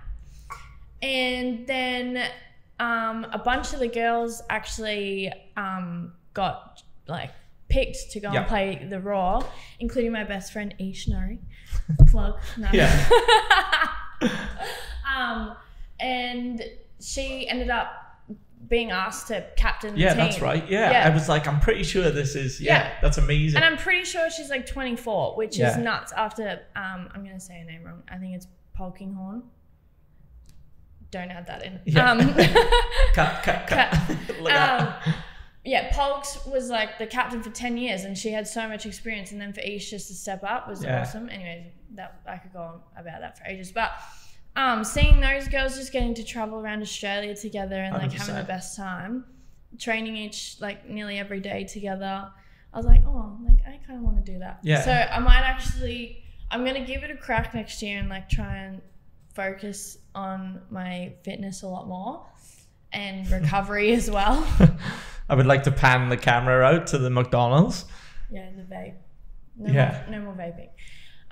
and 1.02 1.66
then 1.68 2.30
um, 2.80 3.26
a 3.32 3.38
bunch 3.40 3.74
of 3.74 3.80
the 3.80 3.88
girls 3.88 4.42
actually 4.50 5.32
um, 5.58 6.14
got 6.34 6.82
like 7.08 7.32
picked 7.70 8.12
to 8.12 8.20
go 8.20 8.32
Yeah. 8.32 8.40
and 8.40 8.48
play 8.48 8.86
the 8.90 9.00
Roar, 9.00 9.44
including 9.80 10.12
my 10.12 10.24
best 10.24 10.52
friend 10.54 10.74
Ishnari. 10.80 11.40
Plug. 12.08 12.40
No. 12.58 12.70
Yeah. 12.72 12.90
um, 15.16 15.56
and 16.00 16.64
she 17.00 17.48
ended 17.48 17.70
up 17.70 17.92
being 18.70 18.92
asked 18.92 19.28
to 19.28 19.46
captain 19.58 19.94
the 19.94 20.00
Yeah, 20.00 20.14
that's 20.14 20.40
right. 20.40 20.68
Yeah. 20.70 20.92
Yeah. 20.92 21.08
I 21.08 21.14
was 21.14 21.28
like, 21.28 21.48
I'm 21.48 21.60
pretty 21.60 21.84
sure 21.84 22.10
this 22.12 22.36
is. 22.36 22.62
Yeah, 22.62 22.84
Yeah. 22.84 22.92
that's 23.02 23.18
amazing. 23.18 23.58
And 23.58 23.66
I'm 23.66 23.78
pretty 23.78 24.06
sure 24.06 24.30
she's 24.30 24.50
like 24.50 24.66
24, 24.66 25.36
which 25.36 25.58
Yeah. 25.58 25.72
is 25.72 25.78
nuts. 25.78 26.14
After 26.14 26.62
um, 26.76 27.10
I'm 27.14 27.24
gonna 27.24 27.40
say 27.40 27.60
her 27.60 27.66
name 27.66 27.84
wrong. 27.84 28.04
I 28.10 28.18
think 28.18 28.36
it's 28.36 28.48
Polkinghorne. 28.78 29.44
Don't 31.14 31.30
add 31.32 31.46
that 31.48 31.64
in. 31.64 31.80
Yeah. 31.86 32.12
Um, 32.12 32.20
cut, 33.14 33.44
cut, 33.44 33.68
cut. 33.68 33.94
Out. 34.52 34.82
um, 35.08 35.14
yeah, 35.64 35.96
Polks 35.96 36.46
was 36.46 36.70
like 36.70 36.98
the 36.98 37.06
captain 37.08 37.42
for 37.44 37.52
10 37.52 37.78
years 37.78 38.04
and 38.04 38.18
she 38.18 38.32
had 38.32 38.48
so 38.48 38.68
much 38.68 38.86
experience. 38.86 39.32
And 39.32 39.40
then 39.40 39.54
for 39.54 39.62
Ish 39.62 39.92
just 39.92 40.08
to 40.08 40.14
step 40.16 40.44
up 40.44 40.68
was 40.68 40.84
Yeah. 40.84 41.02
awesome. 41.02 41.30
Anyways, 41.30 41.66
that 41.96 42.20
I 42.28 42.38
could 42.38 42.52
go 42.52 42.60
on 42.60 42.80
about 42.98 43.22
that 43.22 43.38
for 43.38 43.46
ages. 43.46 43.72
But 43.72 43.92
um, 44.56 44.84
seeing 44.84 45.20
those 45.22 45.48
girls 45.48 45.76
just 45.78 45.92
getting 45.94 46.16
to 46.16 46.24
travel 46.24 46.60
around 46.60 46.82
Australia 46.82 47.36
together 47.36 47.76
and 47.76 47.94
like 47.94 48.12
having 48.12 48.36
the 48.36 48.44
best 48.44 48.76
time, 48.76 49.24
training 49.80 50.16
each 50.18 50.58
like 50.60 50.90
nearly 50.90 51.18
every 51.20 51.40
day 51.40 51.64
together, 51.64 52.28
I 52.74 52.78
was 52.78 52.86
like, 52.88 53.02
oh, 53.06 53.38
like 53.48 53.60
I 53.68 53.80
kind 53.86 54.00
of 54.00 54.04
want 54.04 54.18
to 54.26 54.32
do 54.34 54.40
that. 54.40 54.60
Yeah. 54.64 54.82
So 54.82 54.92
I 54.92 55.20
might 55.20 55.42
actually, 55.44 56.24
I'm 56.52 56.66
gonna 56.66 56.84
give 56.86 57.04
it 57.04 57.12
a 57.12 57.16
crack 57.18 57.54
next 57.54 57.82
year 57.84 58.00
and 58.00 58.10
like 58.10 58.28
try 58.30 58.58
and 58.58 58.82
focus 59.34 59.98
on 60.16 60.62
my 60.70 61.14
fitness 61.24 61.64
a 61.64 61.68
lot 61.68 61.88
more 61.88 62.26
and 62.92 63.30
recovery 63.32 63.94
as 63.94 64.10
well. 64.10 64.46
I 65.30 65.36
would 65.36 65.46
like 65.46 65.64
to 65.64 65.72
pan 65.72 66.10
the 66.10 66.18
camera 66.18 66.64
out 66.64 66.88
to 66.88 66.98
the 66.98 67.10
McDonald's. 67.10 67.86
Yeah, 68.32 68.50
the 68.56 68.64
vape. 68.64 68.94
No 69.58 69.72
Yeah. 69.72 70.04
More, 70.10 70.20
no 70.20 70.26
more 70.26 70.34
vaping. 70.34 70.70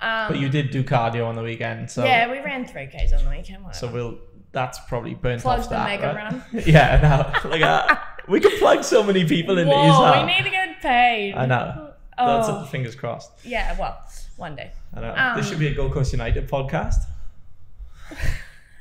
Um, 0.00 0.32
But 0.32 0.38
you 0.40 0.48
did 0.48 0.70
do 0.70 0.82
cardio 0.82 1.26
on 1.26 1.36
the 1.36 1.42
weekend, 1.42 1.90
so 1.90 2.04
yeah, 2.04 2.30
we 2.30 2.38
ran 2.40 2.66
three 2.66 2.86
k's 2.88 3.12
on 3.12 3.24
the 3.24 3.30
weekend. 3.30 3.62
Whatever. 3.64 3.86
so 3.86 3.92
we'll 3.92 4.18
that's 4.50 4.78
probably 4.88 5.14
burnt 5.14 5.42
Plug 5.42 5.60
off 5.60 5.68
the 5.68 5.76
that. 5.76 5.86
mega 5.86 6.06
right? 6.14 6.32
run. 6.32 6.44
yeah, 6.66 7.32
no, 7.44 7.48
like 7.50 7.62
uh, 7.62 7.96
we 8.28 8.40
could 8.40 8.58
plug 8.58 8.82
so 8.84 9.02
many 9.02 9.24
people 9.24 9.58
into 9.58 9.72
Whoa, 9.72 10.20
we 10.20 10.26
need 10.26 10.42
to 10.44 10.50
get 10.50 10.80
paid. 10.82 11.34
I 11.34 11.46
know. 11.46 11.88
That's 12.18 12.48
Oh, 12.48 12.62
it, 12.64 12.68
fingers 12.68 12.94
crossed. 12.94 13.30
yeah. 13.44 13.76
Well, 13.78 13.98
one 14.36 14.54
day. 14.56 14.72
I 14.94 15.00
know. 15.00 15.14
Um, 15.16 15.36
this 15.36 15.48
should 15.48 15.58
be 15.58 15.68
a 15.68 15.74
Gold 15.74 15.92
Coast 15.92 16.12
United 16.12 16.48
podcast. 16.48 16.96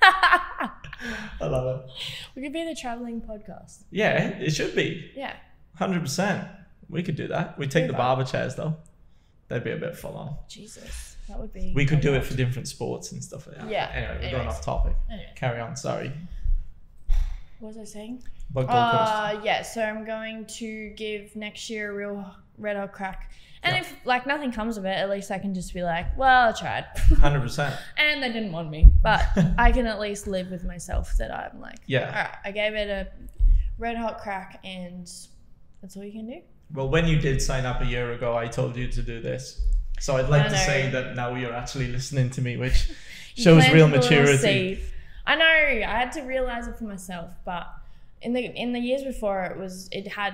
I 0.01 0.69
love 1.47 1.79
it. 1.79 1.91
We 2.35 2.41
could 2.43 2.53
be 2.53 2.63
the 2.65 2.75
traveling 2.75 3.21
podcast. 3.21 3.83
Yeah, 3.91 4.27
it 4.27 4.51
should 4.51 4.75
be. 4.75 5.11
Yeah. 5.15 5.33
Hundred 5.75 6.01
percent. 6.01 6.47
We 6.89 7.01
could 7.03 7.15
do 7.15 7.27
that. 7.29 7.57
We 7.57 7.67
take 7.67 7.87
the 7.87 7.93
barber 7.93 8.23
chairs 8.23 8.55
though. 8.55 8.75
That'd 9.47 9.63
be 9.63 9.71
a 9.71 9.77
bit 9.77 9.97
full 9.97 10.15
on. 10.15 10.35
Jesus, 10.47 11.17
that 11.27 11.39
would 11.39 11.51
be. 11.53 11.73
We 11.75 11.85
could 11.85 12.01
do 12.01 12.13
it 12.13 12.23
for 12.23 12.35
different 12.35 12.67
sports 12.67 13.11
and 13.11 13.23
stuff 13.23 13.47
like 13.47 13.57
that. 13.57 13.69
Yeah, 13.69 13.89
Anyway, 13.93 14.19
we're 14.25 14.37
going 14.37 14.47
off 14.47 14.61
topic. 14.63 14.95
Anyway, 15.09 15.29
Carry 15.35 15.59
on. 15.59 15.75
Sorry. 15.75 16.11
what 17.59 17.69
was 17.75 17.77
I 17.77 17.83
saying? 17.83 18.23
But 18.53 18.67
Gold 18.67 18.91
Coast. 18.91 19.13
Uh, 19.13 19.41
yeah. 19.43 19.61
So 19.61 19.81
I'm 19.83 20.05
going 20.05 20.45
to 20.57 20.89
give 20.91 21.35
next 21.35 21.69
year 21.69 21.91
a 21.91 21.95
real 21.95 22.33
red 22.61 22.77
hot 22.77 22.93
crack. 22.93 23.31
And 23.63 23.75
Yeah. 23.75 23.81
if 23.81 23.95
like 24.05 24.25
nothing 24.25 24.51
comes 24.51 24.77
of 24.77 24.85
it, 24.85 24.89
at 24.97 25.09
least 25.09 25.29
I 25.31 25.37
can 25.37 25.53
just 25.53 25.73
be 25.73 25.83
like, 25.83 26.17
well, 26.17 26.49
I 26.49 26.51
tried. 26.51 26.85
Hundred 27.19 27.41
percent. 27.41 27.75
and 27.97 28.23
they 28.23 28.31
didn't 28.31 28.51
want 28.51 28.69
me, 28.69 28.87
but 29.03 29.23
I 29.57 29.71
can 29.71 29.85
at 29.87 29.99
least 29.99 30.25
live 30.27 30.49
with 30.49 30.63
myself 30.63 31.15
that 31.17 31.31
I'm 31.31 31.59
like, 31.59 31.77
Yeah. 31.85 32.07
all 32.07 32.13
right, 32.13 32.35
I 32.45 32.51
gave 32.51 32.73
it 32.73 32.89
a 32.89 33.07
red 33.77 33.97
hot 33.97 34.19
crack, 34.19 34.59
and 34.63 35.09
that's 35.81 35.95
all 35.97 36.03
you 36.03 36.11
can 36.11 36.27
do. 36.27 36.41
Well, 36.73 36.89
when 36.89 37.05
you 37.07 37.19
did 37.19 37.41
sign 37.41 37.65
up 37.65 37.81
a 37.81 37.85
year 37.85 38.13
ago, 38.13 38.37
I 38.37 38.47
told 38.47 38.75
you 38.77 38.87
to 38.87 39.01
do 39.01 39.19
this. 39.21 39.61
So 39.99 40.17
I'd 40.17 40.29
like 40.29 40.49
to 40.49 40.57
say 40.57 40.89
that 40.91 41.15
now 41.15 41.35
you're 41.35 41.53
actually 41.53 41.87
listening 41.87 42.29
to 42.31 42.41
me, 42.41 42.57
which 42.57 42.89
shows 43.35 43.69
real 43.69 43.87
maturity. 43.87 44.79
I 45.27 45.35
know. 45.35 45.45
I 45.45 45.97
had 45.99 46.11
to 46.13 46.21
realize 46.21 46.67
it 46.67 46.77
for 46.77 46.85
myself, 46.85 47.31
but 47.45 47.67
in 48.23 48.33
the 48.33 48.41
in 48.43 48.73
the 48.73 48.79
years 48.79 49.03
before, 49.03 49.43
it 49.45 49.57
was 49.57 49.87
it 49.91 50.07
had 50.07 50.33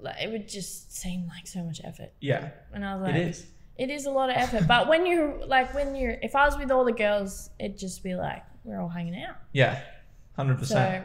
like, 0.00 0.16
it 0.22 0.30
would 0.30 0.48
just 0.48 0.94
seem 0.96 1.26
like 1.28 1.46
so 1.46 1.62
much 1.64 1.80
effort, 1.84 2.12
Yeah, 2.20 2.50
and 2.72 2.84
I 2.84 2.94
was 2.94 3.02
like, 3.04 3.14
it 3.16 3.28
is. 3.28 3.46
It 3.76 3.90
is 3.90 4.06
a 4.06 4.10
lot 4.10 4.28
of 4.28 4.36
effort, 4.36 4.66
but 4.66 4.88
when 4.88 5.06
you 5.06 5.40
like 5.46 5.72
when 5.74 5.94
you're 5.94 6.16
if 6.22 6.34
I 6.34 6.44
was 6.46 6.56
with 6.58 6.70
all 6.72 6.84
the 6.84 6.92
girls, 6.92 7.50
it'd 7.60 7.78
just 7.78 8.02
be 8.02 8.14
like 8.16 8.42
we're 8.64 8.80
all 8.80 8.88
hanging 8.88 9.22
out. 9.22 9.36
Yeah, 9.52 9.80
hundred 10.34 10.54
So 10.58 10.74
percent. 10.74 11.04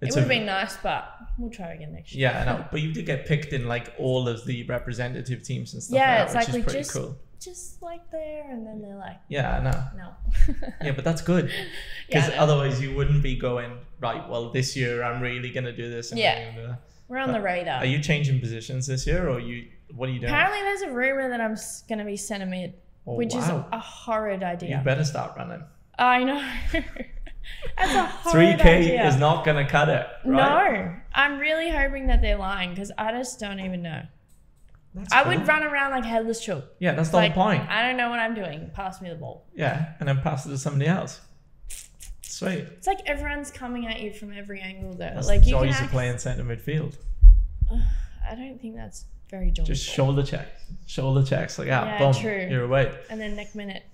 it 0.00 0.10
would 0.12 0.18
have 0.18 0.28
been 0.28 0.46
nice, 0.46 0.76
but 0.78 1.08
we'll 1.38 1.50
try 1.50 1.74
again 1.74 1.92
next 1.92 2.12
year. 2.12 2.30
yeah, 2.32 2.40
I 2.40 2.44
know. 2.44 2.64
But 2.72 2.80
you 2.80 2.92
did 2.92 3.06
get 3.06 3.24
picked 3.26 3.52
in 3.52 3.68
like 3.68 3.94
all 3.98 4.28
of 4.28 4.44
the 4.46 4.64
representative 4.64 5.44
teams 5.44 5.74
and 5.74 5.82
stuff. 5.82 5.94
Yeah, 5.96 6.14
like 6.16 6.24
it's 6.24 6.32
that, 6.32 6.38
like 6.38 6.46
which 6.48 6.54
we 6.54 6.58
is 6.60 6.64
pretty 6.64 6.78
just- 6.80 6.92
cool. 6.92 7.16
Just 7.38 7.82
like 7.82 8.10
there, 8.10 8.50
and 8.50 8.66
then 8.66 8.80
they're 8.82 8.96
like, 8.96 9.18
Yeah, 9.28 9.58
I 9.58 9.62
know. 9.62 9.84
no. 9.96 10.56
Yeah, 10.82 10.92
but 10.92 11.04
that's 11.04 11.20
good 11.22 11.50
because 12.08 12.30
know. 12.30 12.36
otherwise 12.36 12.80
you 12.80 12.96
wouldn't 12.96 13.22
be 13.22 13.36
going 13.36 13.78
right. 14.00 14.26
Well, 14.28 14.50
this 14.50 14.74
year 14.74 15.04
I'm 15.04 15.20
really 15.22 15.50
gonna 15.50 15.76
do 15.76 15.88
this. 15.88 16.10
And 16.10 16.18
Yeah. 16.18 16.76
I'm 17.08 17.14
gonna 17.14 17.26
do 17.26 17.32
that." 17.32 17.32
we're 17.32 17.32
on 17.32 17.32
the 17.32 17.38
uh, 17.38 17.54
radar. 17.54 17.74
Are 17.78 17.86
you 17.86 18.00
changing 18.02 18.40
positions 18.40 18.86
this 18.86 19.06
year, 19.06 19.28
or 19.28 19.40
you? 19.40 19.68
What 19.94 20.08
are 20.08 20.12
you 20.12 20.20
doing? 20.20 20.32
Apparently, 20.32 20.60
there's 20.62 20.82
a 20.82 20.90
rumor 20.90 21.28
that 21.28 21.40
I'm 21.40 21.56
going 21.88 22.00
to 22.00 22.04
be 22.04 22.16
centre 22.16 22.44
mid, 22.46 22.74
Oh, 23.06 23.14
which 23.14 23.34
is 23.36 23.46
a 23.48 23.78
horrid 23.78 24.42
idea. 24.42 24.78
You 24.78 24.84
better 24.84 25.04
start 25.04 25.36
running. 25.36 25.62
I 25.98 26.24
know. 26.24 26.52
That's 27.78 27.94
a 27.94 28.28
3K 28.30 28.60
idea. 28.64 29.06
is 29.06 29.16
not 29.16 29.44
gonna 29.44 29.68
cut 29.68 29.88
it, 29.88 30.06
right? 30.24 30.84
No, 30.84 30.94
I'm 31.14 31.38
really 31.38 31.70
hoping 31.70 32.08
that 32.08 32.20
they're 32.20 32.36
lying 32.38 32.70
because 32.70 32.90
I 32.98 33.12
just 33.12 33.38
don't 33.38 33.60
even 33.60 33.82
know. 33.82 34.02
That's 34.94 35.12
I 35.12 35.22
cool. 35.22 35.32
would 35.34 35.46
run 35.46 35.62
around 35.62 35.92
like 35.92 36.04
headless 36.04 36.44
chook. 36.44 36.64
Yeah, 36.80 36.94
that's 36.94 37.10
the 37.10 37.16
Like 37.18 37.32
whole 37.32 37.44
point. 37.44 37.68
I 37.68 37.82
don't 37.86 37.96
know 37.96 38.08
what 38.10 38.18
I'm 38.18 38.34
doing. 38.34 38.70
Pass 38.74 39.00
me 39.00 39.10
the 39.10 39.14
ball. 39.14 39.46
Yeah, 39.54 39.92
and 40.00 40.08
then 40.08 40.20
pass 40.22 40.44
it 40.46 40.48
to 40.50 40.58
somebody 40.58 40.86
else. 40.88 41.20
Sweet. 42.36 42.66
It's 42.76 42.86
like 42.86 43.00
everyone's 43.06 43.50
coming 43.50 43.86
at 43.86 43.98
you 44.02 44.12
from 44.12 44.30
every 44.36 44.60
angle 44.60 44.92
though. 44.92 44.98
That's 45.14 45.26
like 45.26 45.40
the 45.40 45.48
you 45.48 45.56
can 45.56 45.68
act- 45.68 45.90
playing 45.90 46.18
centre 46.18 46.44
midfield. 46.44 46.94
I 48.30 48.34
don't 48.34 48.60
think 48.60 48.76
that's 48.76 49.06
very 49.30 49.50
joyful. 49.50 49.72
Just 49.72 49.86
shoulder 49.88 50.22
checks, 50.22 50.62
shoulder 50.86 51.24
checks. 51.24 51.58
Like, 51.58 51.68
ah, 51.68 51.86
Yeah, 51.86 51.98
boom, 51.98 52.12
true. 52.12 52.46
you're 52.50 52.64
away. 52.64 52.94
and 53.08 53.18
then 53.18 53.36
next 53.36 53.54
minute, 53.54 53.84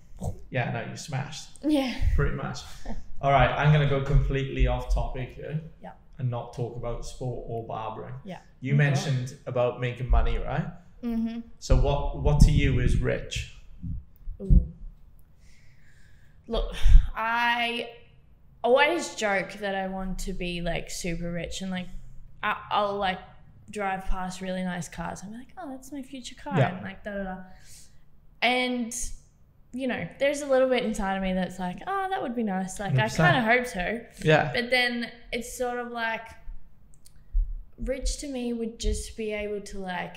Yeah, 0.51 0.73
no, 0.73 0.91
you 0.91 0.97
smashed. 0.97 1.51
yeah. 1.63 1.95
pretty 2.17 2.35
much. 2.35 2.59
All 3.23 3.31
right, 3.31 3.49
I'm 3.49 3.73
gonna 3.73 3.89
go 3.89 4.03
completely 4.03 4.67
off 4.67 4.93
topic 4.93 5.35
here. 5.37 5.61
Yeah. 5.81 5.93
And 6.19 6.29
not 6.29 6.53
talk 6.53 6.77
about 6.77 7.07
sport 7.07 7.45
or 7.49 7.65
barbering. 7.69 8.15
Yeah. 8.25 8.39
You 8.61 8.73
Okay. 8.75 8.79
mentioned 8.79 9.37
about 9.47 9.81
making 9.81 10.09
money, 10.11 10.39
right? 10.39 10.67
Mm-hmm. 11.05 11.41
So 11.61 11.77
what 11.77 12.19
what 12.21 12.41
to 12.41 12.51
you 12.51 12.81
is 12.81 12.97
rich? 12.97 13.55
Ooh. 14.41 14.67
Look, 16.49 16.75
I 17.15 17.89
always 18.65 19.15
joke 19.15 19.53
that 19.55 19.75
I 19.75 19.89
want 19.89 20.19
to 20.21 20.33
be 20.33 20.61
like 20.61 20.91
super 20.91 21.31
rich 21.33 21.63
and 21.63 21.71
like 21.71 21.89
I, 22.43 22.57
I'll 22.71 22.97
like 22.97 23.19
drive 23.71 24.05
past 24.07 24.41
really 24.41 24.63
nice 24.63 24.89
cars. 24.89 25.23
I'm 25.25 25.33
like, 25.33 25.49
oh, 25.59 25.71
that's 25.71 25.91
my 25.93 26.03
future 26.03 26.35
car, 26.43 26.59
Yeah. 26.59 26.75
and 26.75 26.83
like 26.85 27.03
da 27.05 27.13
da 27.15 27.25
da. 27.25 27.37
And 28.41 28.95
you 29.75 29.87
know, 29.87 30.07
there's 30.19 30.43
a 30.43 30.47
little 30.47 30.69
bit 30.69 30.85
inside 30.85 31.17
of 31.17 31.23
me 31.23 31.33
that's 31.33 31.59
like, 31.59 31.79
oh, 31.87 32.07
that 32.11 32.21
would 32.21 32.37
be 32.37 32.43
nice. 32.43 32.79
Like, 32.79 32.93
I 32.99 33.07
100%. 33.07 33.17
kind 33.17 33.37
of 33.39 33.45
hope 33.45 33.67
so. 33.67 34.01
Yeah. 34.23 34.51
But 34.55 34.69
then 34.71 35.11
it's 35.33 35.57
sort 35.57 35.79
of 35.79 35.91
like 35.91 36.29
rich 37.79 38.19
to 38.19 38.29
me 38.29 38.53
would 38.53 38.79
just 38.79 39.17
be 39.17 39.33
able 39.33 39.61
to 39.63 39.79
like 39.79 40.17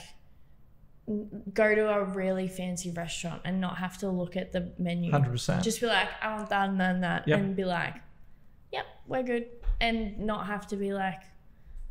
go 1.53 1.73
to 1.75 1.89
a 1.89 2.03
really 2.03 2.47
fancy 2.47 2.91
restaurant 2.91 3.41
and 3.45 3.62
not 3.62 3.77
have 3.77 3.97
to 3.99 4.10
look 4.10 4.36
at 4.36 4.51
the 4.51 4.71
menu. 4.77 5.12
Hundred 5.12 5.31
percent. 5.31 5.63
Just 5.63 5.79
be 5.79 5.88
like, 5.88 6.10
I 6.21 6.36
want 6.36 6.49
that 6.49 6.69
and 6.69 6.79
that 6.81 6.95
and 6.95 7.03
that, 7.03 7.27
Yep. 7.27 7.39
and 7.39 7.55
be 7.55 7.63
like, 7.63 7.93
we're 9.08 9.24
good, 9.24 9.48
and 9.82 10.20
not 10.20 10.48
have 10.48 10.68
to 10.68 10.76
be 10.76 10.94
like, 10.94 11.22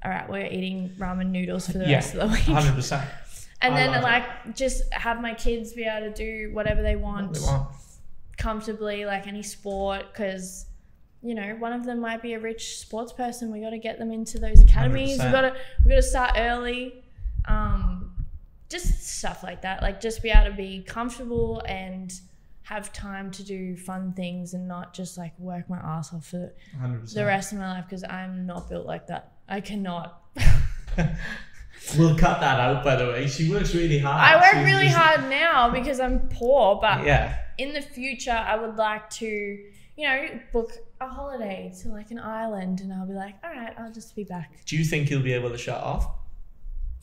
all 0.04 0.10
right, 0.10 0.28
we're 0.28 0.46
eating 0.46 0.90
ramen 0.98 1.30
noodles 1.30 1.66
for 1.66 1.78
the 1.78 1.86
Yeah. 1.86 1.94
rest 1.96 2.14
of 2.14 2.20
the 2.20 2.26
week. 2.34 2.42
Hundred 2.44 2.74
percent. 2.74 3.08
And 3.62 3.72
I 3.74 3.76
then 3.78 3.90
love 3.92 4.00
it. 4.00 4.02
like 4.02 4.54
just 4.56 4.92
have 4.92 5.22
my 5.22 5.32
kids 5.32 5.72
be 5.72 5.84
able 5.84 6.12
to 6.12 6.12
do 6.12 6.52
whatever 6.52 6.82
they 6.82 6.96
want 6.96 7.32
They 7.32 7.40
want. 7.40 7.68
comfortably, 8.36 9.06
like 9.06 9.26
any 9.26 9.42
sport, 9.42 10.04
because 10.12 10.66
you 11.22 11.34
know 11.34 11.54
one 11.58 11.72
of 11.72 11.84
them 11.86 12.00
might 12.00 12.20
be 12.20 12.34
a 12.34 12.38
rich 12.40 12.78
sports 12.78 13.12
person. 13.12 13.50
We 13.50 13.60
got 13.60 13.70
to 13.70 13.78
get 13.78 13.98
them 13.98 14.10
into 14.12 14.38
those 14.38 14.60
academies. 14.60 15.18
We 15.18 15.24
100%. 15.24 15.32
got 15.32 15.40
to 15.42 15.56
we 15.84 15.90
got 15.90 15.96
to 15.96 16.02
start 16.02 16.32
early. 16.36 17.04
Um, 17.46 18.12
just 18.68 19.02
stuff 19.18 19.42
like 19.42 19.62
that. 19.62 19.80
Like 19.80 20.00
just 20.00 20.22
be 20.22 20.28
able 20.30 20.50
to 20.50 20.56
be 20.56 20.82
comfortable 20.82 21.62
and 21.66 22.12
have 22.64 22.92
time 22.92 23.30
to 23.30 23.42
do 23.44 23.76
fun 23.76 24.12
things 24.14 24.54
and 24.54 24.66
not 24.66 24.92
just 24.94 25.16
like 25.18 25.38
work 25.38 25.68
my 25.70 25.78
ass 25.78 26.12
off 26.14 26.26
for 26.26 26.52
Hundred 26.80 27.06
the 27.08 27.24
rest 27.24 27.52
of 27.52 27.58
my 27.58 27.70
life 27.74 27.84
because 27.88 28.04
I'm 28.04 28.46
not 28.46 28.68
built 28.68 28.86
like 28.86 29.06
that. 29.08 29.32
I 29.48 29.60
cannot. 29.60 30.20
We'll 31.98 32.16
cut 32.16 32.40
that 32.40 32.58
out, 32.60 32.82
by 32.82 32.96
the 32.96 33.06
way. 33.06 33.26
She 33.26 33.50
works 33.50 33.74
really 33.74 33.98
hard. 33.98 34.18
I 34.18 34.36
work 34.40 34.64
really 34.64 34.86
just- 34.86 34.96
hard 34.96 35.28
now 35.28 35.70
because 35.70 36.00
I'm 36.00 36.28
poor, 36.28 36.76
but 36.80 37.04
Yeah. 37.04 37.36
in 37.58 37.74
the 37.74 37.82
future, 37.82 38.30
I 38.30 38.56
would 38.56 38.76
like 38.76 39.10
to, 39.10 39.26
you 39.26 40.08
know, 40.08 40.26
book 40.52 40.72
a 41.00 41.06
holiday 41.08 41.72
to 41.82 41.88
like 41.90 42.10
an 42.10 42.18
island 42.18 42.80
and 42.80 42.92
I'll 42.92 43.06
be 43.06 43.12
like, 43.12 43.34
all 43.44 43.50
right, 43.50 43.74
I'll 43.78 43.92
just 43.92 44.16
be 44.16 44.24
back. 44.24 44.52
Do 44.64 44.76
you 44.76 44.84
think 44.84 45.10
you'll 45.10 45.22
be 45.22 45.34
able 45.34 45.50
to 45.50 45.58
shut 45.58 45.82
off? 45.82 46.06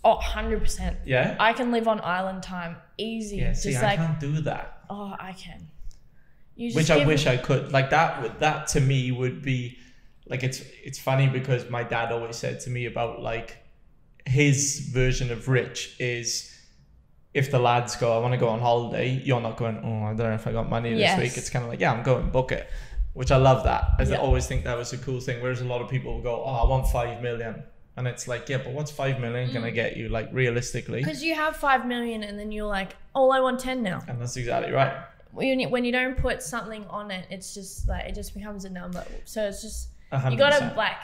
Oh, 0.04 0.18
100%. 0.18 0.96
Yeah. 1.06 1.36
I 1.40 1.54
can 1.54 1.72
live 1.72 1.88
on 1.88 2.02
island 2.02 2.42
time 2.42 2.78
easy. 2.98 3.38
Yeah. 3.38 3.54
See, 3.54 3.72
just 3.74 3.84
I 3.84 3.88
like, 3.88 3.98
can't 4.00 4.20
do 4.20 4.42
that. 4.42 4.81
Oh, 4.92 5.16
I 5.20 5.32
can. 5.34 5.62
Which 6.76 6.92
I 6.92 7.06
wish 7.06 7.26
I 7.26 7.38
could. 7.38 7.72
Like 7.72 7.90
that 7.90 8.22
would 8.22 8.40
that 8.40 8.68
to 8.74 8.80
me 8.82 9.12
would 9.12 9.42
be 9.42 9.78
like 10.28 10.44
it's 10.44 10.62
it's 10.84 11.00
funny 11.00 11.28
because 11.28 11.70
my 11.70 11.84
dad 11.84 12.12
always 12.12 12.36
said 12.36 12.60
to 12.62 12.70
me 12.70 12.86
about 12.86 13.22
like 13.22 13.58
his 14.28 14.60
version 14.94 15.32
of 15.32 15.48
rich 15.48 15.96
is 16.00 16.30
if 17.34 17.50
the 17.50 17.58
lads 17.58 17.96
go, 17.96 18.08
I 18.16 18.20
want 18.20 18.34
to 18.34 18.38
go 18.38 18.50
on 18.50 18.60
holiday, 18.60 19.08
you're 19.24 19.40
not 19.42 19.56
going, 19.58 19.78
Oh, 19.78 20.04
I 20.04 20.14
don't 20.14 20.28
know 20.32 20.34
if 20.34 20.46
I 20.46 20.52
got 20.52 20.70
money 20.70 20.92
this 20.92 21.00
Yes. 21.00 21.18
week. 21.20 21.38
It's 21.38 21.50
kinda 21.50 21.68
like, 21.68 21.80
Yeah, 21.80 21.94
I'm 21.94 22.04
going, 22.04 22.30
book 22.30 22.52
it. 22.52 22.70
Which 23.14 23.32
I 23.32 23.38
love 23.38 23.64
that. 23.64 23.84
I 24.00 24.04
Yeah. 24.04 24.18
always 24.18 24.46
think 24.48 24.66
that 24.66 24.78
was 24.78 24.92
a 24.94 24.98
cool 24.98 25.22
thing. 25.22 25.42
Whereas 25.42 25.62
a 25.62 25.66
lot 25.66 25.82
of 25.82 25.90
people 25.90 26.14
will 26.14 26.22
go, 26.32 26.44
Oh, 26.46 26.56
I 26.64 26.66
want 26.70 26.88
five 26.90 27.22
million. 27.22 27.64
And 27.98 28.08
it's 28.08 28.28
like, 28.28 28.48
yeah, 28.50 28.58
but 28.58 28.72
what's 28.74 28.90
five 28.92 29.20
million 29.20 29.50
Mm. 29.50 29.54
gonna 29.54 29.72
get 29.72 29.98
you, 29.98 30.10
like 30.10 30.30
realistically? 30.32 31.00
Because 31.00 31.24
you 31.24 31.36
have 31.36 31.58
five 31.58 31.86
million 31.86 32.24
and 32.24 32.40
then 32.40 32.52
you're 32.52 32.68
like, 32.68 32.96
oh, 33.16 33.30
I 33.32 33.40
want 33.42 33.60
10 33.60 33.84
now. 33.84 34.02
And 34.08 34.20
that's 34.22 34.38
exactly 34.38 34.72
right. 34.72 35.04
When 35.32 35.60
you, 35.60 35.70
when 35.70 35.84
you 35.86 35.92
don't 35.92 36.18
put 36.18 36.42
something 36.42 36.86
on 36.88 37.12
it, 37.12 37.26
it's 37.30 37.54
just 37.54 37.88
like, 37.88 38.06
it 38.06 38.16
just 38.16 38.34
becomes 38.34 38.66
a 38.66 38.70
number. 38.70 39.06
So 39.26 39.46
it's 39.48 39.62
just, 39.62 39.90
A 40.12 40.32
you 40.32 40.38
gotta 40.38 40.74
like 40.76 40.98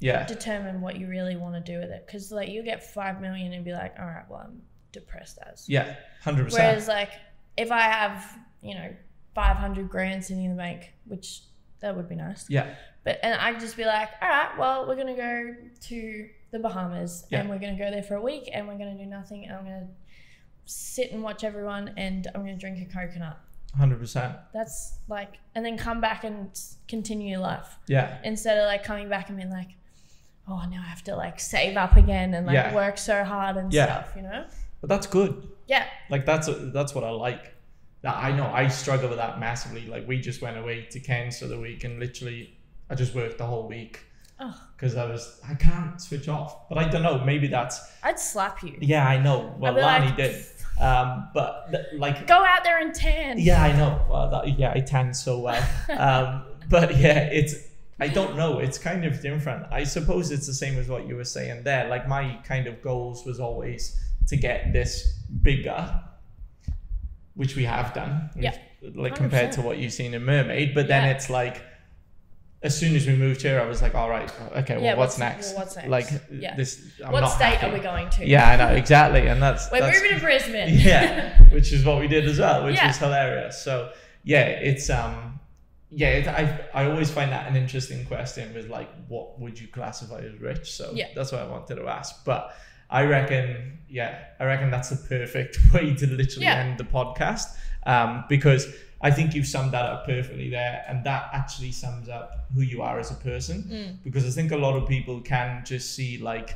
Yeah. 0.00 0.24
determine 0.26 0.80
what 0.80 0.96
you 0.98 1.08
really 1.08 1.36
want 1.36 1.54
to 1.54 1.72
do 1.72 1.78
with 1.78 1.90
it. 1.90 2.04
Because 2.06 2.30
like 2.32 2.48
you 2.48 2.62
get 2.62 2.82
five 2.92 3.20
million 3.20 3.52
and 3.52 3.64
be 3.64 3.72
like, 3.72 3.94
all 3.98 4.06
right, 4.06 4.24
well, 4.28 4.42
I'm 4.44 4.62
depressed 4.92 5.38
as. 5.50 5.68
Yeah. 5.68 5.96
Hundred 6.22 6.44
percent. 6.44 6.62
Whereas 6.64 6.88
like 6.88 7.10
if 7.56 7.70
I 7.72 7.80
have 7.82 8.38
you 8.62 8.74
know 8.74 8.94
five 9.34 9.56
hundred 9.56 9.88
grand 9.88 10.24
sitting 10.24 10.44
in 10.44 10.50
the 10.52 10.56
bank, 10.56 10.92
which 11.06 11.42
that 11.82 11.94
would 11.96 12.08
be 12.08 12.14
nice. 12.14 12.46
Yeah. 12.48 12.74
But 13.04 13.18
and 13.22 13.34
I'd 13.40 13.60
just 13.60 13.76
be 13.76 13.84
like, 13.84 14.08
all 14.22 14.28
right, 14.28 14.56
well, 14.58 14.86
we're 14.86 14.96
gonna 14.96 15.16
go 15.16 15.54
to 15.88 16.28
the 16.52 16.58
Bahamas 16.58 17.26
and 17.32 17.48
we're 17.50 17.58
gonna 17.58 17.76
go 17.78 17.90
there 17.90 18.02
for 18.02 18.14
a 18.14 18.20
week 18.22 18.48
and 18.52 18.66
we're 18.68 18.78
gonna 18.78 18.96
do 18.96 19.06
nothing 19.06 19.44
and 19.44 19.54
I'm 19.56 19.64
gonna 19.64 19.88
sit 20.64 21.10
and 21.12 21.22
watch 21.22 21.44
everyone 21.44 21.92
and 21.96 22.26
I'm 22.34 22.42
gonna 22.42 22.56
drink 22.56 22.78
a 22.80 22.92
coconut. 22.92 23.38
Hundred 23.76 23.98
percent. 23.98 24.34
That's 24.52 24.98
like, 25.08 25.38
and 25.54 25.64
then 25.64 25.76
come 25.78 26.00
back 26.00 26.24
and 26.24 26.50
continue 26.88 27.30
your 27.30 27.40
life 27.40 27.78
Yeah. 27.88 28.18
instead 28.22 28.58
of 28.58 28.66
like 28.66 28.84
coming 28.84 29.08
back 29.08 29.28
and 29.28 29.38
being 29.38 29.50
like, 29.50 29.70
oh, 30.46 30.62
now 30.70 30.80
I 30.80 30.88
have 30.88 31.02
to 31.04 31.16
like 31.16 31.40
save 31.40 31.76
up 31.76 31.96
again 31.96 32.34
and 32.34 32.46
like 32.46 32.54
Yeah. 32.54 32.74
work 32.74 32.98
so 32.98 33.24
hard 33.24 33.56
and 33.56 33.72
Yeah. 33.72 33.84
stuff, 33.86 34.12
you 34.16 34.22
know? 34.22 34.44
But 34.80 34.88
that's 34.90 35.06
good. 35.06 35.48
Yeah. 35.66 35.86
Like 36.10 36.26
that's 36.26 36.48
that's 36.72 36.94
what 36.94 37.02
I 37.04 37.10
like. 37.10 37.51
That 38.02 38.16
I 38.16 38.32
know 38.32 38.46
I 38.46 38.68
struggle 38.68 39.08
with 39.08 39.18
that 39.18 39.38
massively. 39.40 39.86
Like 39.86 40.06
we 40.08 40.20
just 40.20 40.42
went 40.42 40.58
away 40.58 40.86
to 40.90 41.00
Cairns 41.00 41.38
for 41.38 41.46
the 41.46 41.58
week 41.58 41.84
and 41.84 41.98
literally 42.00 42.56
I 42.90 42.94
just 42.94 43.14
worked 43.14 43.38
the 43.38 43.46
whole 43.46 43.68
week 43.68 44.00
because 44.76 44.96
I 44.96 45.04
was 45.04 45.40
I 45.48 45.54
can't 45.54 46.00
switch 46.00 46.28
off. 46.28 46.68
But 46.68 46.78
I 46.78 46.88
don't 46.88 47.02
know. 47.02 47.18
Maybe 47.24 47.46
that's 47.46 47.80
I'd 48.02 48.18
slap 48.18 48.62
you. 48.62 48.76
yeah. 48.80 49.06
I 49.06 49.18
know. 49.22 49.54
Well, 49.58 49.74
Lani 49.74 50.06
like, 50.06 50.16
did. 50.16 50.44
Um, 50.80 51.28
but 51.32 51.70
th- 51.70 51.84
like 51.98 52.26
Go 52.26 52.34
out 52.44 52.64
there 52.64 52.80
and 52.80 52.92
tan. 52.92 53.38
yeah, 53.38 53.62
I 53.62 53.76
know. 53.76 54.04
Well, 54.10 54.30
that, 54.30 54.58
yeah, 54.58 54.72
I 54.74 54.80
tan 54.80 55.14
so 55.14 55.38
well. 55.38 55.62
Um, 55.96 56.44
but 56.68 56.96
yeah, 56.96 57.18
it's 57.24 57.54
I 58.00 58.08
don't 58.08 58.36
know. 58.36 58.58
It's 58.58 58.78
kind 58.78 59.04
of 59.04 59.20
different. 59.20 59.66
I 59.70 59.84
suppose 59.84 60.32
it's 60.32 60.46
the 60.46 60.54
same 60.54 60.78
as 60.78 60.88
what 60.88 61.06
you 61.06 61.14
were 61.14 61.24
saying 61.24 61.62
there. 61.62 61.88
Like 61.88 62.08
my 62.08 62.40
kind 62.42 62.66
of 62.66 62.82
goals 62.82 63.24
was 63.24 63.38
always 63.38 63.96
to 64.28 64.36
get 64.36 64.72
this 64.72 65.20
bigger, 65.42 66.02
which 67.34 67.56
we 67.56 67.64
have 67.64 67.94
done. 67.94 68.30
Yeah. 68.36 68.56
Like 68.94 69.14
compared 69.14 69.52
to 69.52 69.62
what 69.62 69.78
you've 69.78 69.92
seen 69.92 70.12
in 70.14 70.24
Mermaid, 70.24 70.74
but 70.74 70.88
then 70.88 71.04
Yeah. 71.04 71.12
it's 71.12 71.30
like. 71.30 71.62
As 72.64 72.78
soon 72.78 72.94
as 72.94 73.08
we 73.08 73.16
moved 73.16 73.42
here, 73.42 73.60
I 73.60 73.64
was 73.66 73.82
like, 73.82 73.96
"All 73.96 74.08
right, 74.08 74.30
okay. 74.58 74.74
Well, 74.76 74.84
Yeah, 74.84 74.94
what's, 74.94 75.18
what's- 75.18 75.18
next? 75.18 75.48
well, 75.50 75.58
what's 75.64 75.74
next? 75.74 75.88
Like 75.88 76.06
Yeah. 76.30 76.54
this. 76.54 76.80
I'm 77.04 77.10
what 77.10 77.26
state 77.26 77.56
happy. 77.56 77.66
are 77.66 77.72
we 77.76 77.80
going 77.80 78.08
to? 78.10 78.24
Yeah, 78.24 78.48
I 78.48 78.54
know 78.54 78.68
exactly, 78.68 79.26
and 79.26 79.42
that's 79.42 79.68
We're 79.72 79.80
that's, 79.80 80.00
moving 80.00 80.16
to 80.16 80.22
Brisbane. 80.22 80.68
yeah, 80.78 81.42
which 81.50 81.72
is 81.72 81.84
what 81.84 81.98
we 81.98 82.06
did 82.06 82.24
as 82.26 82.38
well, 82.38 82.64
which 82.64 82.76
Yeah. 82.76 82.86
was 82.86 82.98
hilarious. 82.98 83.60
So 83.60 83.90
yeah, 84.22 84.44
it's 84.44 84.88
um, 84.90 85.40
yeah, 85.90 86.10
it, 86.10 86.28
I 86.28 86.60
I 86.72 86.84
always 86.88 87.10
find 87.10 87.32
that 87.32 87.48
an 87.50 87.56
interesting 87.56 88.04
question 88.06 88.54
with 88.54 88.68
like, 88.68 88.88
what 89.08 89.40
would 89.40 89.58
you 89.60 89.66
classify 89.66 90.18
as 90.20 90.38
rich? 90.40 90.70
So 90.72 90.92
Yeah. 90.94 91.08
that's 91.16 91.32
what 91.32 91.40
I 91.42 91.46
wanted 91.48 91.74
to 91.76 91.88
ask. 91.88 92.24
But 92.24 92.54
I 92.92 93.04
reckon, 93.04 93.78
yeah, 93.88 94.18
I 94.38 94.44
reckon 94.44 94.70
that's 94.70 94.90
the 94.90 94.96
perfect 95.08 95.58
way 95.74 95.94
to 95.94 96.06
literally 96.06 96.44
Yeah. 96.46 96.56
end 96.64 96.78
the 96.78 96.84
podcast, 96.84 97.46
um, 97.86 98.24
because 98.28 98.66
I 99.00 99.10
think 99.10 99.34
you've 99.34 99.46
summed 99.48 99.72
that 99.72 99.84
up 99.84 100.06
perfectly 100.06 100.48
there, 100.50 100.84
and 100.88 101.02
that 101.04 101.30
actually 101.32 101.72
sums 101.72 102.08
up 102.08 102.46
who 102.54 102.60
you 102.60 102.82
are 102.82 103.00
as 103.00 103.10
a 103.10 103.14
person. 103.14 103.62
Mm. 103.64 103.96
Because 104.04 104.24
I 104.26 104.30
think 104.30 104.52
a 104.52 104.56
lot 104.56 104.76
of 104.76 104.86
people 104.88 105.20
can 105.20 105.64
just 105.64 105.94
see 105.96 106.18
like 106.18 106.54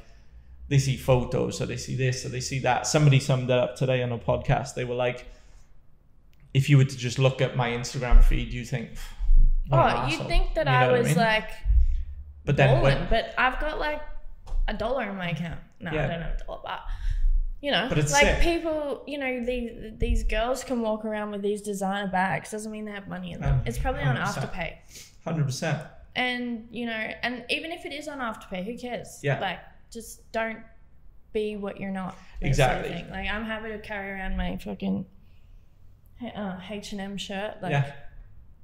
they 0.68 0.78
see 0.78 0.96
photos 0.96 1.60
or 1.60 1.66
they 1.66 1.76
see 1.76 1.96
this 1.96 2.24
or 2.24 2.28
they 2.28 2.40
see 2.40 2.58
that. 2.60 2.86
Somebody 2.86 3.18
summed 3.20 3.50
it 3.50 3.58
up 3.58 3.76
today 3.76 4.02
on 4.02 4.12
a 4.12 4.18
podcast. 4.18 4.74
They 4.74 4.84
were 4.84 4.94
like, 4.96 5.26
if 6.54 6.68
you 6.70 6.76
were 6.76 6.84
to 6.84 6.96
just 6.96 7.18
look 7.18 7.40
at 7.40 7.56
my 7.56 7.70
Instagram 7.70 8.22
feed, 8.22 8.52
you 8.52 8.64
think, 8.64 8.90
Oh, 9.72 9.76
you'd 9.78 10.14
asshole." 10.14 10.28
think 10.28 10.54
that 10.54 10.66
You 10.66 10.72
know 10.72 10.94
I 10.94 10.98
was 10.98 11.06
mean? 11.08 11.16
like 11.16 11.50
but 12.44 12.56
then 12.56 12.80
when, 12.82 13.06
but 13.10 13.34
I've 13.36 13.58
got 13.60 13.78
like 13.80 14.00
a 14.68 14.74
dollar 14.74 15.08
in 15.10 15.16
my 15.16 15.30
account. 15.30 15.60
No, 15.80 15.92
Yeah. 15.92 16.04
I 16.04 16.08
don't 16.08 16.22
have 16.22 16.40
a 16.40 16.44
dollar, 16.44 16.60
but 16.64 16.80
you 17.62 17.70
know, 17.70 17.86
But 17.88 17.98
it's 17.98 18.12
like 18.12 18.26
sick. 18.26 18.40
people, 18.42 19.02
you 19.06 19.18
know, 19.18 19.44
these 19.44 19.94
these 19.98 20.22
girls 20.24 20.62
can 20.64 20.80
walk 20.82 21.04
around 21.04 21.30
with 21.30 21.42
these 21.42 21.62
designer 21.62 22.06
bags. 22.10 22.50
Doesn't 22.50 22.70
mean 22.70 22.84
they 22.84 22.92
have 22.92 23.08
money 23.08 23.32
in 23.32 23.40
them. 23.40 23.54
Um, 23.60 23.62
it's 23.66 23.78
probably 23.78 24.02
on 24.02 24.16
100%. 24.16 24.22
Afterpay. 24.50 24.74
hundred 25.24 25.44
percent, 25.44 25.82
and 26.14 26.68
you 26.70 26.86
know 26.86 26.92
and 27.22 27.44
even 27.50 27.72
if 27.72 27.84
it 27.84 27.92
is 27.92 28.06
on 28.08 28.18
afterpay 28.18 28.64
who 28.64 28.76
cares 28.78 29.18
Yeah. 29.22 29.40
like 29.40 29.58
just 29.90 30.30
don't 30.32 30.60
be 31.32 31.56
what 31.56 31.80
you're 31.80 31.90
not 31.90 32.16
Exactly. 32.40 32.90
sort 32.92 33.02
of 33.06 33.10
like 33.10 33.28
i'm 33.28 33.44
happy 33.44 33.68
to 33.70 33.78
carry 33.80 34.10
around 34.12 34.36
my 34.36 34.56
fucking 34.56 35.04
uh, 36.34 36.58
h&m 36.70 37.16
shirt 37.18 37.56
like 37.62 37.72
yeah, 37.72 37.92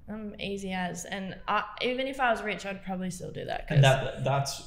i'm 0.08 0.34
easy 0.40 0.72
as 0.72 1.04
and 1.04 1.36
I, 1.48 1.64
even 1.82 2.06
if 2.06 2.18
i 2.20 2.30
was 2.30 2.42
rich 2.42 2.64
i'd 2.64 2.82
probably 2.84 3.10
still 3.10 3.30
do 3.32 3.44
that 3.44 3.66
and 3.68 3.84
that 3.84 4.24
that's 4.24 4.62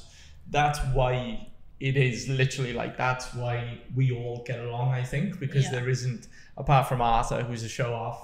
that's 0.50 0.78
why 0.94 1.48
it 1.80 1.96
is 1.96 2.28
literally 2.28 2.72
like 2.72 2.96
that's 2.96 3.34
why 3.34 3.78
we 3.94 4.10
all 4.12 4.42
get 4.46 4.60
along. 4.60 4.90
I 4.92 5.02
think 5.02 5.38
because 5.38 5.64
Yeah. 5.64 5.72
there 5.72 5.88
isn't 5.88 6.28
apart 6.56 6.88
from 6.88 7.00
Arthur, 7.00 7.42
who's 7.42 7.62
a 7.62 7.68
show 7.68 7.92
off 7.92 8.22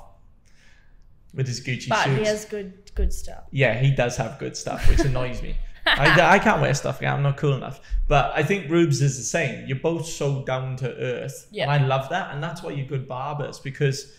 with 1.35 1.47
his 1.47 1.61
Gucci 1.61 1.89
But 1.89 2.05
shoes. 2.05 2.19
he 2.19 2.25
has 2.25 2.45
good 2.45 2.73
good 2.95 3.13
stuff. 3.13 3.45
Yeah, 3.51 3.75
he 3.79 3.91
does 3.91 4.17
have 4.17 4.39
good 4.39 4.57
stuff, 4.57 4.89
which 4.89 5.01
annoys 5.01 5.43
me. 5.43 5.57
I, 5.87 6.35
I 6.37 6.39
can't 6.39 6.61
wear 6.61 6.73
stuff. 6.75 7.03
I'm 7.03 7.23
not 7.23 7.37
cool 7.37 7.55
enough. 7.55 7.81
But 8.07 8.33
I 8.37 8.43
think 8.45 8.71
Rubes 8.71 9.03
is 9.03 9.17
the 9.17 9.25
same. 9.25 9.67
You're 9.67 9.81
both 9.81 10.07
so 10.07 10.45
down 10.45 10.77
to 10.77 10.95
earth. 10.97 11.49
Yeah. 11.51 11.65
And 11.65 11.73
I 11.85 11.87
love 11.87 12.09
that. 12.11 12.33
And 12.33 12.43
that's 12.43 12.63
why 12.63 12.71
you're 12.71 12.87
good 12.87 13.09
barbers 13.09 13.59
because 13.59 14.13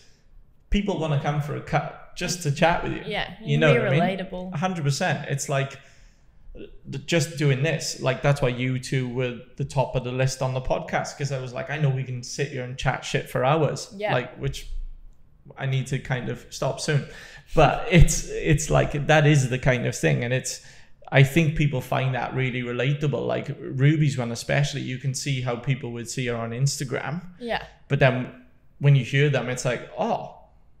people 0.68 0.98
want 1.00 1.14
to 1.14 1.20
come 1.20 1.40
for 1.40 1.56
a 1.56 1.62
cut 1.62 2.14
just 2.16 2.42
to 2.42 2.52
chat 2.52 2.82
with 2.84 2.92
you. 2.92 3.02
Yeah, 3.06 3.32
You 3.42 3.56
know 3.56 3.72
be 3.72 3.78
what 3.78 3.88
I 3.88 3.90
mean? 3.92 4.18
relatable. 4.18 4.52
100%. 4.52 5.30
It's 5.30 5.48
like 5.48 5.78
just 7.06 7.36
doing 7.36 7.62
this. 7.62 8.00
Like, 8.00 8.22
that's 8.22 8.40
why 8.40 8.48
you 8.48 8.78
two 8.78 9.08
were 9.08 9.40
the 9.56 9.64
top 9.64 9.96
of 9.96 10.04
the 10.04 10.12
list 10.12 10.42
on 10.42 10.54
the 10.54 10.60
podcast 10.60 11.16
because 11.16 11.32
I 11.32 11.40
was 11.40 11.52
like, 11.52 11.70
I 11.70 11.78
know 11.78 11.88
we 11.88 12.04
can 12.04 12.22
sit 12.22 12.48
here 12.48 12.64
and 12.64 12.76
chat 12.78 13.04
shit 13.04 13.28
for 13.28 13.44
hours. 13.44 13.92
Yeah. 13.96 14.12
Like, 14.12 14.36
which 14.36 14.68
I 15.56 15.66
need 15.66 15.86
to 15.88 15.98
kind 15.98 16.28
of 16.28 16.46
stop 16.50 16.80
soon. 16.80 17.06
But 17.54 17.86
it's 17.90 18.28
it's 18.30 18.70
like 18.70 19.06
that 19.06 19.26
is 19.26 19.50
the 19.50 19.58
kind 19.58 19.86
of 19.86 19.94
thing, 19.94 20.24
and 20.24 20.32
it's 20.32 20.64
I 21.12 21.22
think 21.22 21.56
people 21.56 21.80
find 21.80 22.14
that 22.14 22.34
really 22.34 22.62
relatable. 22.62 23.26
Like 23.26 23.48
Ruby's 23.60 24.16
one, 24.16 24.32
especially, 24.32 24.80
you 24.80 24.98
can 24.98 25.14
see 25.14 25.42
how 25.42 25.56
people 25.56 25.92
would 25.92 26.08
see 26.08 26.26
her 26.26 26.36
on 26.36 26.50
Instagram, 26.50 27.22
Yeah, 27.38 27.64
but 27.88 27.98
then 27.98 28.46
when 28.78 28.96
you 28.96 29.04
hear 29.04 29.28
them, 29.28 29.48
it's 29.48 29.64
like, 29.64 29.88
oh, 29.98 30.36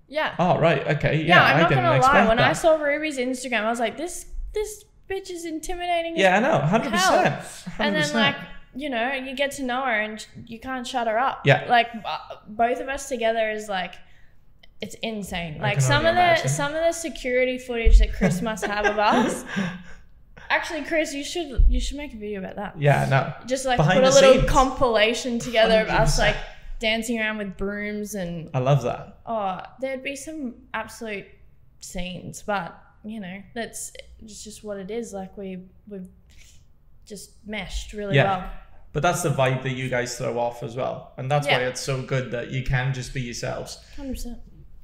yeah, 0.08 0.34
oh, 0.38 0.58
right, 0.58 0.86
okay, 0.96 1.18
yeah, 1.18 1.26
yeah. 1.26 1.44
I'm 1.44 1.56
I 1.56 1.60
not 1.60 1.68
didn't 1.68 1.84
gonna 1.84 2.00
lie. 2.00 2.28
When 2.28 2.36
that. 2.38 2.50
I 2.50 2.52
saw 2.54 2.76
Ruby's 2.76 3.18
Instagram, 3.18 3.64
I 3.64 3.70
was 3.70 3.80
like, 3.80 3.96
this 3.96 4.26
this 4.54 4.84
bitch 5.08 5.30
is 5.30 5.44
intimidating. 5.44 6.16
yeah, 6.16 6.36
I 6.36 6.40
know, 6.40 6.58
hundred 6.58 6.92
percent, 6.92 7.44
And 7.78 7.94
then 7.94 8.12
like 8.14 8.36
you 8.76 8.90
know, 8.90 9.12
you 9.12 9.36
get 9.36 9.52
to 9.52 9.62
know 9.62 9.82
her 9.82 10.00
and 10.00 10.26
you 10.46 10.58
can't 10.58 10.84
shut 10.86 11.06
her 11.06 11.16
up. 11.18 11.42
Yeah. 11.44 11.66
Like 11.68 11.88
uh, 12.04 12.18
both 12.48 12.80
of 12.80 12.88
us 12.88 13.08
together 13.08 13.50
is 13.50 13.68
like 13.68 13.94
it's 14.80 14.96
insane. 15.02 15.58
Like 15.60 15.80
some 15.80 16.04
of 16.04 16.14
the 16.16 16.48
some 16.48 16.74
of 16.74 16.82
the 16.82 16.92
security 16.92 17.56
footage 17.58 17.98
that 18.00 18.12
Chris 18.12 18.42
must 18.42 18.66
have 18.66 18.84
of 18.86 18.98
us. 18.98 19.44
Actually, 20.50 20.82
Chris, 20.84 21.14
you 21.14 21.24
should 21.24 21.64
you 21.68 21.80
should 21.80 21.96
make 21.96 22.12
a 22.12 22.16
video 22.16 22.40
about 22.40 22.56
that. 22.56 22.74
yeah, 22.80 23.06
no, 23.08 23.32
Just 23.46 23.64
like 23.64 23.76
Behind 23.78 24.00
put 24.00 24.08
a 24.10 24.14
little 24.14 24.34
scenes. 24.34 24.50
compilation 24.50 25.38
together 25.38 25.80
of 25.80 25.88
us 25.88 26.18
like 26.18 26.36
dancing 26.80 27.18
around 27.18 27.38
with 27.38 27.56
brooms 27.56 28.14
and 28.14 28.50
I 28.52 28.58
love 28.58 28.82
that. 28.82 29.20
oh, 29.24 29.60
there'd 29.80 30.02
be 30.02 30.16
some 30.16 30.54
absolute 30.74 31.26
scenes, 31.80 32.42
but 32.42 32.78
you 33.04 33.20
know, 33.20 33.42
that's 33.54 33.92
it's 34.20 34.42
just 34.42 34.64
what 34.64 34.78
it 34.78 34.90
is. 34.90 35.12
Like 35.12 35.36
we 35.36 35.64
we've 35.88 36.08
just 37.06 37.32
meshed 37.46 37.92
really 37.92 38.16
Yeah. 38.16 38.38
well. 38.38 38.50
But 38.92 39.02
that's 39.02 39.22
the 39.22 39.30
vibe 39.30 39.62
that 39.64 39.72
you 39.72 39.88
guys 39.88 40.16
throw 40.16 40.38
off 40.38 40.62
as 40.62 40.76
well, 40.76 41.12
and 41.16 41.28
that's 41.30 41.46
why 41.48 41.54
it's 41.64 41.80
so 41.80 42.00
good 42.02 42.30
that 42.30 42.50
you 42.52 42.62
can 42.62 42.94
just 42.94 43.12
be 43.12 43.20
yourselves. 43.22 43.78
Hundred 43.96 44.12
percent. 44.12 44.38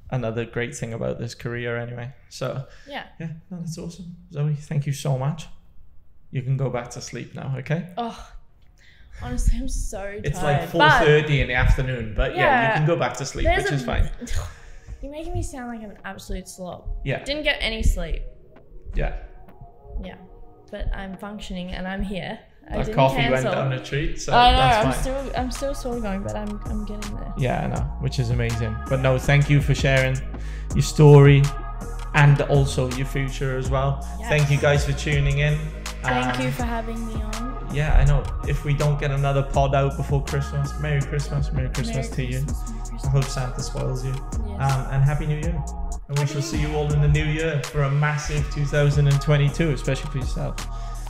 Another 0.09 0.43
great 0.43 0.75
thing 0.75 0.91
about 0.93 1.17
this 1.17 1.33
career, 1.33 1.77
anyway. 1.77 2.13
So. 2.27 2.65
Yeah. 2.85 3.05
Yeah, 3.21 3.29
no, 3.49 3.59
that's 3.61 3.77
awesome. 3.77 4.17
Zoe, 4.33 4.53
thank 4.55 4.85
you 4.85 4.91
so 4.91 5.17
much. 5.17 5.47
You 6.31 6.41
can 6.41 6.57
go 6.57 6.69
back 6.69 6.89
to 6.91 7.01
sleep 7.01 7.33
now, 7.33 7.55
okay? 7.59 7.87
Oh, 7.97 8.29
honestly, 9.21 9.57
I'm 9.57 9.69
so 9.69 9.97
tired. 10.01 10.25
It's 10.25 10.43
like 10.43 10.67
four 10.67 10.89
thirty 10.89 11.39
in 11.39 11.47
the 11.47 11.53
afternoon, 11.53 12.13
but 12.13 12.35
yeah, 12.35 12.71
you 12.73 12.77
can 12.79 12.87
go 12.87 12.97
back 12.97 13.15
to 13.17 13.25
sleep, 13.25 13.47
which 13.47 13.71
a- 13.71 13.73
is 13.73 13.85
fine. 13.85 14.09
You're 15.01 15.11
making 15.11 15.33
me 15.33 15.41
sound 15.43 15.67
like 15.69 15.81
an 15.89 15.97
absolute 16.05 16.47
slob. 16.47 16.87
Yeah, 17.03 17.23
Didn't 17.23 17.43
get 17.43 17.57
any 17.59 17.81
sleep. 17.83 18.21
yeah. 18.95 19.15
Yeah, 20.03 20.15
but 20.71 20.87
I'm 20.95 21.15
functioning 21.17 21.71
and 21.71 21.87
I'm 21.87 22.01
here. 22.01 22.39
I 22.69 22.77
didn't 22.77 22.95
coffee 22.95 23.17
cancel. 23.17 23.43
went 23.51 23.55
down 23.55 23.73
a 23.73 23.83
treat, 23.83 24.21
so 24.21 24.33
I 24.33 24.51
know. 24.51 24.57
that's 24.57 24.85
I'm 24.85 24.91
fine. 24.93 25.01
still 25.01 25.31
I'm 25.41 25.51
still 25.51 25.75
sort 25.75 25.97
of 25.97 26.03
going, 26.03 26.23
but 26.23 26.35
I'm 26.35 26.59
I'm 26.65 26.85
getting 26.85 27.15
there. 27.17 27.33
yeah, 27.37 27.63
I 27.63 27.67
know, 27.67 27.81
which 27.99 28.17
is 28.19 28.29
amazing. 28.29 28.75
But 28.87 29.01
no, 29.01 29.17
thank 29.19 29.49
you 29.49 29.61
for 29.61 29.75
sharing 29.75 30.15
your 30.73 30.81
story 30.83 31.43
and 32.13 32.41
also 32.43 32.89
your 32.91 33.05
future 33.07 33.57
as 33.57 33.69
well. 33.69 34.01
Thank 34.29 34.49
you 34.49 34.57
guys 34.57 34.85
for 34.85 34.93
tuning 34.93 35.39
in. 35.39 35.57
Thank 36.01 36.39
Um, 36.39 36.45
you 36.45 36.51
for 36.51 36.63
having 36.63 37.05
me 37.07 37.13
on. 37.21 37.67
Yeah, 37.73 37.97
I 37.99 38.05
know. 38.05 38.23
If 38.47 38.63
we 38.65 38.73
don't 38.73 38.99
get 38.99 39.11
another 39.11 39.43
pod 39.43 39.75
out 39.75 39.97
before 39.97 40.23
Christmas, 40.23 40.77
Merry 40.79 41.01
Christmas, 41.01 41.51
Merry 41.51 41.69
Christmas 41.69 42.09
Merry 42.17 42.27
to 42.27 42.37
you. 42.39 42.45
Christmas, 42.45 43.05
I 43.05 43.09
hope 43.09 43.23
Santa 43.25 43.61
spoils 43.61 44.03
you. 44.05 44.13
Yes. 44.47 44.50
Um, 44.61 44.87
and 44.91 45.03
happy 45.03 45.25
new 45.25 45.37
year. 45.37 45.63
And 46.07 46.19
we 46.19 46.25
shall 46.25 46.41
see 46.41 46.59
you 46.61 46.73
all 46.75 46.91
in 46.91 47.01
the 47.01 47.07
new 47.07 47.23
year 47.25 47.61
for 47.63 47.83
a 47.83 47.91
massive 47.91 48.43
2022 48.53 49.71
especially 49.71 50.09
for 50.11 50.17
yourself. 50.17 50.55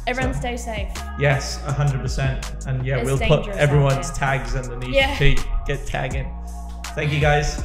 Everyone 0.08 0.34
so- 0.34 0.40
stay 0.40 0.58
safe. 0.58 0.90
yes 1.20 1.60
100% 1.66 2.66
and 2.68 2.86
yeah 2.86 2.98
It's 2.98 3.06
we'll 3.06 3.20
put 3.20 3.48
everyone's 3.50 4.12
tags 4.12 4.56
underneath 4.56 4.94
Yeah. 4.94 5.16
to 5.18 5.36
get 5.68 5.86
tagging. 5.86 6.28
Thank 6.96 7.12
you 7.14 7.20
guys 7.20 7.62